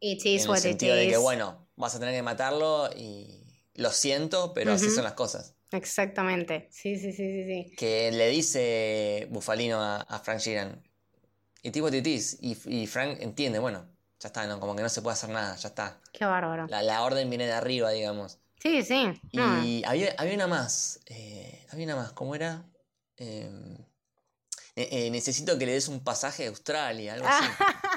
It 0.00 0.24
is 0.26 0.42
en 0.42 0.50
what 0.50 0.56
el 0.58 0.62
sentido 0.62 0.94
it 0.96 1.00
de 1.00 1.08
que, 1.08 1.16
bueno, 1.16 1.66
vas 1.76 1.94
a 1.94 1.98
tener 1.98 2.14
que 2.14 2.22
matarlo 2.22 2.90
y 2.94 3.42
lo 3.74 3.90
siento, 3.90 4.52
pero 4.52 4.74
así 4.74 4.90
son 4.90 5.04
las 5.04 5.14
cosas. 5.14 5.55
Exactamente, 5.72 6.68
sí, 6.70 6.96
sí, 6.96 7.12
sí, 7.12 7.44
sí, 7.44 7.44
sí. 7.44 7.76
Que 7.76 8.12
le 8.12 8.28
dice 8.28 9.26
Bufalino 9.30 9.82
a, 9.82 10.20
Frank 10.22 10.38
Sheeran, 10.38 10.82
y 11.62 11.70
tipo 11.70 11.90
titis, 11.90 12.38
y, 12.40 12.56
y 12.66 12.86
Frank 12.86 13.18
entiende, 13.20 13.58
bueno, 13.58 13.86
ya 14.20 14.28
está, 14.28 14.46
¿no? 14.46 14.58
como 14.60 14.74
que 14.74 14.82
no 14.82 14.88
se 14.88 15.02
puede 15.02 15.14
hacer 15.14 15.30
nada, 15.30 15.56
ya 15.56 15.68
está. 15.68 16.00
Qué 16.12 16.24
bárbaro. 16.24 16.66
La, 16.68 17.02
orden 17.02 17.28
viene 17.28 17.46
de 17.46 17.52
arriba, 17.52 17.90
digamos. 17.90 18.38
Sí, 18.58 18.82
sí. 18.82 19.12
Y 19.32 19.84
había, 19.84 20.14
había, 20.16 20.34
una 20.34 20.46
más, 20.46 21.00
eh, 21.06 21.66
había 21.70 21.84
una 21.84 21.96
más, 21.96 22.12
¿cómo 22.12 22.34
era? 22.34 22.64
Em, 23.16 23.74
eh, 24.74 24.88
eh, 24.90 25.10
necesito 25.10 25.58
que 25.58 25.66
le 25.66 25.72
des 25.72 25.88
un 25.88 26.02
pasaje 26.02 26.46
a 26.46 26.48
Australia, 26.48 27.14
algo 27.14 27.26
así. 27.28 27.44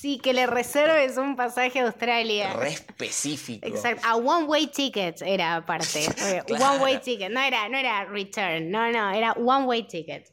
Sí, 0.00 0.18
que 0.18 0.32
le 0.32 0.46
reserves 0.46 1.18
un 1.18 1.36
pasaje 1.36 1.80
a 1.80 1.84
Australia. 1.84 2.54
Re 2.54 2.70
específico. 2.70 3.66
Exacto. 3.66 4.00
A 4.06 4.16
one 4.16 4.46
way 4.46 4.66
ticket 4.68 5.20
era 5.20 5.56
aparte. 5.56 6.06
One 6.48 6.78
way 6.82 7.00
ticket. 7.00 7.30
No 7.30 7.40
era, 7.40 7.68
no 7.68 7.76
era 7.76 8.06
return. 8.06 8.70
No, 8.70 8.90
no, 8.90 9.10
era 9.10 9.32
one 9.32 9.66
way 9.66 9.82
ticket. 9.82 10.26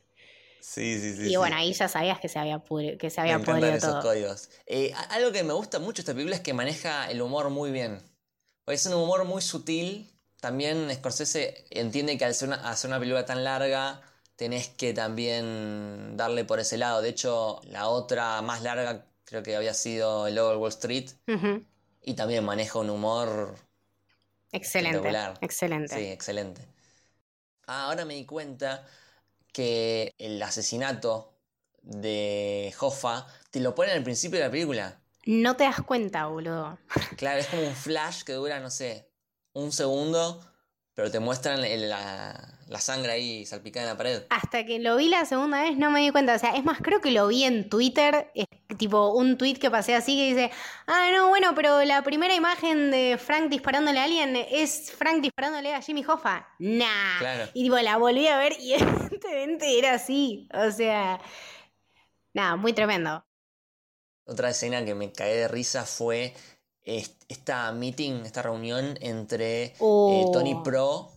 Sí, 0.62 0.98
sí, 1.00 1.18
sí. 1.18 1.34
Y 1.34 1.36
bueno, 1.36 1.58
ahí 1.58 1.74
ya 1.74 1.90
sabías 1.90 2.18
que 2.22 2.30
se 2.30 2.40
había, 2.40 2.64
que 2.98 3.10
se 3.10 3.20
había 3.20 3.40
me 3.40 3.76
esos 3.76 4.02
códigos. 4.02 4.50
Eh, 4.66 4.94
algo 5.10 5.34
que 5.34 5.44
me 5.44 5.52
gusta 5.52 5.80
mucho 5.80 5.98
de 5.98 6.02
esta 6.02 6.14
película 6.14 6.38
es 6.38 6.42
que 6.42 6.54
maneja 6.54 7.12
el 7.12 7.22
humor 7.22 7.50
muy 7.50 7.72
bien. 7.72 8.02
Es 8.68 8.86
un 8.86 8.94
humor 8.94 9.26
muy 9.26 9.42
sutil. 9.42 10.10
También 10.40 10.90
Scorsese 10.94 11.66
entiende 11.72 12.18
que 12.18 12.24
al 12.24 12.32
hacer 12.32 12.48
una, 12.48 12.70
hacer 12.70 12.90
una 12.90 13.00
película 13.00 13.26
tan 13.26 13.44
larga 13.44 14.02
tenés 14.38 14.70
que 14.70 14.94
también 14.94 16.16
darle 16.16 16.46
por 16.46 16.62
ese 16.62 16.78
lado. 16.78 17.02
De 17.02 17.10
hecho, 17.10 17.60
la 17.66 17.90
otra 17.90 18.42
más 18.42 18.62
larga 18.62 19.08
creo 19.28 19.44
que 19.44 19.56
había 19.56 19.74
sido 19.74 20.26
el 20.26 20.36
Lower 20.36 20.58
Wall 20.58 20.70
Street. 20.70 21.12
Y 22.02 22.14
también 22.14 22.46
maneja 22.46 22.80
un 22.80 22.90
humor 22.90 23.56
excelente. 24.54 25.12
Excelente. 25.42 25.94
Sí, 25.94 26.06
excelente. 26.06 26.66
Ah, 27.68 27.88
ahora 27.88 28.06
me 28.06 28.14
di 28.14 28.26
cuenta 28.26 28.86
que 29.52 30.16
el 30.18 30.42
asesinato 30.42 31.34
de 31.82 32.74
Hoffa 32.80 33.28
te 33.52 33.60
lo 33.60 33.76
ponen 33.76 33.98
al 33.98 34.04
principio 34.04 34.40
de 34.40 34.46
la 34.46 34.52
película. 34.52 35.02
No 35.26 35.58
te 35.58 35.66
das 35.66 35.82
cuenta, 35.82 36.28
boludo. 36.28 36.78
Claro, 37.18 37.40
es 37.40 37.48
como 37.48 37.64
un 37.64 37.76
flash 37.76 38.24
que 38.24 38.34
dura, 38.34 38.62
no 38.62 38.70
sé, 38.70 39.10
un 39.52 39.74
segundo 39.74 40.47
pero 40.98 41.12
te 41.12 41.20
muestran 41.20 41.62
la, 41.62 42.80
sangre 42.80 43.12
ahí 43.12 43.46
salpicada 43.46 43.86
en 43.86 43.94
la 43.94 43.98
pared. 43.98 44.24
Hasta 44.32 44.66
que 44.66 44.80
lo 44.80 44.96
vi 44.96 45.10
la 45.10 45.26
segunda 45.26 45.62
vez 45.62 45.78
no 45.78 45.92
me 45.92 46.02
di 46.02 46.10
cuenta. 46.10 46.34
O 46.34 46.40
sea, 46.40 46.56
es 46.56 46.64
más, 46.64 46.80
creo 46.82 47.02
que 47.02 47.12
lo 47.12 47.28
vi 47.28 47.44
en 47.44 47.70
Twitter. 47.70 48.32
Es 48.34 48.48
tipo 48.80 49.10
un 49.14 49.38
tweet 49.38 49.60
que 49.60 49.70
pasé 49.70 49.94
así 49.94 50.18
que 50.18 50.30
dice: 50.30 50.52
Ah, 50.88 51.12
no, 51.14 51.28
bueno, 51.28 51.54
pero 51.54 51.84
la 51.84 52.02
primera 52.02 52.34
imagen 52.34 52.90
de 52.90 53.20
Frank 53.20 53.52
disparándole 53.52 54.00
a 54.00 54.06
alguien 54.06 54.36
es 54.36 54.92
Frank 54.92 55.22
disparándole 55.22 55.72
a 55.76 55.84
Jimmy 55.84 56.04
Hoffa. 56.04 56.48
Nah. 56.58 57.46
Y 57.54 57.66
tipo, 57.66 57.78
la 57.78 57.98
volví 57.98 58.28
a 58.28 58.40
ver 58.40 58.54
y 58.60 58.74
evidentemente 58.74 59.78
era 59.78 59.94
así. 59.94 60.50
O 60.52 60.72
sea, 60.72 61.22
nada, 62.34 62.56
muy 62.56 62.74
tremendo. 62.74 63.24
Otra 64.26 64.50
escena 64.50 64.84
que 64.84 64.96
me 64.96 65.12
caí 65.12 65.36
de 65.36 65.48
risa 65.48 65.86
fue 65.86 66.34
esta 66.88 67.72
meeting, 67.74 68.26
esta 68.26 68.42
reunión 68.42 68.98
entre 69.02 69.66
eh, 69.66 69.74
oh. 69.80 70.32
Tony 70.34 70.56
Pro 70.64 71.12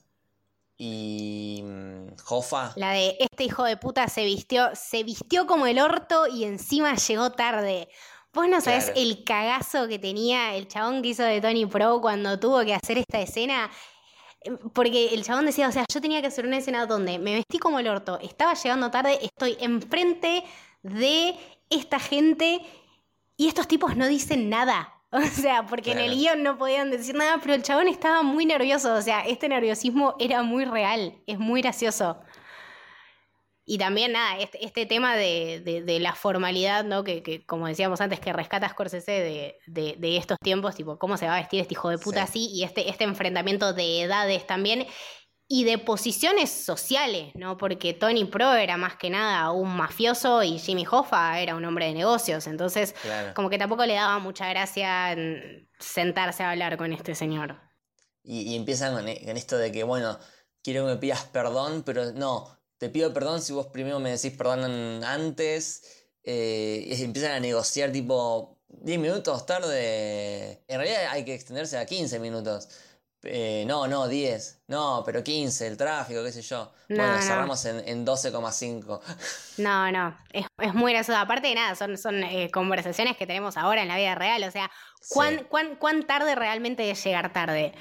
y 0.77 1.63
mm, 1.65 2.17
Hoffa. 2.29 2.73
La 2.77 2.93
de 2.93 3.17
este 3.21 3.45
hijo 3.45 3.65
de 3.65 3.77
puta 3.77 4.09
se 4.09 4.25
vistió, 4.25 4.71
se 4.75 5.05
vistió 5.05 5.47
como 5.47 5.67
el 5.67 5.79
orto 5.79 6.27
y 6.27 6.45
encima 6.45 6.97
llegó 6.97 7.31
tarde. 7.31 7.89
Vos 8.33 8.49
no 8.49 8.61
sabés 8.61 8.93
el 8.95 9.25
cagazo 9.25 9.89
que 9.89 9.99
tenía 9.99 10.55
el 10.55 10.69
chabón 10.69 11.03
que 11.03 11.09
hizo 11.09 11.23
de 11.23 11.41
Tony 11.41 11.67
Pro 11.67 12.01
cuando 12.01 12.39
tuvo 12.39 12.65
que 12.65 12.75
hacer 12.75 12.99
esta 12.99 13.21
escena. 13.21 13.71
Em, 14.43 14.57
porque 14.73 15.15
el 15.15 15.25
chabón 15.25 15.47
decía, 15.47 15.69
o 15.69 15.73
sea, 15.73 15.85
yo 15.93 16.01
tenía 16.01 16.21
que 16.21 16.29
hacer 16.29 16.47
una 16.47 16.59
escena 16.59 16.87
donde 16.87 17.19
me 17.19 17.35
vestí 17.35 17.59
como 17.59 17.79
el 17.79 17.89
orto, 17.89 18.19
estaba 18.21 18.55
llegando 18.55 18.91
tarde, 18.91 19.19
estoy 19.23 19.57
enfrente 19.61 20.45
de 20.83 21.37
esta 21.69 21.99
gente 21.99 22.63
y 23.37 23.49
estos 23.49 23.69
tipos 23.69 23.97
no 23.97 24.09
dicen 24.09 24.49
nada. 24.49 25.00
O 25.13 25.21
sea, 25.23 25.67
porque 25.67 25.93
en 25.93 25.99
el 25.99 26.15
guion 26.15 26.43
no 26.43 26.57
podían 26.57 26.91
decir 26.91 27.17
nada, 27.17 27.39
pero 27.43 27.55
el 27.55 27.63
chabón 27.63 27.89
estaba 27.89 28.23
muy 28.23 28.47
nervioso. 28.47 28.95
O 28.95 29.03
sea, 29.03 29.23
este 29.23 29.49
nerviosismo 29.49 30.15
era 30.21 30.43
muy 30.43 30.65
real, 30.65 31.21
es 31.27 31.39
muy 31.39 31.63
gracioso. 31.63 32.21
Y 33.67 33.79
también, 33.79 34.13
nada, 34.13 34.39
este, 34.39 34.65
este 34.65 34.85
tema 34.85 35.15
de, 35.15 35.99
la 36.01 36.15
formalidad, 36.15 36.83
¿no? 36.83 37.05
Que, 37.05 37.45
como 37.47 37.69
decíamos 37.69 38.01
antes, 38.01 38.19
que 38.19 38.33
rescata 38.33 38.69
Scorsese 38.69 39.13
de, 39.69 39.97
de, 39.97 40.17
estos 40.17 40.39
tiempos, 40.43 40.75
tipo, 40.75 40.99
cómo 40.99 41.17
se 41.17 41.27
va 41.27 41.37
a 41.37 41.41
vestir 41.41 41.61
este 41.61 41.75
hijo 41.75 41.89
de 41.89 41.99
puta 41.99 42.25
así, 42.25 42.49
y 42.53 42.65
este, 42.65 42.91
este 42.91 43.05
enfrentamiento 43.05 43.73
de 43.73 44.03
edades 44.03 44.45
también. 44.45 44.87
Y 45.53 45.65
de 45.65 45.79
posiciones 45.79 46.49
sociales, 46.49 47.33
¿no? 47.35 47.59
Porque 47.59 47.93
Tony 47.93 48.25
Pro 48.25 48.55
era 48.55 48.77
más 48.77 48.95
que 48.95 49.11
nada 49.11 49.51
un 49.51 49.77
mafioso 49.77 50.45
y 50.45 50.61
Jimmy 50.61 50.87
Hoffa 50.89 51.41
era 51.41 51.57
un 51.57 51.65
hombre 51.65 51.87
de 51.87 51.93
negocios. 51.93 52.47
Entonces, 52.47 52.95
como 53.35 53.51
que 53.51 53.59
tampoco 53.59 53.85
le 53.85 53.95
daba 53.95 54.21
mucha 54.21 54.49
gracia 54.49 55.17
sentarse 55.81 56.45
a 56.45 56.53
hablar 56.53 56.77
con 56.77 56.93
este 56.93 57.17
señor. 57.17 57.61
Y, 58.23 58.55
empiezan 58.55 58.95
con, 58.95 59.09
esto 59.09 59.59
de 59.59 59.73
que, 59.73 59.83
bueno, 59.83 60.21
quiero 60.63 60.87
que 60.87 60.93
me 60.93 60.99
pidas 60.99 61.25
perdón, 61.25 61.83
pero 61.85 62.13
no, 62.13 62.57
te 62.79 62.89
pido 62.89 63.13
perdón 63.13 63.43
si 63.43 63.53
vos 63.53 63.67
primero 63.67 63.99
me 63.99 64.13
decís 64.13 64.33
perdón 64.39 65.03
antes. 65.03 66.07
Eh, 66.23 66.85
y 66.87 67.03
empiezan 67.03 67.33
a 67.33 67.41
negociar 67.41 67.91
tipo 67.91 68.61
10 68.69 69.01
minutos 69.01 69.47
tarde. 69.47 70.63
En 70.69 70.79
realidad 70.79 71.09
hay 71.11 71.25
que 71.25 71.35
extenderse 71.35 71.77
a 71.77 71.87
15 71.87 72.21
minutos. 72.21 72.69
Eh, 73.23 73.65
no, 73.67 73.87
no, 73.87 74.09
10. 74.09 74.63
No, 74.69 75.03
pero 75.05 75.23
15, 75.23 75.67
el 75.67 75.77
tráfico, 75.77 76.25
qué 76.25 76.33
sé 76.33 76.43
yo. 76.43 76.73
bueno, 76.89 77.21
cerramos 77.21 77.65
en, 77.67 77.87
en 77.87 78.07
12,5. 78.07 79.01
No, 79.59 79.93
no, 79.93 80.17
es, 80.33 80.75
muy 80.75 80.93
gracioso. 80.93 81.21
Aparte 81.21 81.49
de 81.49 81.55
nada, 81.55 81.75
son, 81.75 81.99
son 81.99 82.23
eh, 82.23 82.51
conversaciones 82.51 83.17
que 83.17 83.27
tenemos 83.27 83.57
ahora 83.59 83.83
en 83.83 83.89
la 83.89 83.97
vida 83.97 84.15
real. 84.15 84.43
O 84.45 84.51
sea, 84.51 84.71
¿cuán, 85.11 85.45
cuán, 85.79 86.07
tarde 86.07 86.35
realmente 86.35 86.91
es 86.91 87.05
llegar 87.05 87.33
tarde? 87.33 87.73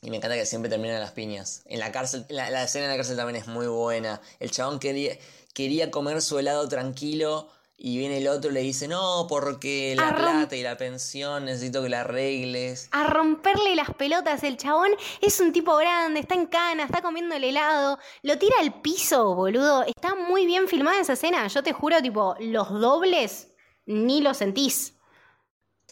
Y 0.00 0.10
me 0.10 0.18
encanta 0.18 0.36
que 0.36 0.46
siempre 0.46 0.70
terminan 0.70 1.00
las 1.00 1.10
piñas. 1.10 1.62
En 1.66 1.80
la 1.80 1.90
cárcel, 1.90 2.24
la, 2.28 2.50
la, 2.50 2.62
escena 2.62 2.84
en 2.84 2.92
la 2.92 2.96
cárcel 2.96 3.16
también 3.16 3.42
es 3.42 3.48
muy 3.48 3.66
buena. 3.66 4.20
El 4.38 4.52
chabón 4.52 4.78
quería, 4.78 5.18
quería 5.54 5.90
comer 5.90 6.22
su 6.22 6.38
helado 6.38 6.68
tranquilo 6.68 7.50
y 7.80 7.96
viene 7.96 8.18
el 8.18 8.26
otro 8.26 8.50
y 8.50 8.54
le 8.54 8.60
dice, 8.60 8.88
no, 8.88 9.26
porque 9.28 9.94
la 9.96 10.12
plata 10.14 10.56
y 10.56 10.64
la 10.64 10.76
pensión 10.76 11.44
necesito 11.44 11.80
que 11.80 11.88
la 11.88 12.00
arregles. 12.00 12.88
A 12.90 13.04
romperle 13.04 13.76
las 13.76 13.94
pelotas, 13.94 14.42
el 14.42 14.56
chabón 14.56 14.90
es 15.20 15.38
un 15.38 15.52
tipo 15.52 15.76
grande, 15.76 16.18
está 16.18 16.34
en 16.34 16.46
cana, 16.46 16.82
está 16.82 17.02
comiendo 17.02 17.36
el 17.36 17.44
helado, 17.44 18.00
lo 18.22 18.36
tira 18.36 18.56
al 18.58 18.80
piso, 18.80 19.36
boludo. 19.36 19.84
Está 19.84 20.16
muy 20.16 20.44
bien 20.44 20.66
filmada 20.66 21.00
esa 21.00 21.12
escena, 21.12 21.46
yo 21.46 21.62
te 21.62 21.72
juro, 21.72 22.02
tipo, 22.02 22.34
los 22.40 22.68
dobles 22.68 23.52
ni 23.86 24.22
lo 24.22 24.34
sentís. 24.34 24.94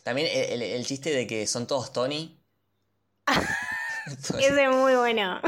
También 0.03 0.29
el, 0.33 0.85
chiste 0.85 1.11
de 1.11 1.27
que 1.29 1.47
son 1.47 1.69
todos 1.69 1.93
Tony. 1.93 2.37
Ese 4.07 4.65
es 4.65 4.71
muy 4.71 4.97
bueno. 4.97 5.41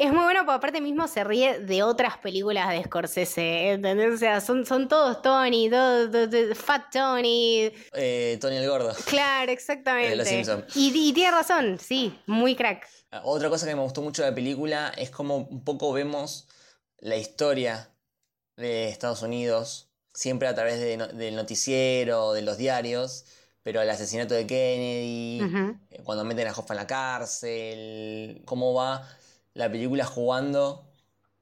Es 0.00 0.10
muy 0.10 0.24
bueno 0.24 0.46
porque 0.46 0.56
aparte 0.56 0.80
mismo 0.80 1.06
se 1.08 1.22
ríe 1.24 1.58
de 1.58 1.82
otras 1.82 2.16
películas 2.16 2.70
de 2.70 2.82
Scorsese, 2.84 3.72
¿entendés? 3.72 4.14
O 4.14 4.16
sea, 4.16 4.40
son, 4.40 4.64
son 4.64 4.88
todos 4.88 5.20
Tony, 5.20 5.68
todos, 5.68 6.56
Fat 6.56 6.90
Tony. 6.90 7.70
Eh, 7.92 8.38
Tony 8.40 8.56
el 8.56 8.66
Gordo. 8.66 8.94
Claro, 9.04 9.52
exactamente. 9.52 10.42
Y, 10.74 10.90
y, 11.10 11.12
tiene 11.12 11.30
razón, 11.32 11.78
sí, 11.78 12.18
muy 12.24 12.56
crack. 12.56 12.88
Ah, 13.10 13.20
otra 13.24 13.50
cosa 13.50 13.66
que 13.66 13.74
me 13.74 13.82
gustó 13.82 14.00
mucho 14.00 14.22
de 14.22 14.30
la 14.30 14.34
película 14.34 14.90
es 14.96 15.10
como 15.10 15.36
un 15.36 15.64
poco 15.64 15.92
vemos 15.92 16.48
la 17.00 17.16
historia 17.16 17.90
de 18.56 18.88
Estados 18.88 19.20
Unidos, 19.20 19.90
siempre 20.14 20.48
a 20.48 20.54
través 20.54 20.80
del 20.80 21.36
noticiero, 21.36 22.32
de 22.32 22.40
los 22.40 22.56
diarios, 22.56 23.26
pero 23.62 23.82
el 23.82 23.90
asesinato 23.90 24.32
de 24.32 24.46
Kennedy, 24.46 25.76
eh, 25.90 26.00
cuando 26.04 26.24
meten 26.24 26.48
a 26.48 26.52
Hoffa 26.52 26.72
en 26.72 26.78
la 26.78 26.86
cárcel, 26.86 28.40
cómo 28.46 28.72
va 28.72 29.06
la 29.60 29.70
película 29.70 30.04
jugando 30.04 30.84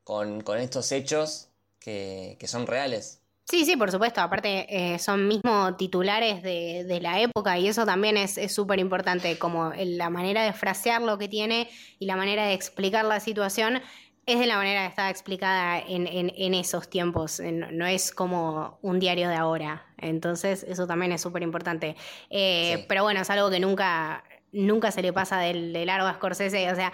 con, 0.04 0.42
estos 0.58 0.92
hechos 0.92 1.48
que, 1.80 2.36
son 2.46 2.66
reales. 2.66 3.22
Sí, 3.44 3.64
sí, 3.64 3.76
por 3.76 3.90
supuesto. 3.90 4.20
Aparte, 4.20 4.66
eh, 4.68 4.98
son 4.98 5.26
mismo 5.26 5.74
titulares 5.76 6.42
de, 6.42 6.98
la 7.00 7.20
época 7.20 7.58
y 7.58 7.68
eso 7.68 7.86
también 7.86 8.18
es 8.18 8.52
súper 8.52 8.78
importante, 8.78 9.38
como 9.38 9.72
la 9.74 10.10
manera 10.10 10.42
de 10.42 10.52
frasear 10.52 11.00
lo 11.00 11.16
que 11.16 11.28
tiene 11.28 11.70
y 11.98 12.06
la 12.06 12.16
manera 12.16 12.46
de 12.46 12.52
explicar 12.52 13.06
la 13.06 13.20
situación 13.20 13.80
es 14.28 14.38
de 14.38 14.46
la 14.46 14.56
manera 14.56 14.82
que 14.82 14.88
está 14.88 15.08
explicada 15.08 15.78
en, 15.78 16.54
esos 16.54 16.90
tiempos, 16.90 17.40
no 17.40 17.86
es 17.86 18.12
como 18.12 18.78
un 18.82 19.00
diario 19.00 19.30
de 19.30 19.36
ahora. 19.36 19.86
Entonces, 19.96 20.64
eso 20.68 20.86
también 20.86 21.12
es 21.12 21.22
súper 21.22 21.42
importante. 21.42 21.96
Eh, 22.28 22.84
pero 22.90 23.04
bueno, 23.04 23.22
es 23.22 23.30
algo 23.30 23.48
que 23.48 23.58
nunca, 23.58 24.22
nunca 24.52 24.90
se 24.90 25.00
le 25.00 25.14
pasa 25.14 25.38
del, 25.38 25.72
de 25.72 25.86
largo 25.86 26.06
a 26.06 26.14
Scorsese. 26.14 26.70
O 26.70 26.74
sea, 26.74 26.92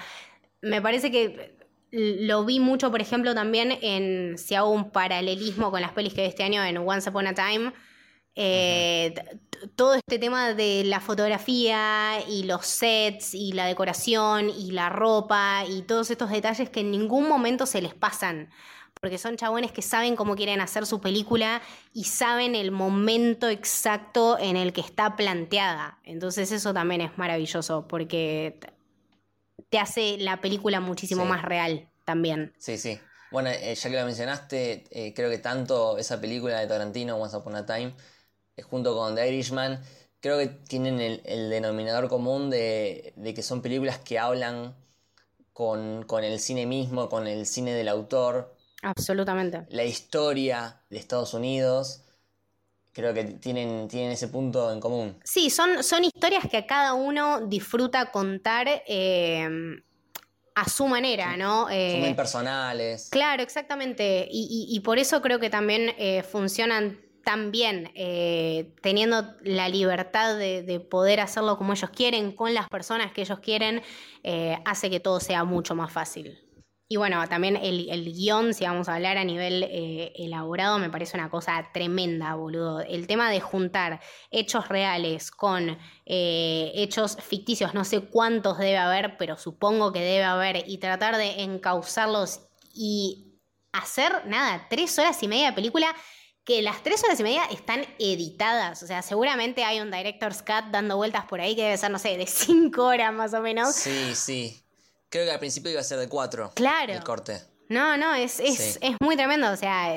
me 0.65 0.83
parece 0.83 1.11
que 1.11 1.55
lo 1.91 2.45
vi 2.45 2.59
mucho, 2.59 2.91
por 2.91 3.01
ejemplo, 3.01 3.35
también 3.35 3.79
en, 3.81 4.37
si 4.37 4.55
hago 4.55 4.71
un 4.71 4.91
paralelismo 4.91 5.71
con 5.71 5.81
las 5.81 5.93
pelis 5.93 6.15
que 6.15 6.27
este 6.27 6.43
año 6.43 6.65
en 6.65 6.77
Once 6.79 7.09
Upon 7.09 7.29
a 7.29 7.35
Time, 7.35 7.73
eh, 8.35 9.15
todo 9.77 9.95
este 9.95 10.19
tema 10.19 10.55
de 10.55 10.83
la 10.85 10.99
fotografía 10.99 12.19
y 12.29 12.43
los 12.45 12.67
sets 12.67 13.35
y 13.35 13.53
la 13.53 13.67
decoración 13.67 14.51
y 14.51 14.73
la 14.73 14.89
ropa 14.89 15.65
y 15.69 15.83
todos 15.83 16.11
estos 16.11 16.31
detalles 16.31 16.69
que 16.69 16.81
en 16.81 16.91
ningún 16.91 17.29
momento 17.29 17.65
se 17.65 17.81
les 17.81 17.95
pasan. 17.95 18.51
Porque 19.01 19.19
son 19.19 19.37
chabones 19.37 19.71
que 19.71 19.83
saben 19.83 20.17
cómo 20.17 20.35
quieren 20.35 20.61
hacer 20.61 20.87
su 20.87 21.01
película 21.01 21.61
y 21.93 22.05
saben 22.05 22.55
el 22.55 22.71
momento 22.71 23.49
exacto 23.49 24.39
en 24.39 24.57
el 24.57 24.73
que 24.73 24.81
está 24.81 25.15
planteada. 25.15 25.99
Entonces 26.05 26.51
eso 26.51 26.73
también 26.73 27.03
es 27.03 27.19
maravilloso 27.19 27.87
porque 27.87 28.59
te 29.71 29.79
hace 29.79 30.19
la 30.19 30.41
película 30.41 30.81
muchísimo 30.81 31.25
más 31.25 31.43
real 31.43 31.89
también. 32.05 32.53
Sí, 32.59 32.79
sí. 32.79 32.99
Bueno, 33.31 33.51
eh, 33.51 33.75
ya 33.75 33.91
que 33.91 33.97
lo 33.97 34.05
mencionaste, 34.05 34.85
eh, 34.91 35.12
creo 35.12 35.29
que 35.29 35.39
tanto 35.39 35.99
esa 35.99 36.21
película 36.21 36.61
de 36.61 36.69
Tarantino, 36.69 37.17
Once 37.17 37.37
Upon 37.37 37.57
a 37.57 37.67
Time, 37.67 37.93
eh, 38.57 38.62
junto 38.62 38.95
con 38.95 39.17
The 39.17 39.29
Irishman, 39.29 39.81
creo 40.21 40.39
que 40.39 40.47
tienen 40.47 41.01
el, 41.01 41.51
denominador 41.51 42.09
común 42.09 42.49
de, 42.49 43.12
que 43.35 43.43
son 43.43 43.61
películas 43.61 43.99
que 43.99 44.21
hablan 44.21 44.77
con, 45.53 46.05
con, 46.05 46.23
el 46.23 46.39
cine 46.39 46.65
mismo, 46.65 47.09
con 47.09 47.27
el 47.27 47.47
cine 47.47 47.75
del 47.75 47.89
autor. 47.89 48.55
Absolutamente. 48.83 49.67
La 49.69 49.83
historia 49.83 50.83
de 50.89 50.99
Estados 50.99 51.35
Unidos 51.35 52.04
creo 52.95 53.12
que 53.12 53.24
tienen, 53.24 53.88
tienen 53.88 54.12
ese 54.12 54.28
punto 54.28 54.72
en 54.72 54.80
común. 54.80 55.18
Sí, 55.24 55.51
son, 55.51 55.82
son 55.82 56.05
historias 56.05 56.45
que 56.49 56.64
cada 56.64 56.95
uno 56.95 57.40
disfruta 57.47 58.11
contar 58.11 58.68
eh, 58.86 59.49
a 60.55 60.68
su 60.68 60.86
manera, 60.86 61.36
¿no? 61.36 61.62
son 61.62 62.01
muy 62.01 62.11
eh, 62.11 62.14
personales. 62.16 63.09
Claro, 63.11 63.42
exactamente. 63.42 64.28
Y, 64.30 64.80
por 64.80 64.99
eso 64.99 65.20
creo 65.20 65.40
que 65.40 65.51
también 65.51 65.92
eh, 65.99 66.22
funcionan 66.22 67.01
tan 67.24 67.51
bien, 67.51 67.90
teniendo 68.82 69.34
la 69.40 69.70
libertad 69.70 70.36
de, 70.36 70.62
de, 70.62 70.78
poder 70.78 71.20
hacerlo 71.20 71.57
como 71.57 71.72
ellos 71.72 71.88
quieren, 71.88 72.32
con 72.32 72.53
las 72.53 72.68
personas 72.68 73.12
que 73.12 73.22
ellos 73.22 73.40
quieren, 73.40 73.82
hace 74.66 74.90
que 74.90 75.01
todo 75.01 75.20
sea 75.20 75.42
mucho 75.45 75.74
más 75.74 75.90
fácil. 75.90 76.43
Y 76.95 76.97
bueno, 76.97 77.28
también 77.28 77.57
el, 77.57 78.14
guion, 78.14 78.55
si 78.55 78.66
vamos 78.66 78.88
a 78.88 78.95
hablar 78.95 79.18
a 79.18 79.24
nivel 79.24 79.64
eh, 79.64 80.12
elaborado, 80.14 80.78
me 80.78 80.90
parece 80.90 81.16
una 81.16 81.28
cosa 81.28 81.68
tremenda, 81.74 82.36
boludo. 82.36 82.82
El 82.82 83.09
tema 83.09 83.32
de 83.32 83.40
juntar 83.40 84.01
hechos 84.30 84.68
reales 84.68 85.32
con 85.32 85.76
eh, 86.07 86.70
hechos 86.72 87.16
ficticios, 87.20 87.74
no 87.74 87.84
sé 87.84 88.03
cuántos 88.03 88.59
debe 88.59 88.76
haber, 88.76 89.16
pero 89.16 89.36
supongo 89.36 89.92
que 89.92 89.99
debe 89.99 90.22
haber, 90.22 90.68
y 90.68 90.78
tratar 90.78 91.16
de 91.16 91.42
encauzarlos 91.42 92.42
y 92.72 93.40
hacer, 93.72 94.24
nada, 94.26 94.68
tres 94.70 94.97
horas 94.97 95.20
y 95.20 95.26
media 95.26 95.47
de 95.47 95.55
película 95.55 95.92
que 96.45 96.62
las 96.62 96.84
tres 96.84 97.03
horas 97.03 97.18
y 97.18 97.24
media 97.24 97.45
están 97.47 97.84
editadas. 97.99 98.84
O 98.84 98.86
sea, 98.86 99.03
seguramente 99.03 99.64
hay 99.64 99.80
un 99.80 99.90
director's 99.90 100.42
cut 100.42 100.66
dando 100.70 100.97
vueltas 100.97 101.24
por 101.24 101.40
ahí 101.40 101.57
que 101.57 101.64
debe 101.64 101.76
ser, 101.76 101.90
no 101.90 101.99
sé, 101.99 102.16
de 102.16 102.26
cinco 102.28 102.84
horas 102.84 103.12
más 103.12 103.34
o 103.34 103.40
menos. 103.40 103.74
Sí, 103.74 104.14
sí. 104.14 104.64
Creo 105.15 105.27
que 105.27 105.31
al 105.31 105.39
principio 105.39 105.71
iba 105.71 105.81
a 105.81 105.85
ser 105.85 106.01
de 106.01 106.09
cuatro. 106.09 106.51
Claro. 106.57 106.93
El 106.93 107.05
corte. 107.05 107.41
No, 107.69 107.97
no, 107.97 108.17
es, 108.17 108.41
es, 108.41 108.81
es 108.83 108.97
muy 109.01 109.15
tremendo. 109.15 109.49
O 109.53 109.57
sea, 109.57 109.97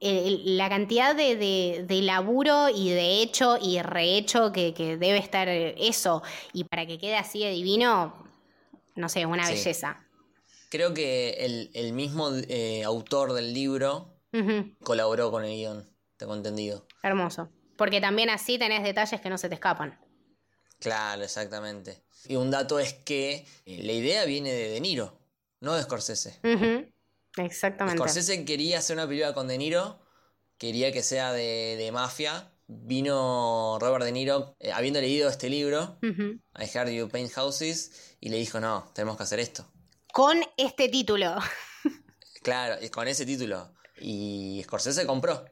la 0.00 0.68
cantidad 0.70 1.14
de, 1.14 1.84
de, 1.86 2.00
laburo 2.00 2.70
y 2.70 2.88
de 2.88 3.20
hecho 3.20 3.58
y 3.60 3.82
rehecho 3.82 4.52
que, 4.52 4.72
que, 4.72 4.96
debe 4.96 5.18
estar 5.18 5.46
eso. 5.46 6.22
Y 6.54 6.64
para 6.64 6.86
que 6.86 6.96
quede 6.96 7.18
así 7.18 7.40
de 7.40 7.50
divino, 7.50 8.26
no 8.94 9.10
sé, 9.10 9.26
una 9.26 9.46
belleza. 9.46 10.06
Creo 10.70 10.94
que 10.94 11.68
el, 11.74 11.92
mismo 11.92 12.30
eh, 12.48 12.82
autor 12.82 13.34
del 13.34 13.52
libro 13.52 14.22
colaboró 14.82 15.30
con 15.30 15.44
el 15.44 15.54
guion, 15.54 15.86
tengo 16.16 16.34
entendido. 16.34 16.86
Hermoso. 17.02 17.50
Porque 17.76 18.00
también 18.00 18.30
así 18.30 18.58
tenés 18.58 18.82
detalles 18.82 19.20
que 19.20 19.28
no 19.28 19.36
se 19.36 19.50
te 19.50 19.56
escapan. 19.56 20.00
Claro, 20.80 21.24
exactamente. 21.24 22.05
Y 22.28 22.36
un 22.36 22.50
dato 22.50 22.78
es 22.78 22.94
que 22.94 23.46
eh, 23.64 23.82
la 23.82 23.92
idea 23.92 24.24
viene 24.24 24.52
de 24.52 24.68
De 24.68 24.80
Niro, 24.80 25.18
no 25.60 25.74
de 25.74 25.82
Scorsese. 25.82 26.40
Exactamente. 27.36 27.98
Scorsese 27.98 28.44
quería 28.44 28.78
hacer 28.78 28.96
una 28.96 29.06
película 29.06 29.34
con 29.34 29.48
De 29.48 29.58
Niro, 29.58 30.00
quería 30.58 30.92
que 30.92 31.02
sea 31.02 31.32
de, 31.32 31.90
mafia. 31.92 32.52
Vino 32.68 33.78
Robert 33.80 34.04
De 34.04 34.10
Niro, 34.10 34.56
eh, 34.58 34.72
habiendo 34.72 35.00
leído 35.00 35.28
este 35.28 35.48
libro, 35.48 35.98
I 36.02 36.64
Heard 36.74 36.88
You 36.90 37.08
Paint 37.08 37.30
Houses, 37.32 38.16
y 38.20 38.28
le 38.28 38.38
dijo, 38.38 38.58
no, 38.58 38.90
tenemos 38.92 39.16
que 39.16 39.22
hacer 39.22 39.38
esto. 39.38 39.70
Con 40.12 40.42
este 40.56 40.88
título. 40.88 41.36
claro, 42.42 42.76
con 42.90 43.06
ese 43.06 43.24
título. 43.24 43.72
Y 43.98 44.62
Scorsese 44.64 45.06
compró. 45.06 45.44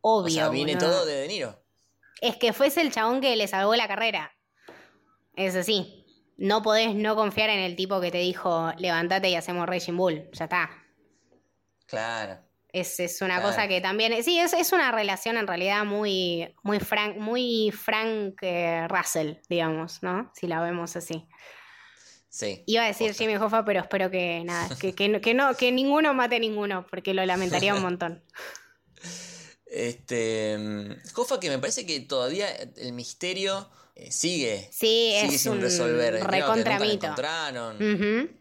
Obvio. 0.00 0.26
O 0.26 0.30
sea, 0.30 0.48
viene 0.48 0.76
todo 0.76 1.04
de 1.04 1.16
De 1.16 1.28
Niro. 1.28 1.62
Es 2.20 2.36
que 2.36 2.52
fuese 2.52 2.80
el 2.80 2.92
chabón 2.92 3.20
que 3.20 3.36
le 3.36 3.46
salvó 3.46 3.76
la 3.76 3.86
carrera. 3.86 4.32
Es 5.36 5.54
así. 5.54 5.97
No 6.38 6.62
podés 6.62 6.94
no 6.94 7.16
confiar 7.16 7.50
en 7.50 7.58
el 7.58 7.76
tipo 7.76 8.00
que 8.00 8.10
te 8.10 8.18
dijo, 8.18 8.72
levántate 8.78 9.28
y 9.28 9.34
hacemos 9.34 9.68
Raging 9.68 9.96
Bull. 9.96 10.30
Ya 10.32 10.44
está. 10.44 10.70
Claro. 11.86 12.38
Es, 12.72 13.00
es 13.00 13.20
una 13.22 13.42
cosa 13.42 13.66
que 13.66 13.80
también. 13.80 14.22
Sí, 14.22 14.38
es, 14.38 14.52
es, 14.52 14.72
una 14.72 14.92
relación 14.92 15.36
en 15.36 15.46
realidad 15.46 15.84
muy, 15.84 16.54
muy 16.62 16.78
Frank, 16.78 17.16
muy 17.16 17.72
Frank 17.72 18.36
eh, 18.42 18.86
Russell, 18.88 19.34
digamos, 19.48 20.02
¿no? 20.02 20.30
Si 20.34 20.46
la 20.46 20.60
vemos 20.60 20.94
así. 20.94 21.26
Sí. 22.28 22.62
Iba 22.66 22.84
a 22.84 22.86
decir 22.86 23.14
Jimmy 23.14 23.36
Hoffa, 23.36 23.64
pero 23.64 23.80
espero 23.80 24.10
que 24.10 24.44
nada, 24.44 24.68
que, 24.80 24.94
que, 24.94 25.20
que, 25.20 25.34
no, 25.34 25.56
que 25.56 25.72
ninguno 25.72 26.14
mate 26.14 26.36
a 26.36 26.40
ninguno, 26.40 26.86
porque 26.88 27.14
lo 27.14 27.24
lamentaría 27.26 27.74
un 27.74 27.82
montón. 27.82 28.22
Este. 29.66 30.56
Hoffa, 31.16 31.40
que 31.40 31.48
me 31.48 31.58
parece 31.58 31.84
que 31.84 32.00
todavía 32.00 32.48
el 32.76 32.92
misterio 32.92 33.70
eh, 33.98 34.12
sigue. 34.12 34.68
Sí, 34.70 35.12
sigue 35.20 35.34
es 35.34 35.40
sin 35.40 35.52
un 35.52 35.60
resolver. 35.60 36.24
recontramito. 36.24 37.06
encontraron. 37.06 38.38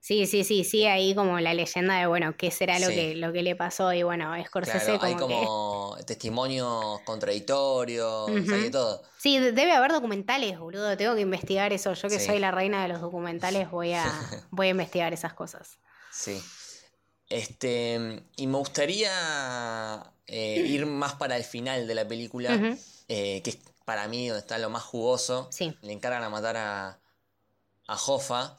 Sí, 0.00 0.24
sí, 0.26 0.44
sí, 0.44 0.62
sí, 0.62 0.86
ahí 0.86 1.16
como 1.16 1.40
la 1.40 1.52
leyenda 1.52 1.98
de, 1.98 2.06
bueno, 2.06 2.36
qué 2.36 2.52
será 2.52 2.78
lo, 2.78 2.86
que, 2.86 3.16
lo 3.16 3.32
que 3.32 3.42
le 3.42 3.56
pasó 3.56 3.92
y 3.92 4.04
bueno, 4.04 4.32
Scorsese 4.46 4.98
claro, 4.98 5.02
hay 5.02 5.14
como 5.16 5.96
testimonios 6.06 7.00
contradictorios, 7.00 8.30
hay 8.30 8.70
todo. 8.70 9.02
Sí, 9.18 9.40
debe 9.40 9.72
haber 9.72 9.90
documentales, 9.90 10.60
boludo, 10.60 10.96
tengo 10.96 11.16
que 11.16 11.22
investigar 11.22 11.72
eso. 11.72 11.92
Yo 11.94 12.08
que 12.08 12.20
soy 12.20 12.38
la 12.38 12.52
reina 12.52 12.80
de 12.82 12.88
los 12.88 13.00
documentales 13.00 13.68
voy 13.68 13.94
a, 13.94 14.04
voy 14.50 14.68
a 14.68 14.70
investigar 14.70 15.12
esas 15.12 15.34
cosas. 15.34 15.76
Sí. 16.12 16.40
Este, 17.28 18.22
y 18.36 18.46
me 18.46 18.58
gustaría 18.58 20.12
eh, 20.28 20.64
ir 20.68 20.86
más 20.86 21.14
para 21.14 21.36
el 21.36 21.42
final 21.42 21.88
de 21.88 21.94
la 21.96 22.06
película, 22.06 22.76
eh, 23.08 23.42
que 23.42 23.50
es 23.50 23.58
para 23.86 24.06
mí 24.08 24.28
donde 24.28 24.40
está 24.40 24.58
lo 24.58 24.68
más 24.68 24.82
jugoso. 24.82 25.48
Sí. 25.50 25.74
Le 25.80 25.92
encargan 25.92 26.22
a 26.22 26.28
matar 26.28 26.58
a, 26.58 27.00
a 27.86 27.94
Hoffa. 27.94 28.58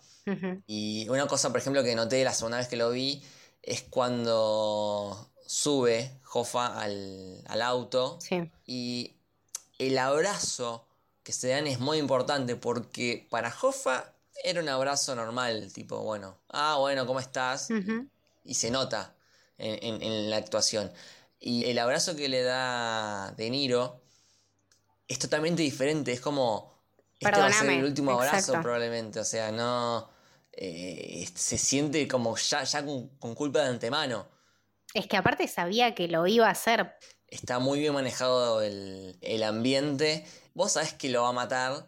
Y 0.65 1.07
una 1.07 1.25
cosa, 1.27 1.49
por 1.49 1.61
ejemplo, 1.61 1.83
que 1.83 1.95
noté 1.95 2.21
la 2.25 2.33
segunda 2.33 2.57
vez 2.57 2.67
que 2.67 2.75
lo 2.75 2.89
vi 2.89 3.23
es 3.61 3.83
cuando 3.83 5.29
sube 5.45 6.19
Hoffa 6.33 6.81
al, 6.81 7.61
auto 7.61 8.19
y 8.65 9.15
el 9.79 9.97
abrazo 9.97 10.85
que 11.23 11.31
se 11.31 11.49
dan 11.49 11.65
es 11.67 11.79
muy 11.79 11.97
importante 11.97 12.57
porque 12.57 13.25
para 13.29 13.55
Hoffa 13.61 14.13
era 14.43 14.61
un 14.61 14.69
abrazo 14.69 15.15
normal, 15.15 15.71
tipo, 15.73 15.99
bueno, 15.99 16.37
ah, 16.49 16.75
bueno, 16.79 17.05
¿cómo 17.05 17.21
estás? 17.21 17.69
Y 18.43 18.55
se 18.55 18.69
nota 18.69 19.15
en, 19.57 20.29
la 20.29 20.37
actuación. 20.37 20.91
Y 21.39 21.65
el 21.65 21.79
abrazo 21.79 22.15
que 22.15 22.27
le 22.27 22.43
da 22.43 23.31
De 23.37 23.49
Niro 23.49 24.01
es 25.07 25.19
totalmente 25.19 25.61
diferente, 25.61 26.11
es 26.11 26.21
como... 26.21 26.77
Este 27.19 27.39
va 27.39 27.47
a 27.47 27.51
ser 27.51 27.69
el 27.71 27.83
último 27.83 28.11
abrazo 28.11 28.53
probablemente, 28.61 29.19
o 29.19 29.25
sea, 29.25 29.51
no 29.51 30.07
eh, 30.51 31.27
se 31.35 31.57
siente 31.57 32.07
como 32.07 32.35
ya, 32.37 32.63
ya 32.63 32.85
con, 32.85 33.35
culpa 33.35 33.61
de 33.61 33.69
antemano. 33.69 34.27
Es 34.93 35.07
que 35.07 35.17
aparte 35.17 35.47
sabía 35.47 35.95
que 35.95 36.07
lo 36.07 36.27
iba 36.27 36.47
a 36.47 36.51
hacer. 36.51 36.95
Está 37.27 37.59
muy 37.59 37.79
bien 37.79 37.93
manejado 37.93 38.61
el, 38.61 39.17
el 39.21 39.43
ambiente. 39.43 40.25
Vos 40.53 40.73
sabés 40.73 40.93
que 40.93 41.09
lo 41.09 41.23
va 41.23 41.29
a 41.29 41.33
matar, 41.33 41.87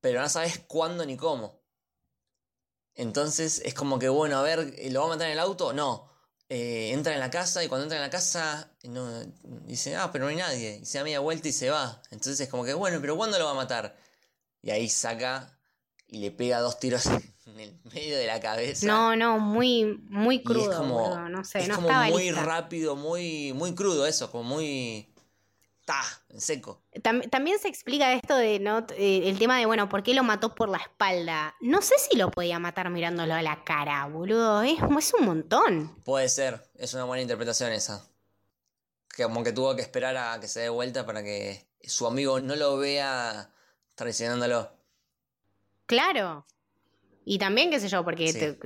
pero 0.00 0.20
no 0.20 0.28
sabés 0.28 0.60
cuándo 0.66 1.04
ni 1.06 1.16
cómo. 1.16 1.62
Entonces 2.94 3.60
es 3.64 3.74
como 3.74 3.98
que, 3.98 4.08
bueno, 4.08 4.38
a 4.38 4.42
ver, 4.42 4.74
¿lo 4.90 5.00
va 5.00 5.06
a 5.06 5.10
matar 5.10 5.26
en 5.26 5.32
el 5.32 5.38
auto? 5.40 5.72
No. 5.72 6.13
Eh, 6.48 6.90
entra 6.92 7.14
en 7.14 7.20
la 7.20 7.30
casa 7.30 7.64
y 7.64 7.68
cuando 7.68 7.84
entra 7.84 7.96
en 7.96 8.02
la 8.02 8.10
casa 8.10 8.70
no, 8.84 9.08
dice, 9.66 9.96
ah, 9.96 10.10
pero 10.12 10.24
no 10.24 10.30
hay 10.30 10.36
nadie. 10.36 10.80
Y 10.82 10.84
se 10.84 10.98
da 10.98 11.04
media 11.04 11.20
vuelta 11.20 11.48
y 11.48 11.52
se 11.52 11.70
va. 11.70 12.02
Entonces 12.10 12.40
es 12.40 12.48
como 12.48 12.64
que, 12.64 12.74
bueno, 12.74 12.98
pero 13.00 13.16
¿cuándo 13.16 13.38
lo 13.38 13.46
va 13.46 13.52
a 13.52 13.54
matar? 13.54 13.96
Y 14.62 14.70
ahí 14.70 14.88
saca 14.88 15.58
y 16.06 16.18
le 16.18 16.30
pega 16.30 16.60
dos 16.60 16.78
tiros 16.78 17.06
en 17.46 17.60
el 17.60 17.80
medio 17.92 18.16
de 18.16 18.26
la 18.26 18.40
cabeza. 18.40 18.86
No, 18.86 19.16
no, 19.16 19.38
muy, 19.38 19.84
muy 20.08 20.42
crudo. 20.42 20.70
es 20.70 20.76
como, 20.76 21.28
no 21.28 21.44
sé, 21.44 21.66
no 21.66 21.76
como 21.76 21.90
muy 22.10 22.30
rápido, 22.30 22.94
muy, 22.96 23.52
muy 23.52 23.74
crudo 23.74 24.06
eso, 24.06 24.30
como 24.30 24.44
muy. 24.44 25.13
¡Ta! 25.84 26.02
En 26.30 26.40
seco. 26.40 26.82
también 27.30 27.58
se 27.58 27.68
explica 27.68 28.12
esto 28.14 28.36
de, 28.36 28.58
¿no? 28.58 28.86
Eh, 28.96 29.28
el 29.28 29.38
tema 29.38 29.58
de, 29.58 29.66
bueno, 29.66 29.88
¿por 29.88 30.02
qué 30.02 30.14
lo 30.14 30.22
mató 30.22 30.54
por 30.54 30.70
la 30.70 30.78
espalda? 30.78 31.54
No 31.60 31.82
sé 31.82 31.96
si 31.98 32.16
lo 32.16 32.30
podía 32.30 32.58
matar 32.58 32.88
mirándolo 32.88 33.34
a 33.34 33.42
la 33.42 33.64
cara, 33.64 34.06
boludo. 34.06 34.62
Es, 34.62 34.78
es 34.98 35.14
un 35.14 35.26
montón. 35.26 35.94
Puede 36.04 36.28
ser, 36.30 36.70
es 36.76 36.94
una 36.94 37.04
buena 37.04 37.20
interpretación 37.20 37.72
esa. 37.72 38.08
Que 39.14 39.24
como 39.24 39.44
que 39.44 39.52
tuvo 39.52 39.76
que 39.76 39.82
esperar 39.82 40.16
a 40.16 40.40
que 40.40 40.48
se 40.48 40.60
dé 40.60 40.68
vuelta 40.70 41.04
para 41.04 41.22
que 41.22 41.68
su 41.82 42.06
amigo 42.06 42.40
no 42.40 42.56
lo 42.56 42.78
vea 42.78 43.50
traicionándolo. 43.94 44.72
Claro. 45.86 46.46
Y 47.26 47.38
también, 47.38 47.70
qué 47.70 47.78
sé 47.78 47.88
yo, 47.88 48.04
porque 48.04 48.58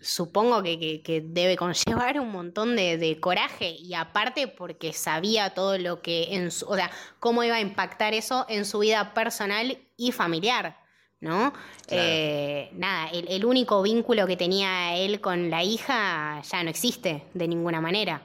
supongo 0.00 0.62
que, 0.62 1.22
debe 1.24 1.56
conllevar 1.56 2.20
un 2.20 2.30
montón 2.30 2.76
de, 2.76 3.18
coraje 3.20 3.70
y 3.70 3.94
aparte 3.94 4.48
porque 4.48 4.92
sabía 4.92 5.50
todo 5.50 5.78
lo 5.78 6.02
que 6.02 6.34
en 6.34 6.50
su, 6.50 6.66
o 6.66 6.76
sea, 6.76 6.90
cómo 7.20 7.42
iba 7.44 7.56
a 7.56 7.60
impactar 7.60 8.14
eso 8.14 8.46
en 8.48 8.64
su 8.64 8.80
vida 8.80 9.14
personal 9.14 9.78
y 9.96 10.12
familiar, 10.12 10.78
¿no? 11.20 11.52
Eh, 11.88 12.70
nada, 12.74 13.10
el, 13.10 13.44
único 13.44 13.82
vínculo 13.82 14.26
que 14.26 14.36
tenía 14.36 14.96
él 14.96 15.20
con 15.20 15.50
la 15.50 15.62
hija 15.62 16.42
ya 16.42 16.62
no 16.62 16.70
existe 16.70 17.24
de 17.34 17.48
ninguna 17.48 17.80
manera. 17.80 18.22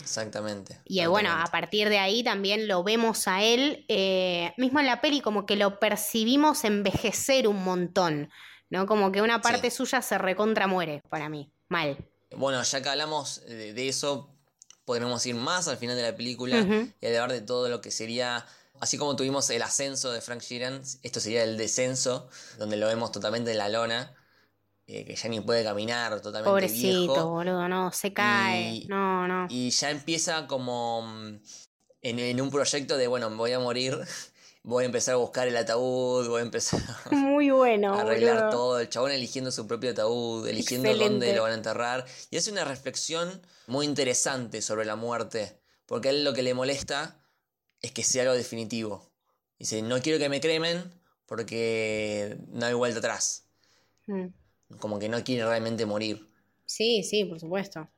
Exactamente. 0.00 0.78
Y 0.84 1.00
eh, 1.00 1.06
bueno, 1.06 1.30
a 1.32 1.46
partir 1.46 1.88
de 1.88 1.98
ahí 1.98 2.22
también 2.22 2.68
lo 2.68 2.82
vemos 2.82 3.28
a 3.28 3.42
él, 3.42 3.84
eh, 3.88 4.52
mismo 4.56 4.80
en 4.80 4.86
la 4.86 5.00
peli, 5.00 5.20
como 5.20 5.44
que 5.44 5.56
lo 5.56 5.78
percibimos 5.78 6.64
envejecer 6.64 7.48
un 7.48 7.62
montón. 7.62 8.30
¿No? 8.70 8.86
Como 8.86 9.12
que 9.12 9.22
una 9.22 9.40
parte 9.40 9.70
suya 9.70 10.02
se 10.02 10.18
recontra 10.18 10.66
muere 10.66 11.02
para 11.08 11.28
mí, 11.28 11.50
mal. 11.68 11.96
Bueno, 12.36 12.62
ya 12.62 12.82
que 12.82 12.88
hablamos 12.88 13.42
de, 13.46 13.88
eso, 13.88 14.30
podremos 14.84 15.24
ir 15.26 15.34
más 15.34 15.68
al 15.68 15.78
final 15.78 15.96
de 15.96 16.02
la 16.02 16.16
película 16.16 16.66
y 17.00 17.06
hablar 17.06 17.32
de 17.32 17.40
todo 17.40 17.68
lo 17.68 17.80
que 17.80 17.90
sería, 17.90 18.44
así 18.80 18.98
como 18.98 19.16
tuvimos 19.16 19.48
el 19.50 19.62
ascenso 19.62 20.12
de 20.12 20.20
Frank 20.20 20.42
Sheeran, 20.42 20.82
esto 21.02 21.20
sería 21.20 21.42
el 21.44 21.56
descenso, 21.56 22.28
donde 22.58 22.76
lo 22.76 22.86
vemos 22.86 23.12
totalmente 23.12 23.52
en 23.52 23.58
la 23.58 23.68
lona. 23.68 24.14
Eh, 24.90 25.04
que 25.04 25.14
ya 25.14 25.28
ni 25.28 25.38
puede 25.42 25.62
caminar, 25.62 26.18
totalmente 26.22 26.48
Pobrecito, 26.48 27.28
boludo, 27.28 27.68
no, 27.68 27.92
se 27.92 28.14
cae, 28.14 28.86
no, 28.88 29.28
no. 29.28 29.46
Y 29.50 29.68
ya 29.68 29.90
empieza 29.90 30.46
como 30.46 31.02
mm, 31.02 31.40
en, 32.00 32.18
en, 32.18 32.40
un 32.40 32.50
proyecto 32.50 32.96
de, 32.96 33.06
bueno, 33.06 33.28
me 33.28 33.36
voy 33.36 33.52
a 33.52 33.58
morir, 33.58 33.98
voy 34.62 34.84
a 34.84 34.86
empezar 34.86 35.14
a 35.14 35.18
buscar 35.18 35.48
el 35.48 35.56
ataúd, 35.56 36.28
voy 36.28 36.40
a 36.40 36.44
empezar 36.44 36.80
Muy 37.10 37.50
bueno, 37.50 37.94
a 37.94 38.00
arreglar 38.00 38.50
todo. 38.50 38.80
El 38.80 38.88
chabón 38.88 39.12
eligiendo 39.12 39.50
su 39.50 39.66
propio 39.66 39.90
ataúd, 39.90 40.46
eligiendo 40.46 40.94
dónde 40.94 41.34
lo 41.34 41.42
van 41.42 41.52
a 41.52 41.56
enterrar. 41.56 42.04
Y 42.30 42.36
hace 42.36 42.50
una 42.50 42.64
reflexión 42.64 43.42
muy 43.66 43.86
interesante 43.86 44.62
sobre 44.62 44.84
la 44.84 44.96
muerte, 44.96 45.58
porque 45.86 46.08
a 46.08 46.10
él 46.10 46.24
lo 46.24 46.34
que 46.34 46.42
le 46.42 46.54
molesta 46.54 47.20
es 47.80 47.92
que 47.92 48.02
sea 48.02 48.22
algo 48.22 48.34
definitivo. 48.34 49.10
Dice, 49.58 49.82
no 49.82 50.00
quiero 50.00 50.18
que 50.18 50.28
me 50.28 50.40
cremen 50.40 50.82
porque 51.26 52.38
no 52.48 52.66
hay 52.66 52.74
vuelta 52.74 52.98
atrás. 52.98 53.48
Mm. 54.06 54.26
Como 54.78 54.98
que 54.98 55.08
no 55.08 55.22
quiere 55.24 55.44
realmente 55.44 55.86
morir. 55.86 56.28
Sí, 56.64 57.02
sí, 57.02 57.24
por 57.24 57.40
supuesto. 57.40 57.88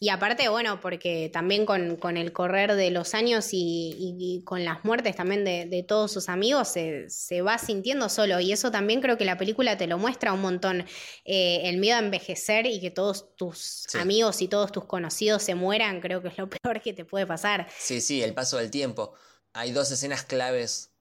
Y 0.00 0.10
aparte, 0.10 0.48
bueno, 0.48 0.80
porque 0.80 1.28
también 1.32 1.66
con, 1.66 2.16
el 2.16 2.32
correr 2.32 2.76
de 2.76 2.92
los 2.92 3.14
años 3.14 3.48
y, 3.50 4.42
con 4.44 4.64
las 4.64 4.84
muertes 4.84 5.16
también 5.16 5.44
de, 5.44 5.84
todos 5.86 6.12
sus 6.12 6.28
amigos, 6.28 6.68
se, 6.68 7.42
va 7.42 7.58
sintiendo 7.58 8.08
solo. 8.08 8.38
Y 8.38 8.52
eso 8.52 8.70
también 8.70 9.00
creo 9.00 9.18
que 9.18 9.24
la 9.24 9.36
película 9.36 9.76
te 9.76 9.88
lo 9.88 9.98
muestra 9.98 10.32
un 10.32 10.40
montón. 10.40 10.86
Eh, 11.24 11.62
el 11.64 11.78
miedo 11.78 11.96
a 11.96 12.00
envejecer 12.00 12.66
y 12.66 12.80
que 12.80 12.92
todos 12.92 13.34
tus 13.34 13.86
amigos 13.94 14.40
y 14.40 14.46
todos 14.46 14.70
tus 14.70 14.84
conocidos 14.84 15.42
se 15.42 15.56
mueran, 15.56 16.00
creo 16.00 16.22
que 16.22 16.28
es 16.28 16.38
lo 16.38 16.48
peor 16.62 16.80
que 16.80 16.92
te 16.92 17.04
puede 17.04 17.26
pasar. 17.26 17.66
Sí, 17.76 18.00
sí, 18.00 18.22
el 18.22 18.34
paso 18.34 18.58
del 18.58 18.70
tiempo. 18.70 19.14
Hay 19.52 19.72
dos 19.72 19.90
escenas 19.90 20.22
claves 20.22 20.92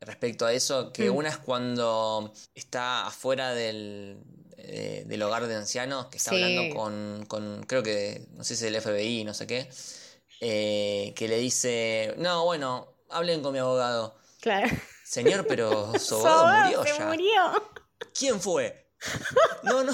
respecto 0.00 0.46
a 0.46 0.52
eso, 0.52 0.92
que 0.92 1.10
mm. 1.10 1.16
una 1.16 1.28
es 1.30 1.38
cuando 1.38 2.32
está 2.54 3.06
afuera 3.06 3.54
del, 3.54 4.22
eh, 4.72 5.02
del 5.04 5.20
hogar 5.24 5.48
de 5.48 5.56
ancianos, 5.56 6.06
que 6.06 6.18
está 6.18 6.30
hablando 6.30 6.72
con, 6.76 7.24
con, 7.26 7.64
creo 7.66 7.82
que, 7.82 8.26
no 8.34 8.44
sé 8.44 8.54
si 8.54 8.66
es 8.66 8.72
el 8.72 8.80
FBI, 8.80 9.24
no 9.24 9.34
sé 9.34 9.48
qué, 9.48 9.68
eh, 10.40 11.12
que 11.16 11.26
le 11.26 11.38
dice, 11.38 12.14
no, 12.18 12.44
bueno, 12.44 12.94
hablen 13.08 13.42
con 13.42 13.52
mi 13.52 13.58
abogado. 13.58 14.14
Claro. 14.40 14.68
Señor, 15.04 15.44
pero 15.48 15.92
su 15.98 16.14
abogado 16.14 16.66
murió 16.66 16.84
se 16.84 17.04
murió. 17.04 17.72
¿Quién 18.14 18.40
fue? 18.40 18.86
No, 19.64 19.82
no, 19.82 19.92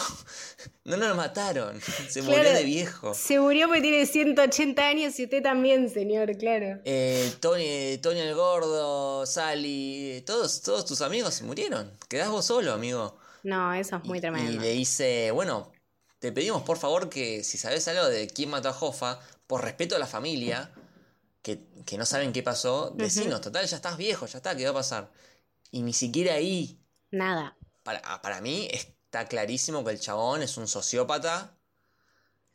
no 0.84 0.96
nos 0.96 1.16
mataron. 1.16 1.80
Se 2.08 2.22
murió 2.22 2.42
de 2.42 2.64
viejo. 2.64 3.14
Se 3.14 3.38
murió 3.38 3.68
porque 3.68 3.80
tiene 3.80 4.04
180 4.04 4.86
años 4.86 5.18
y 5.18 5.24
usted 5.24 5.42
también, 5.42 5.88
señor, 5.88 6.36
claro. 6.36 6.80
Eh, 6.84 7.32
Tony, 7.40 7.98
Tony 7.98 8.20
el 8.20 8.34
Gordo, 8.34 9.24
Sally, 9.24 10.22
todos, 10.26 10.60
todos 10.60 10.84
tus 10.84 11.00
amigos 11.00 11.40
murieron. 11.42 11.96
Quedás 12.08 12.28
vos 12.28 12.44
solo, 12.44 12.72
amigo. 12.72 13.16
No, 13.46 13.72
eso 13.72 13.96
es 13.96 14.04
muy 14.04 14.20
tremendo. 14.20 14.50
Y 14.50 14.58
le 14.58 14.72
dice, 14.72 15.30
bueno, 15.30 15.70
te 16.18 16.32
pedimos 16.32 16.62
por 16.62 16.78
favor 16.78 17.08
que 17.08 17.44
si 17.44 17.58
sabes 17.58 17.86
algo 17.86 18.06
de 18.08 18.26
quién 18.26 18.50
mató 18.50 18.68
a 18.68 18.76
Hoffa, 18.78 19.20
por 19.46 19.62
respeto 19.62 19.94
a 19.94 20.00
la 20.00 20.08
familia, 20.08 20.72
que, 21.42 21.60
no 21.96 22.04
saben 22.04 22.32
qué 22.32 22.42
pasó, 22.42 22.90
decinos, 22.90 23.40
total, 23.40 23.64
ya 23.64 23.76
estás 23.76 23.96
viejo, 23.96 24.26
ya 24.26 24.38
está, 24.38 24.56
¿qué 24.56 24.64
va 24.64 24.72
a 24.72 24.74
pasar? 24.74 25.12
Y 25.70 25.82
ni 25.82 25.92
siquiera 25.92 26.34
ahí 26.34 26.80
Nada. 27.12 27.56
Para, 27.84 28.02
ah, 28.04 28.20
para 28.20 28.40
mí 28.40 28.68
está 28.72 29.26
clarísimo 29.26 29.84
que 29.84 29.92
el 29.92 30.00
chabón 30.00 30.42
es 30.42 30.56
un 30.56 30.66
sociópata. 30.66 31.56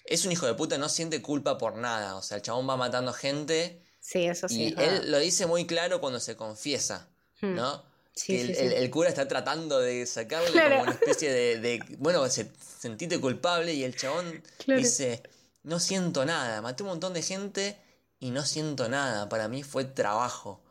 Es 0.04 0.26
un 0.26 0.34
hijo 0.34 0.46
de 0.46 0.56
puta, 0.56 0.78
no 0.78 0.89
siente 0.89 1.22
culpa 1.22 1.58
por 1.58 1.78
nada. 1.78 2.18
O 2.18 2.22
sea, 2.22 2.36
el 2.36 2.44
chabón 2.44 2.68
va 2.68 2.76
matando 2.76 3.14
gente. 3.14 3.82
Sí, 4.02 4.26
eso 4.26 4.50
sí. 4.50 4.76
Y 4.78 4.82
él 4.82 5.10
lo 5.10 5.20
dice 5.20 5.46
muy 5.46 5.66
claro 5.66 6.02
cuando 6.02 6.20
se 6.20 6.36
confiesa, 6.36 7.08
hmm. 7.39 7.56
¿no? 7.56 7.91
El, 8.28 8.89
cura 8.89 9.09
está 9.09 9.28
tratando 9.28 9.80
de 9.80 10.05
sacarle 10.05 10.51
como 10.51 10.84
una 10.84 10.91
especie 10.91 11.32
de, 11.32 11.84
bueno, 11.97 12.28
se, 12.30 12.51
sentite 12.80 13.19
culpable 13.19 13.74
y 13.74 13.84
el 13.84 13.95
chabón 13.95 14.43
dice, 14.65 15.22
no 15.63 15.80
siento 15.80 16.26
nada, 16.26 16.61
maté 16.61 16.84
un 16.84 16.89
montón 16.89 17.13
de 17.13 17.22
gente 17.22 17.78
y 18.19 18.32
no 18.32 18.43
siento 18.43 18.89
nada, 18.89 19.30
para 19.30 19.47
mí 19.47 19.63
fue 19.63 19.86
trabajo. 19.86 20.61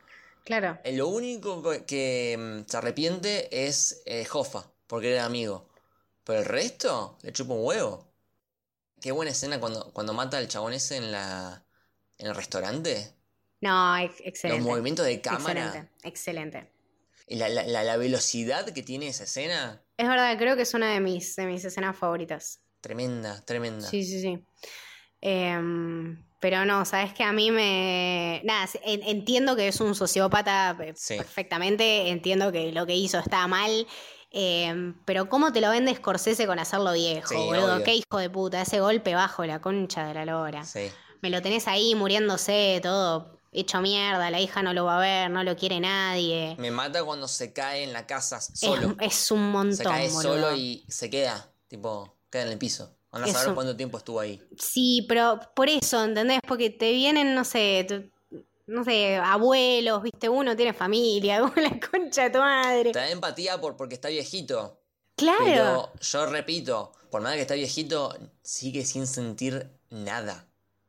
Claro. 0.45 0.79
Eh, 0.85 0.97
lo 0.97 1.09
único 1.09 1.63
que 1.87 2.37
mm, 2.39 2.69
se 2.69 2.77
arrepiente 2.77 3.67
es 3.67 4.03
eh, 4.07 4.25
Jofa, 4.25 4.67
porque 4.87 5.13
era 5.13 5.25
amigo. 5.25 5.69
Pero 6.25 6.41
el 6.41 6.45
resto 6.45 7.19
le 7.23 7.33
chupa 7.33 7.55
un 7.55 7.65
huevo. 7.65 8.07
Qué 9.01 9.13
buena 9.13 9.31
escena 9.31 9.61
cuando, 9.61 9.93
cuando 9.93 10.13
mata 10.13 10.39
al 10.39 10.49
chabón 10.49 10.73
ese 10.73 10.97
en 10.97 11.13
la 11.13 11.65
en 12.19 12.27
el 12.27 12.35
restaurante. 12.35 13.13
No, 13.61 13.97
excelente. 13.97 14.49
Los 14.49 14.61
movimientos 14.61 15.07
de 15.07 15.21
cámara. 15.21 15.67
Excelente, 15.67 15.91
excelente 16.03 16.80
la, 17.37 17.49
la, 17.49 17.97
velocidad 17.97 18.69
que 18.71 18.83
tiene 18.83 19.09
esa 19.09 19.25
escena. 19.25 19.83
Es 19.97 20.09
verdad, 20.09 20.37
creo 20.39 20.57
que 20.57 20.63
es 20.63 20.75
una 20.75 20.93
de 20.93 21.01
mis, 21.01 21.37
de 21.37 21.47
mis 21.47 21.65
escenas 21.65 21.97
favoritas. 21.97 22.61
Tremenda, 22.81 23.45
tremenda. 23.45 23.87
Sí, 23.87 24.05
sí, 24.05 24.21
sí. 24.21 24.45
Em, 25.21 26.25
pero 26.41 26.65
no, 26.65 26.85
sabes 26.85 27.13
que 27.13 27.23
a 27.23 27.33
mí 27.33 27.51
me. 27.51 28.41
Nada, 28.45 28.69
entiendo 28.85 29.55
que 29.55 29.69
es 29.69 29.81
un 29.81 29.95
sociópata 29.95 30.77
eh, 30.81 30.95
perfectamente, 31.17 32.09
entiendo 32.09 32.51
que 32.51 32.73
lo 32.73 32.87
que 32.87 32.97
hizo 32.97 33.19
está 33.19 33.47
mal. 33.47 33.87
Em, 34.33 34.95
pero 35.05 35.29
¿cómo 35.29 35.53
te 35.53 35.61
lo 35.61 35.71
vende 35.71 35.95
Scorsese 35.95 36.47
con 36.47 36.59
hacerlo 36.59 36.93
viejo, 36.93 37.35
boludo? 37.47 37.83
Qué 37.83 37.95
hijo 37.95 38.19
de 38.19 38.31
puta, 38.31 38.63
ese 38.63 38.81
golpe 38.81 39.15
bajo 39.15 39.45
la 39.45 39.61
concha 39.61 40.07
de 40.07 40.15
la 40.15 40.25
lora. 40.25 40.65
Sí. 40.65 40.91
Me 41.21 41.31
lo 41.31 41.43
tenés 41.43 41.69
ahí 41.69 41.95
muriéndose, 41.95 42.81
todo 42.83 43.40
hecho 43.53 43.81
mierda, 43.81 44.31
la 44.31 44.41
hija 44.41 44.63
no 44.63 44.73
lo 44.73 44.85
va 44.85 44.99
a 44.99 45.01
ver, 45.01 45.31
no 45.31 45.43
lo 45.43 45.57
quiere 45.57 45.81
nadie. 45.81 46.57
Me 46.59 46.71
mata 46.71 47.05
cuando 47.05 47.29
se 47.29 47.53
cae 47.53 47.83
en 47.83 47.93
la 47.93 48.07
casa 48.07 48.41
solo. 48.41 48.97
Es, 49.01 49.31
un 49.31 49.51
montón. 49.51 49.77
Se 49.77 49.85
cae 49.85 50.11
solo 50.11 50.55
y 50.55 50.85
se 50.89 51.11
queda, 51.11 51.53
tipo, 51.69 52.17
queda 52.31 52.43
en 52.43 52.49
el 52.51 52.59
piso. 52.59 52.95
Van 53.11 53.25
a 53.25 53.27
saber 53.27 53.55
cuánto 53.55 53.77
tiempo 53.77 53.99
estuvo 53.99 54.21
ahí. 54.21 54.41
Sí, 54.57 55.05
pero 55.09 55.41
por 55.55 55.69
eso, 55.69 56.05
¿entendés? 56.05 56.41
Porque 56.47 56.71
te 56.71 56.93
vienen, 56.93 57.35
no 57.35 57.45
sé, 57.45 58.11
no 58.67 58.85
sé, 58.85 59.17
abuelos, 59.17 60.01
viste, 60.03 60.29
uno 60.29 60.55
tiene 60.55 60.73
familia, 60.73 61.41
con 61.55 61.63
la 61.63 61.81
concha 61.81 62.25
de 62.25 62.31
tu 62.31 62.39
madre. 62.39 62.93
Te 62.93 62.99
da 63.01 63.11
empatía 63.11 63.61
por, 63.61 63.77
porque 63.77 63.97
está 63.97 64.09
viejito. 64.09 64.81
Claro. 65.17 65.45
Pero 65.45 65.93
yo 66.01 66.27
repito, 66.27 66.93
por 67.11 67.21
más 67.21 67.35
que 67.35 67.41
está 67.43 67.55
viejito, 67.55 68.17
sigue 68.43 68.85
sin 68.85 69.09
sentir 69.09 69.69
nada. 69.91 70.47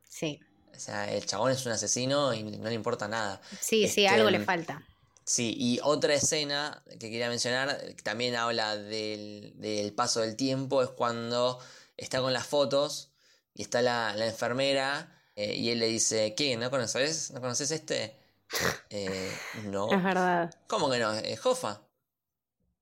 Sí. 0.07 0.39
O 0.81 0.83
sea, 0.83 1.13
el 1.13 1.23
chabón 1.27 1.51
es 1.51 1.63
un 1.67 1.73
asesino 1.73 2.33
y 2.33 2.41
no 2.41 2.67
le 2.67 2.73
importa 2.73 3.07
nada. 3.07 3.39
Sí, 3.59 3.87
sí, 3.87 4.07
algo 4.07 4.31
le 4.31 4.37
este, 4.37 4.45
falta. 4.47 4.83
Sí, 5.23 5.53
y 5.55 5.79
otra 5.83 6.15
escena 6.15 6.81
que 6.89 7.11
quería 7.11 7.29
mencionar, 7.29 7.93
que 7.95 8.01
también 8.01 8.35
habla 8.35 8.75
del, 8.75 9.93
paso 9.95 10.21
del 10.21 10.35
tiempo, 10.35 10.81
es 10.81 10.89
cuando 10.89 11.59
está 11.97 12.19
con 12.19 12.33
las 12.33 12.47
fotos 12.47 13.11
y 13.53 13.61
está 13.61 13.83
la, 13.83 14.15
enfermera 14.25 15.21
eh, 15.35 15.53
y 15.53 15.69
él 15.69 15.77
le 15.77 15.85
dice, 15.85 16.33
¿qué? 16.33 16.57
¿No 16.57 16.71
conoces? 16.71 17.29
¿No 17.29 17.41
conoces 17.41 17.69
este? 17.69 18.17
Eh, 18.89 19.31
no. 19.65 19.89
Es 19.89 20.03
verdad. 20.03 20.53
¿Cómo 20.67 20.89
que 20.89 20.97
no? 20.97 21.13
¿Es 21.13 21.39
Jofa? 21.39 21.83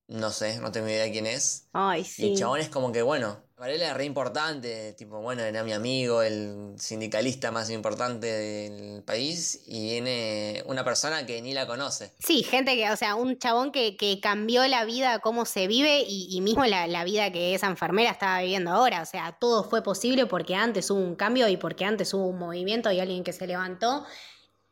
No 0.07 0.31
sé, 0.31 0.57
no 0.59 0.71
tengo 0.71 0.87
idea 0.87 1.03
de 1.03 1.11
quién 1.11 1.27
es. 1.27 1.67
Ay, 1.73 2.05
sí. 2.05 2.25
Y 2.27 2.31
el 2.31 2.39
chabón 2.39 2.61
es 2.61 2.69
como 2.69 2.91
que, 2.93 3.03
bueno, 3.03 3.43
Varela 3.59 3.89
es 3.89 3.93
re 3.93 4.05
importante, 4.05 4.93
tipo, 4.93 5.19
bueno, 5.19 5.41
era 5.41 5.63
mi 5.65 5.73
amigo, 5.73 6.21
el 6.21 6.75
sindicalista 6.77 7.51
más 7.51 7.69
importante 7.69 8.25
del 8.25 9.03
país, 9.03 9.63
y 9.67 9.89
viene 9.89 10.63
una 10.65 10.85
persona 10.85 11.25
que 11.25 11.41
ni 11.41 11.53
la 11.53 11.67
conoce. 11.67 12.13
Sí, 12.19 12.43
gente 12.43 12.75
que, 12.75 12.89
o 12.89 12.95
sea, 12.95 13.15
un 13.15 13.37
chabón 13.37 13.73
que, 13.73 13.97
que 13.97 14.21
cambió 14.21 14.65
la 14.69 14.85
vida, 14.85 15.19
cómo 15.19 15.43
se 15.43 15.67
vive, 15.67 16.05
y, 16.07 16.39
mismo 16.39 16.65
la, 16.65 16.87
la, 16.87 17.03
vida 17.03 17.33
que 17.33 17.53
esa 17.53 17.67
enfermera 17.67 18.11
estaba 18.11 18.39
viviendo 18.39 18.71
ahora. 18.71 19.01
O 19.01 19.05
sea, 19.05 19.35
todo 19.37 19.65
fue 19.65 19.83
posible 19.83 20.25
porque 20.25 20.55
antes 20.55 20.89
hubo 20.89 21.01
un 21.01 21.15
cambio 21.15 21.49
y 21.49 21.57
porque 21.57 21.83
antes 21.83 22.13
hubo 22.13 22.27
un 22.27 22.39
movimiento 22.39 22.89
y 22.93 23.01
alguien 23.01 23.25
que 23.25 23.33
se 23.33 23.45
levantó 23.45 24.05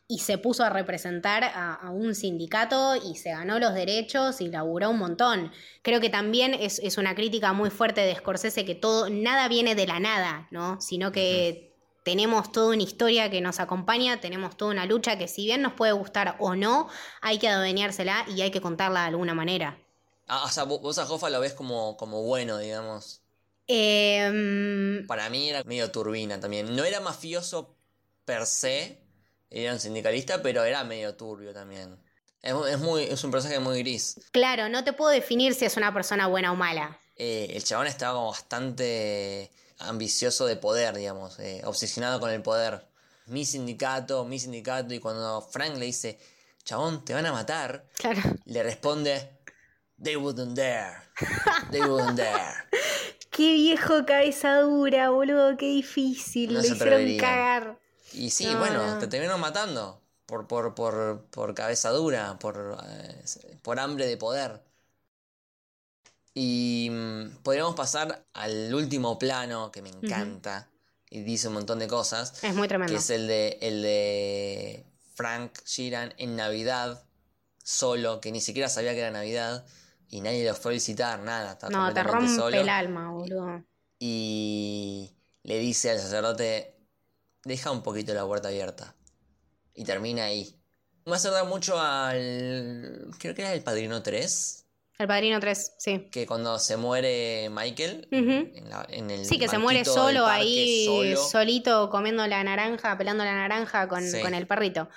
y 0.08 0.20
se 0.20 0.38
puso 0.38 0.64
a 0.64 0.70
representar 0.70 1.44
a, 1.44 1.92
un 1.92 2.16
sindicato 2.16 2.96
y 2.96 3.16
se 3.16 3.32
ganó 3.32 3.60
los 3.60 3.74
derechos 3.74 4.40
y 4.40 4.48
laburó 4.48 4.90
un 4.90 5.00
montón. 5.00 5.52
Creo 5.82 6.00
que 6.00 6.10
también 6.10 6.54
es, 6.54 6.98
una 6.98 7.14
crítica 7.14 7.52
muy 7.52 7.70
fuerte 7.70 8.02
de 8.02 8.16
Scorsese 8.16 8.66
que 8.66 8.76
todo, 8.76 9.10
nada 9.10 9.48
viene 9.50 9.76
de 9.76 9.86
la 9.86 10.00
nada, 10.00 10.48
¿no? 10.50 10.80
Sino 10.80 11.12
que 11.12 11.76
tenemos 12.04 12.54
toda 12.54 12.74
una 12.74 12.84
historia 12.84 13.30
que 13.30 13.42
nos 13.42 13.60
acompaña, 13.60 14.22
tenemos 14.22 14.56
toda 14.56 14.72
una 14.72 14.86
lucha 14.86 15.18
que 15.18 15.28
si 15.28 15.46
bien 15.46 15.62
nos 15.62 15.74
puede 15.74 15.92
gustar 15.92 16.38
o 16.40 16.56
no, 16.56 16.88
hay 17.22 17.38
que 17.38 17.50
adueñársela 17.50 18.26
y 18.30 18.42
hay 18.42 18.52
que 18.52 18.62
contarla 18.62 19.02
de 19.02 19.08
alguna 19.08 19.34
manera. 19.34 19.78
Ah, 20.28 20.46
o 20.46 20.50
sea, 20.50 20.64
vos 20.64 20.98
a 20.98 21.04
Hoffa 21.04 21.30
lo 21.30 21.42
ves 21.42 21.54
como, 21.54 21.98
como 21.98 22.24
bueno, 22.24 22.58
digamos. 22.60 23.22
Em, 23.68 25.06
Para 25.06 25.30
mí 25.30 25.50
era 25.50 25.64
medio 25.66 25.92
turbina 25.92 26.40
también. 26.40 26.74
No 26.76 26.86
era 26.86 27.02
mafioso 27.02 27.76
per 28.24 28.46
se, 28.46 29.02
era 29.50 29.74
un 29.74 29.80
sindicalista, 29.80 30.42
pero 30.42 30.64
era 30.64 30.84
medio 30.84 31.16
turbio 31.16 31.54
también. 31.54 31.98
Es, 32.42 32.80
muy, 32.80 33.04
es 33.04 33.24
un 33.24 33.32
personaje 33.32 33.60
muy 33.60 33.80
gris. 33.80 34.20
Claro, 34.32 34.70
no 34.70 34.84
te 34.84 34.94
puedo 34.94 35.12
definir 35.12 35.54
si 35.54 35.66
es 35.66 35.76
una 35.76 35.94
persona 35.94 36.28
buena 36.28 36.52
o 36.52 36.56
mala. 36.56 37.00
Eh, 37.16 37.52
el 37.54 37.64
chabón 37.64 37.88
estaba 37.88 38.14
como 38.14 38.32
bastante 38.32 39.52
ambicioso 39.80 40.46
de 40.46 40.56
poder, 40.56 40.96
digamos, 40.96 41.40
eh, 41.40 41.62
obsesionado 41.66 42.20
con 42.20 42.30
el 42.30 42.42
poder. 42.42 42.88
Mi 43.26 43.44
sindicato, 43.44 44.24
mi 44.24 44.40
sindicato, 44.40 44.94
y 44.94 45.00
cuando 45.00 45.42
Frank 45.42 45.76
le 45.78 45.86
dice, 45.86 46.20
chabón, 46.64 47.04
te 47.04 47.14
van 47.14 47.26
a 47.26 47.34
matar, 47.34 47.86
le 48.46 48.64
responde, 48.64 49.30
they 50.02 50.16
wouldn't 50.16 50.56
dare, 50.56 51.02
they 51.72 51.82
wouldn't 51.82 52.18
dare. 52.18 52.54
Qué 53.30 53.54
viejo 53.54 54.06
cabeza 54.06 54.62
dura, 54.62 55.10
boludo, 55.10 55.58
qué 55.58 55.68
difícil, 55.68 56.54
le 56.54 56.68
hicieron 56.68 57.18
cagar. 57.18 57.78
Y 58.14 58.30
sí, 58.30 58.54
bueno, 58.56 58.98
te 59.00 59.08
terminaron 59.08 59.42
matando 59.42 60.02
por, 60.26 60.48
por, 60.48 60.76
por, 60.76 61.26
por 61.30 61.54
cabeza 61.54 61.90
dura, 61.92 62.38
por, 62.40 62.78
eh, 62.88 63.24
por 63.62 63.80
hambre 63.80 64.06
de 64.06 64.18
poder. 64.18 64.62
Y 66.34 66.90
mm, 66.92 67.38
podríamos 67.44 67.76
pasar 67.76 68.26
al 68.34 68.74
último 68.74 69.18
plano 69.18 69.72
que 69.72 69.82
me 69.82 69.90
encanta 69.90 70.70
y 71.10 71.24
dice 71.24 71.48
un 71.48 71.56
montón 71.56 71.80
de 71.80 71.88
cosas. 71.88 72.44
Es 72.44 72.54
muy 72.54 72.68
tremendo. 72.68 72.92
Que 72.92 73.00
es 73.00 73.10
el 73.10 73.28
de, 73.28 73.58
el 73.62 73.82
de 73.82 74.86
Frank 75.16 75.60
Sheeran 75.66 76.14
en 76.18 76.36
Navidad, 76.36 77.04
solo, 77.64 78.22
que 78.22 78.32
ni 78.32 78.42
siquiera 78.42 78.70
sabía 78.70 78.94
que 78.94 79.00
era 79.00 79.12
Navidad 79.12 79.66
y 80.10 80.22
nadie 80.22 80.46
lo 80.46 80.56
fue 80.56 80.72
a 80.72 80.74
visitar, 80.74 81.20
nada. 81.22 81.58
no, 81.70 81.94
te 81.94 82.04
rompe 82.04 82.60
el 82.60 82.70
alma, 82.70 83.12
boludo. 83.12 83.64
Y 84.00 85.16
le 85.44 85.60
dice 85.60 85.92
al 85.92 86.00
sacerdote, 86.00 86.77
deja 87.48 87.72
un 87.72 87.82
poquito 87.82 88.14
la 88.14 88.26
puerta 88.26 88.50
abierta. 88.50 88.96
Y 89.74 89.84
termina 89.84 90.26
ahí. 90.26 90.60
Me 91.06 91.16
hace 91.16 91.30
dar 91.30 91.46
mucho 91.46 91.80
al. 91.80 93.08
Creo 93.18 93.34
que 93.34 93.42
era 93.42 93.54
el 93.54 93.62
Padrino 93.62 94.04
3. 94.04 94.66
El 95.00 95.08
Padrino 95.08 95.40
3, 95.40 95.74
sí. 95.78 96.10
Que 96.12 96.26
cuando 96.26 96.58
se 96.58 96.76
muere 96.76 97.50
Michael. 97.52 98.08
en, 98.12 99.12
el 99.12 99.26
sí, 99.26 99.38
que 99.38 99.48
se 99.48 99.60
muere 99.60 99.86
solo 99.86 100.26
ahí, 100.26 101.16
solito, 101.16 101.90
comiendo 101.90 102.26
la 102.26 102.44
naranja, 102.44 102.98
pelando 102.98 103.24
la 103.24 103.36
naranja 103.36 103.88
con, 103.88 104.04
el 104.04 104.48
perrito. 104.48 104.90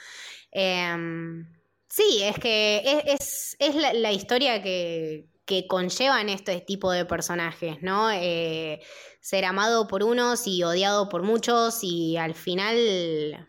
Em, 0.51 1.46
sí, 1.86 2.22
es 2.22 2.38
que 2.38 2.82
es, 3.07 3.74
la, 3.94 4.11
historia 4.11 4.62
que, 4.62 5.28
que 5.51 5.66
conllevan 5.66 6.28
este 6.28 6.61
tipo 6.61 6.92
de 6.92 7.05
personajes, 7.05 7.82
¿no? 7.82 8.09
Eh, 8.12 8.80
ser 9.20 9.44
amado 9.44 9.88
por 9.88 10.05
unos 10.05 10.46
y 10.46 10.62
odiado 10.62 11.09
por 11.09 11.24
muchos 11.24 11.80
y 11.82 12.16
al 12.16 12.36
final, 12.36 13.48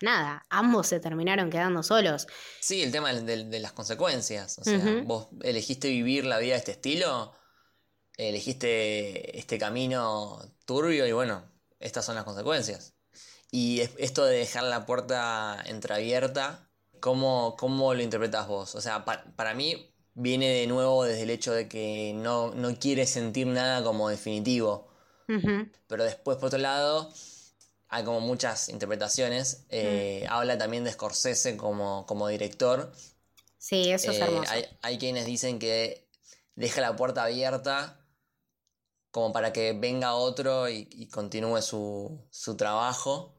nada, 0.00 0.44
ambos 0.50 0.88
se 0.88 0.98
terminaron 0.98 1.48
quedando 1.48 1.84
solos. 1.84 2.26
Sí, 2.60 2.82
el 2.82 2.90
tema 2.90 3.14
de, 3.14 3.60
las 3.60 3.70
consecuencias, 3.70 4.58
o 4.58 4.64
sea, 4.64 4.80
vos 5.04 5.28
elegiste 5.42 5.90
vivir 5.90 6.26
la 6.26 6.40
vida 6.40 6.54
de 6.54 6.58
este 6.58 6.72
estilo, 6.72 7.32
elegiste 8.16 9.38
este 9.38 9.58
camino 9.58 10.40
turbio 10.64 11.06
y 11.06 11.12
bueno, 11.12 11.48
estas 11.78 12.04
son 12.04 12.16
las 12.16 12.24
consecuencias. 12.24 12.96
Y 13.52 13.82
esto 13.98 14.24
de 14.24 14.38
dejar 14.38 14.64
la 14.64 14.86
puerta 14.86 15.62
entreabierta, 15.66 16.68
¿cómo, 16.98 17.54
cómo 17.56 17.94
lo 17.94 18.02
interpretas 18.02 18.48
vos? 18.48 18.74
O 18.74 18.80
sea, 18.80 19.04
para 19.04 19.54
mí 19.54 19.91
viene 20.14 20.48
de 20.48 20.66
nuevo 20.66 21.04
desde 21.04 21.22
el 21.22 21.30
hecho 21.30 21.52
de 21.52 21.68
que 21.68 22.12
no, 22.14 22.54
no 22.54 22.74
quiere 22.78 23.06
sentir 23.06 23.46
nada 23.46 23.82
como 23.82 24.08
definitivo. 24.08 24.88
Pero 25.86 26.04
después, 26.04 26.36
por 26.36 26.48
otro 26.48 26.58
lado, 26.58 27.10
hay 27.88 28.04
como 28.04 28.20
muchas 28.20 28.68
interpretaciones. 28.68 29.64
Eh, 29.70 30.26
mm. 30.26 30.32
Habla 30.32 30.58
también 30.58 30.84
de 30.84 30.92
Scorsese 30.92 31.56
como, 31.56 32.04
como 32.06 32.28
director. 32.28 32.92
Sí, 33.56 33.90
eso 33.90 34.10
es 34.10 34.18
eh, 34.18 34.24
hermoso. 34.24 34.50
Hay, 34.50 34.66
hay, 34.82 34.98
quienes 34.98 35.24
dicen 35.24 35.58
que 35.58 36.06
deja 36.54 36.82
la 36.82 36.96
puerta 36.96 37.24
abierta 37.24 38.02
como 39.12 39.32
para 39.32 39.52
que 39.52 39.74
venga 39.74 40.14
otro 40.14 40.68
y, 40.68 41.06
continúe 41.12 41.60
su, 41.60 42.26
su 42.30 42.56
trabajo. 42.56 43.34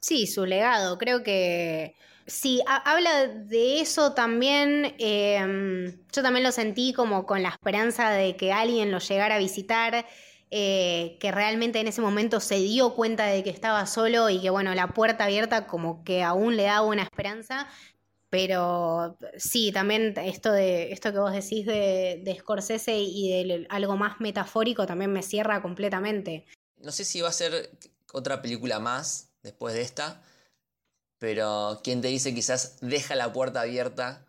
Sí, 0.00 0.26
su 0.26 0.44
legado. 0.44 0.98
Creo 0.98 1.22
que 1.22 1.94
Sí, 2.26 2.62
habla 2.66 3.28
de 3.28 3.80
eso 3.80 4.14
también. 4.14 4.94
Em, 4.98 5.98
yo 6.10 6.22
también 6.22 6.42
lo 6.42 6.52
sentí 6.52 6.94
como 6.94 7.26
con 7.26 7.42
la 7.42 7.50
esperanza 7.50 8.10
de 8.10 8.36
que 8.36 8.52
alguien 8.52 8.90
lo 8.90 8.98
llegara 8.98 9.34
a 9.34 9.38
visitar, 9.38 10.06
eh, 10.50 11.18
que 11.20 11.30
realmente 11.32 11.80
en 11.80 11.88
ese 11.88 12.00
momento 12.00 12.40
se 12.40 12.56
dio 12.56 12.94
cuenta 12.94 13.26
de 13.26 13.42
que 13.42 13.50
estaba 13.50 13.86
solo 13.86 14.30
y 14.30 14.40
que, 14.40 14.48
bueno, 14.48 14.74
la 14.74 14.88
puerta 14.88 15.24
abierta 15.24 15.66
como 15.66 16.02
que 16.02 16.22
aún 16.22 16.56
le 16.56 16.62
daba 16.64 16.86
una 16.86 17.02
esperanza. 17.02 17.68
Pero 18.30 19.16
sí, 19.36 19.70
también 19.70 20.14
esto 20.16 20.50
de 20.50 20.92
esto 20.92 21.12
que 21.12 21.18
vos 21.18 21.32
decís 21.32 21.66
de, 21.66 22.20
de 22.24 22.36
Scorsese 22.38 22.98
y 22.98 23.28
de 23.30 23.66
algo 23.68 23.96
más 23.96 24.18
metafórico 24.20 24.86
también 24.86 25.12
me 25.12 25.22
cierra 25.22 25.62
completamente. 25.62 26.46
No 26.78 26.90
sé 26.90 27.04
si 27.04 27.20
va 27.20 27.28
a 27.28 27.32
ser 27.32 27.70
otra 28.12 28.42
película 28.42 28.80
más 28.80 29.30
después 29.42 29.74
de 29.74 29.82
esta 29.82 30.22
pero 31.24 31.80
¿quién 31.82 32.02
te 32.02 32.08
dice 32.08 32.34
quizás 32.34 32.76
deja 32.82 33.14
la 33.14 33.32
puerta 33.32 33.62
abierta 33.62 34.26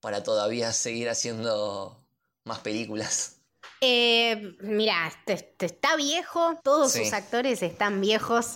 para 0.00 0.22
todavía 0.22 0.72
seguir 0.72 1.10
haciendo 1.10 2.02
más 2.44 2.60
películas? 2.60 3.36
Eh, 3.82 4.56
mira, 4.62 5.12
está 5.26 5.94
viejo, 5.94 6.58
todos 6.64 6.92
sus 6.92 7.12
actores 7.12 7.62
están 7.62 8.00
viejos. 8.00 8.54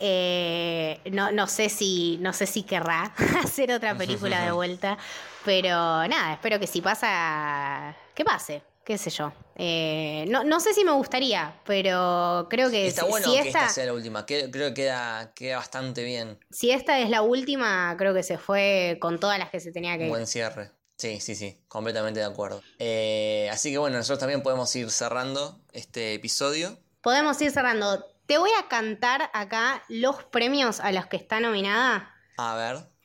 Eh, 0.00 0.98
no, 1.12 1.46
sé 1.46 1.68
si, 1.68 2.18
no 2.20 2.32
sé 2.32 2.46
si 2.46 2.64
querrá 2.64 3.14
hacer 3.44 3.70
otra 3.70 3.96
película 3.96 4.44
de 4.44 4.50
vuelta, 4.60 4.98
pero 5.44 5.70
nada, 6.08 6.32
espero 6.32 6.58
que 6.58 6.66
si 6.66 6.80
pasa, 6.80 7.94
que 8.12 8.24
pase 8.24 8.60
qué 8.88 8.96
sé 8.96 9.10
yo. 9.10 9.34
Eh, 9.54 10.24
no, 10.30 10.60
sé 10.60 10.72
si 10.72 10.82
me 10.82 10.92
gustaría, 10.92 11.60
pero 11.66 12.46
creo 12.48 12.70
que 12.70 12.86
Está 12.86 13.04
bueno 13.04 13.30
que 13.30 13.40
esta, 13.40 13.68
sea 13.68 13.84
la 13.84 13.92
última. 13.92 14.24
Creo 14.24 14.50
que 14.50 14.72
queda, 14.72 15.34
queda 15.34 15.58
bastante 15.58 16.04
bien. 16.04 16.38
Si 16.50 16.70
esta 16.70 16.98
es 16.98 17.10
la 17.10 17.20
última, 17.20 17.94
creo 17.98 18.14
que 18.14 18.22
se 18.22 18.38
fue 18.38 18.96
con 18.98 19.20
todas 19.20 19.38
las 19.38 19.50
que 19.50 19.60
se 19.60 19.72
tenía 19.72 19.98
que 19.98 20.04
ir. 20.04 20.08
Buen 20.08 20.26
cierre. 20.26 20.70
Sí, 20.96 21.20
sí, 21.20 21.34
sí, 21.34 21.60
completamente 21.68 22.20
de 22.20 22.24
acuerdo. 22.24 22.62
Eh, 22.78 23.50
así 23.52 23.70
que 23.70 23.76
bueno, 23.76 23.98
nosotros 23.98 24.20
también 24.20 24.42
podemos 24.42 24.74
ir 24.74 24.90
cerrando 24.90 25.60
este 25.72 26.14
episodio. 26.14 26.78
Podemos 27.02 27.38
ir 27.42 27.50
cerrando. 27.50 28.06
Te 28.24 28.38
voy 28.38 28.50
a 28.58 28.68
cantar 28.68 29.30
acá 29.34 29.82
los 29.88 30.24
premios 30.24 30.80
a 30.80 30.92
los 30.92 31.04
que 31.08 31.18
está 31.18 31.40
nominada. 31.40 32.14
A 32.38 32.54
ver. 32.56 32.97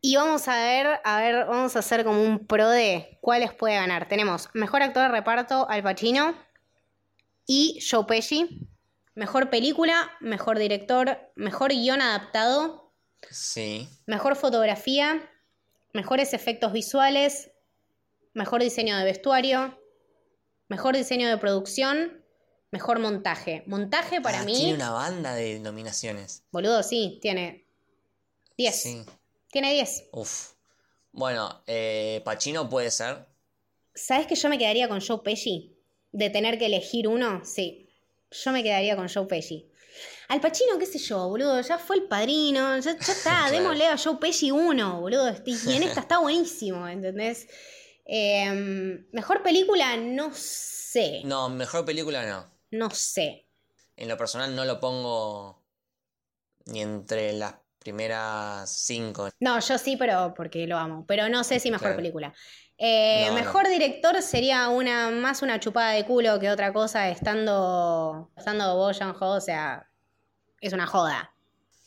Y 0.00 0.16
vamos 0.16 0.46
a 0.46 0.56
ver, 0.56 1.00
a 1.02 1.20
ver, 1.20 1.46
vamos 1.46 1.74
a 1.74 1.80
hacer 1.80 2.04
como 2.04 2.22
un 2.22 2.46
pro 2.46 2.68
de 2.68 3.18
cuáles 3.20 3.52
puede 3.52 3.74
ganar. 3.74 4.08
Tenemos 4.08 4.48
mejor 4.54 4.82
actor 4.82 5.02
de 5.02 5.08
reparto, 5.08 5.68
Al 5.68 5.82
Pacino 5.82 6.36
y 7.46 7.80
Joe 7.88 8.04
Pesci. 8.04 8.68
Mejor 9.14 9.50
película, 9.50 10.12
mejor 10.20 10.58
director, 10.58 11.18
mejor 11.34 11.72
guion 11.72 12.00
adaptado. 12.00 12.92
Sí. 13.30 13.88
Mejor 14.06 14.36
fotografía, 14.36 15.28
mejores 15.92 16.32
efectos 16.32 16.72
visuales, 16.72 17.50
mejor 18.34 18.62
diseño 18.62 18.96
de 18.96 19.04
vestuario, 19.04 19.76
mejor 20.68 20.96
diseño 20.96 21.28
de 21.28 21.38
producción, 21.38 22.24
mejor 22.70 23.00
montaje. 23.00 23.64
Montaje 23.66 24.20
para 24.20 24.42
ah, 24.42 24.44
mí. 24.44 24.54
Tiene 24.54 24.74
una 24.74 24.90
banda 24.90 25.34
de 25.34 25.58
nominaciones. 25.58 26.44
Boludo, 26.52 26.84
sí, 26.84 27.18
tiene 27.20 27.66
10. 28.56 28.80
Sí. 28.80 29.04
Tiene 29.50 29.72
10. 29.72 30.08
Uf. 30.12 30.52
Bueno, 31.12 31.62
eh, 31.66 32.20
Pacino 32.24 32.68
puede 32.68 32.90
ser. 32.90 33.26
¿Sabes 33.94 34.26
que 34.26 34.34
yo 34.34 34.48
me 34.48 34.58
quedaría 34.58 34.88
con 34.88 35.00
Joe 35.00 35.20
Pesci? 35.24 35.76
De 36.12 36.30
tener 36.30 36.58
que 36.58 36.66
elegir 36.66 37.08
uno, 37.08 37.44
sí. 37.44 37.88
Yo 38.30 38.52
me 38.52 38.62
quedaría 38.62 38.96
con 38.96 39.08
Joe 39.08 39.26
Pesci. 39.26 39.70
Al 40.28 40.40
Pacino, 40.40 40.78
qué 40.78 40.86
sé 40.86 40.98
yo, 40.98 41.28
boludo, 41.28 41.60
ya 41.60 41.78
fue 41.78 41.96
el 41.96 42.04
padrino, 42.04 42.78
ya, 42.78 42.92
está, 42.92 43.48
démosle 43.50 43.86
a 43.86 43.96
Joe 43.96 44.16
Pesci 44.16 44.50
uno, 44.50 45.00
boludo. 45.00 45.34
Y 45.44 45.72
en 45.72 45.82
esta 45.82 46.00
está 46.00 46.18
buenísimo, 46.20 46.86
¿entendés? 46.86 47.48
Em, 48.04 49.06
mejor 49.12 49.42
película, 49.42 49.96
no 49.96 50.30
sé. 50.34 51.22
No, 51.24 51.48
mejor 51.48 51.84
película 51.84 52.26
no. 52.26 52.50
No 52.70 52.90
sé. 52.90 53.46
En 53.96 54.08
lo 54.08 54.16
personal 54.16 54.54
no 54.54 54.64
lo 54.64 54.78
pongo 54.78 55.64
ni 56.66 56.82
entre 56.82 57.32
las 57.32 57.54
primeras 57.88 58.70
cinco. 58.70 59.30
No, 59.40 59.58
yo 59.60 59.78
sí, 59.78 59.96
pero 59.96 60.34
porque 60.36 60.66
lo 60.66 60.76
amo. 60.76 61.06
Pero 61.06 61.28
no 61.30 61.42
sé 61.42 61.58
si 61.58 61.70
mejor 61.70 61.96
película. 61.96 62.34
Eh, 62.76 63.30
mejor 63.32 63.66
director 63.66 64.20
sería 64.22 64.68
una 64.68 65.10
más 65.10 65.40
una 65.42 65.58
chupada 65.58 65.92
de 65.92 66.04
culo 66.04 66.38
que 66.38 66.50
otra 66.50 66.72
cosa, 66.72 67.08
estando, 67.08 68.30
estando 68.36 68.76
Bo 68.76 68.90
Ho, 68.90 69.36
o 69.36 69.40
sea, 69.40 69.88
es 70.60 70.72
una 70.74 70.86
joda. 70.86 71.32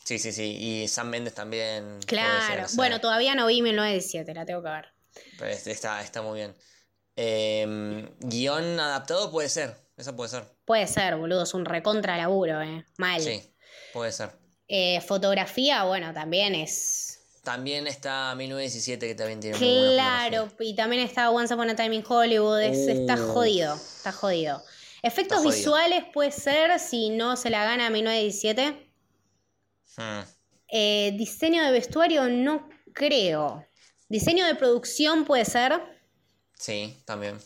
Sí, 0.03 0.17
sí, 0.17 0.31
sí. 0.31 0.57
Y 0.59 0.87
Sam 0.87 1.09
Mendes 1.09 1.35
también. 1.35 1.99
Claro. 2.07 2.65
bueno, 2.73 2.99
todavía 2.99 3.35
no 3.35 3.45
vi 3.45 3.61
1917, 3.61 4.33
la 4.33 4.45
tengo 4.45 4.63
que 4.63 4.69
ver. 4.69 4.87
Pues 5.37 5.67
está, 5.67 6.01
está 6.01 6.23
muy 6.23 6.39
bien. 6.39 6.55
Em, 7.15 8.09
guion 8.19 8.79
adaptado 8.79 9.31
puede 9.31 9.49
ser. 9.49 9.75
Eso 9.95 10.15
puede 10.15 10.29
ser. 10.29 10.45
Puede 10.65 10.87
ser, 10.87 11.15
boludo. 11.15 11.43
Es 11.43 11.53
un 11.53 11.65
recontra 11.65 12.17
laburo, 12.17 12.61
eh. 12.61 12.85
Mal. 12.97 13.21
Sí, 13.21 13.53
puede 13.93 14.11
ser. 14.11 14.40
Eh, 14.73 15.01
fotografía, 15.01 15.83
bueno, 15.83 16.13
también 16.13 16.55
es. 16.55 17.19
También 17.43 17.87
está 17.87 18.33
1917 18.35 19.05
que 19.05 19.15
también 19.15 19.41
tiene 19.41 19.57
Claro, 19.57 20.49
y 20.61 20.73
también 20.75 21.01
está 21.01 21.29
Once 21.29 21.53
Upon 21.53 21.71
a 21.71 21.75
Time 21.75 21.93
in 21.93 22.03
Hollywood. 22.07 22.61
está 22.61 23.15
uh. 23.15 23.33
jodido, 23.33 23.75
está 23.75 24.13
jodido. 24.13 24.63
Efectos 25.03 25.43
visuales 25.43 26.05
puede 26.13 26.31
ser 26.31 26.79
si 26.79 27.09
no 27.09 27.35
se 27.35 27.49
la 27.49 27.65
gana 27.65 27.89
1917. 27.89 28.87
Hmm. 29.97 30.21
Eh, 30.69 31.15
diseño 31.17 31.65
de 31.65 31.71
vestuario 31.73 32.29
no 32.29 32.69
creo. 32.93 33.67
Diseño 34.07 34.45
de 34.45 34.55
producción 34.55 35.25
puede 35.25 35.43
ser. 35.43 35.81
Sí, 36.53 36.97
también. 37.03 37.37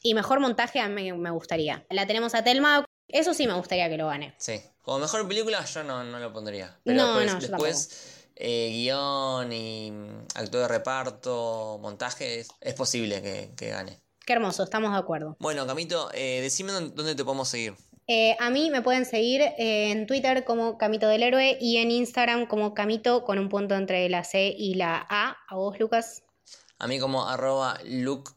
Y 0.00 0.14
mejor 0.14 0.38
montaje 0.38 0.78
a 0.78 0.88
mí 0.88 1.12
me 1.12 1.30
gustaría. 1.32 1.84
La 1.90 2.06
tenemos 2.06 2.36
a 2.36 2.44
Telma. 2.44 2.84
Eso 3.08 3.34
sí 3.34 3.48
me 3.48 3.54
gustaría 3.54 3.88
que 3.88 3.96
lo 3.96 4.06
gane. 4.06 4.32
Sí. 4.38 4.60
Como 4.82 4.98
mejor 4.98 5.26
película 5.28 5.64
yo 5.64 5.84
no, 5.84 6.02
lo 6.02 6.32
pondría. 6.32 6.76
Pero 6.84 6.98
no, 6.98 7.18
después, 7.18 7.32
no, 7.32 7.40
después 7.40 8.22
eh, 8.36 8.70
guion 8.72 9.52
y 9.52 9.92
actor 10.34 10.62
de 10.62 10.68
reparto, 10.68 11.78
montaje, 11.80 12.44
es, 12.60 12.74
posible 12.74 13.22
que, 13.56 13.68
gane. 13.70 14.00
Qué 14.26 14.32
hermoso, 14.32 14.64
estamos 14.64 14.92
de 14.92 14.98
acuerdo. 14.98 15.36
Bueno, 15.38 15.66
Camito, 15.66 16.10
eh, 16.12 16.40
decime 16.42 16.72
dónde 16.72 17.14
te 17.14 17.24
podemos 17.24 17.48
seguir. 17.48 17.74
Eh, 18.08 18.36
a 18.40 18.50
mí 18.50 18.70
me 18.70 18.82
pueden 18.82 19.04
seguir 19.04 19.42
en 19.56 20.06
Twitter 20.06 20.44
como 20.44 20.76
Camito 20.76 21.06
del 21.06 21.22
Héroe 21.22 21.56
y 21.60 21.76
en 21.76 21.92
Instagram 21.92 22.46
como 22.46 22.74
Camito 22.74 23.24
con 23.24 23.38
un 23.38 23.48
punto 23.48 23.76
entre 23.76 24.08
la 24.08 24.24
C 24.24 24.52
y 24.56 24.74
la 24.74 25.06
A. 25.08 25.36
¿A 25.48 25.54
vos, 25.54 25.78
Lucas? 25.78 26.24
A 26.78 26.88
mí 26.88 26.98
como 26.98 27.28
arroba 27.28 27.78
Luke 27.84 28.32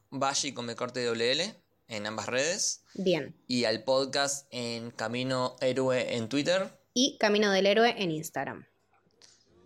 con 0.53 0.65
me 0.67 0.75
corte 0.75 1.03
doble 1.03 1.31
L 1.31 1.64
en 1.87 2.05
ambas 2.07 2.27
redes. 2.27 2.83
Bien. 2.93 3.35
Y 3.47 3.65
al 3.65 3.83
podcast 3.83 4.47
en 4.51 4.91
Camino 4.91 5.55
Héroe 5.61 6.15
en 6.15 6.29
Twitter. 6.29 6.79
Y 6.93 7.17
Camino 7.17 7.51
del 7.51 7.65
Héroe 7.65 7.95
en 7.97 8.11
Instagram. 8.11 8.65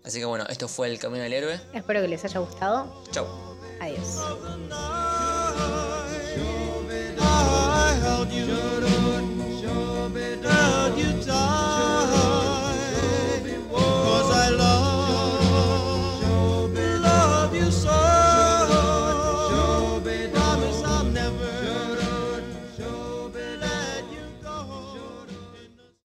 Así 0.03 0.19
que 0.19 0.25
bueno, 0.25 0.45
esto 0.49 0.67
fue 0.67 0.87
el 0.87 0.99
Camino 0.99 1.23
del 1.23 1.33
Héroe. 1.33 1.59
Espero 1.73 2.01
que 2.01 2.07
les 2.07 2.23
haya 2.25 2.39
gustado. 2.39 3.03
Chau. 3.11 3.27
Adiós. 3.79 4.19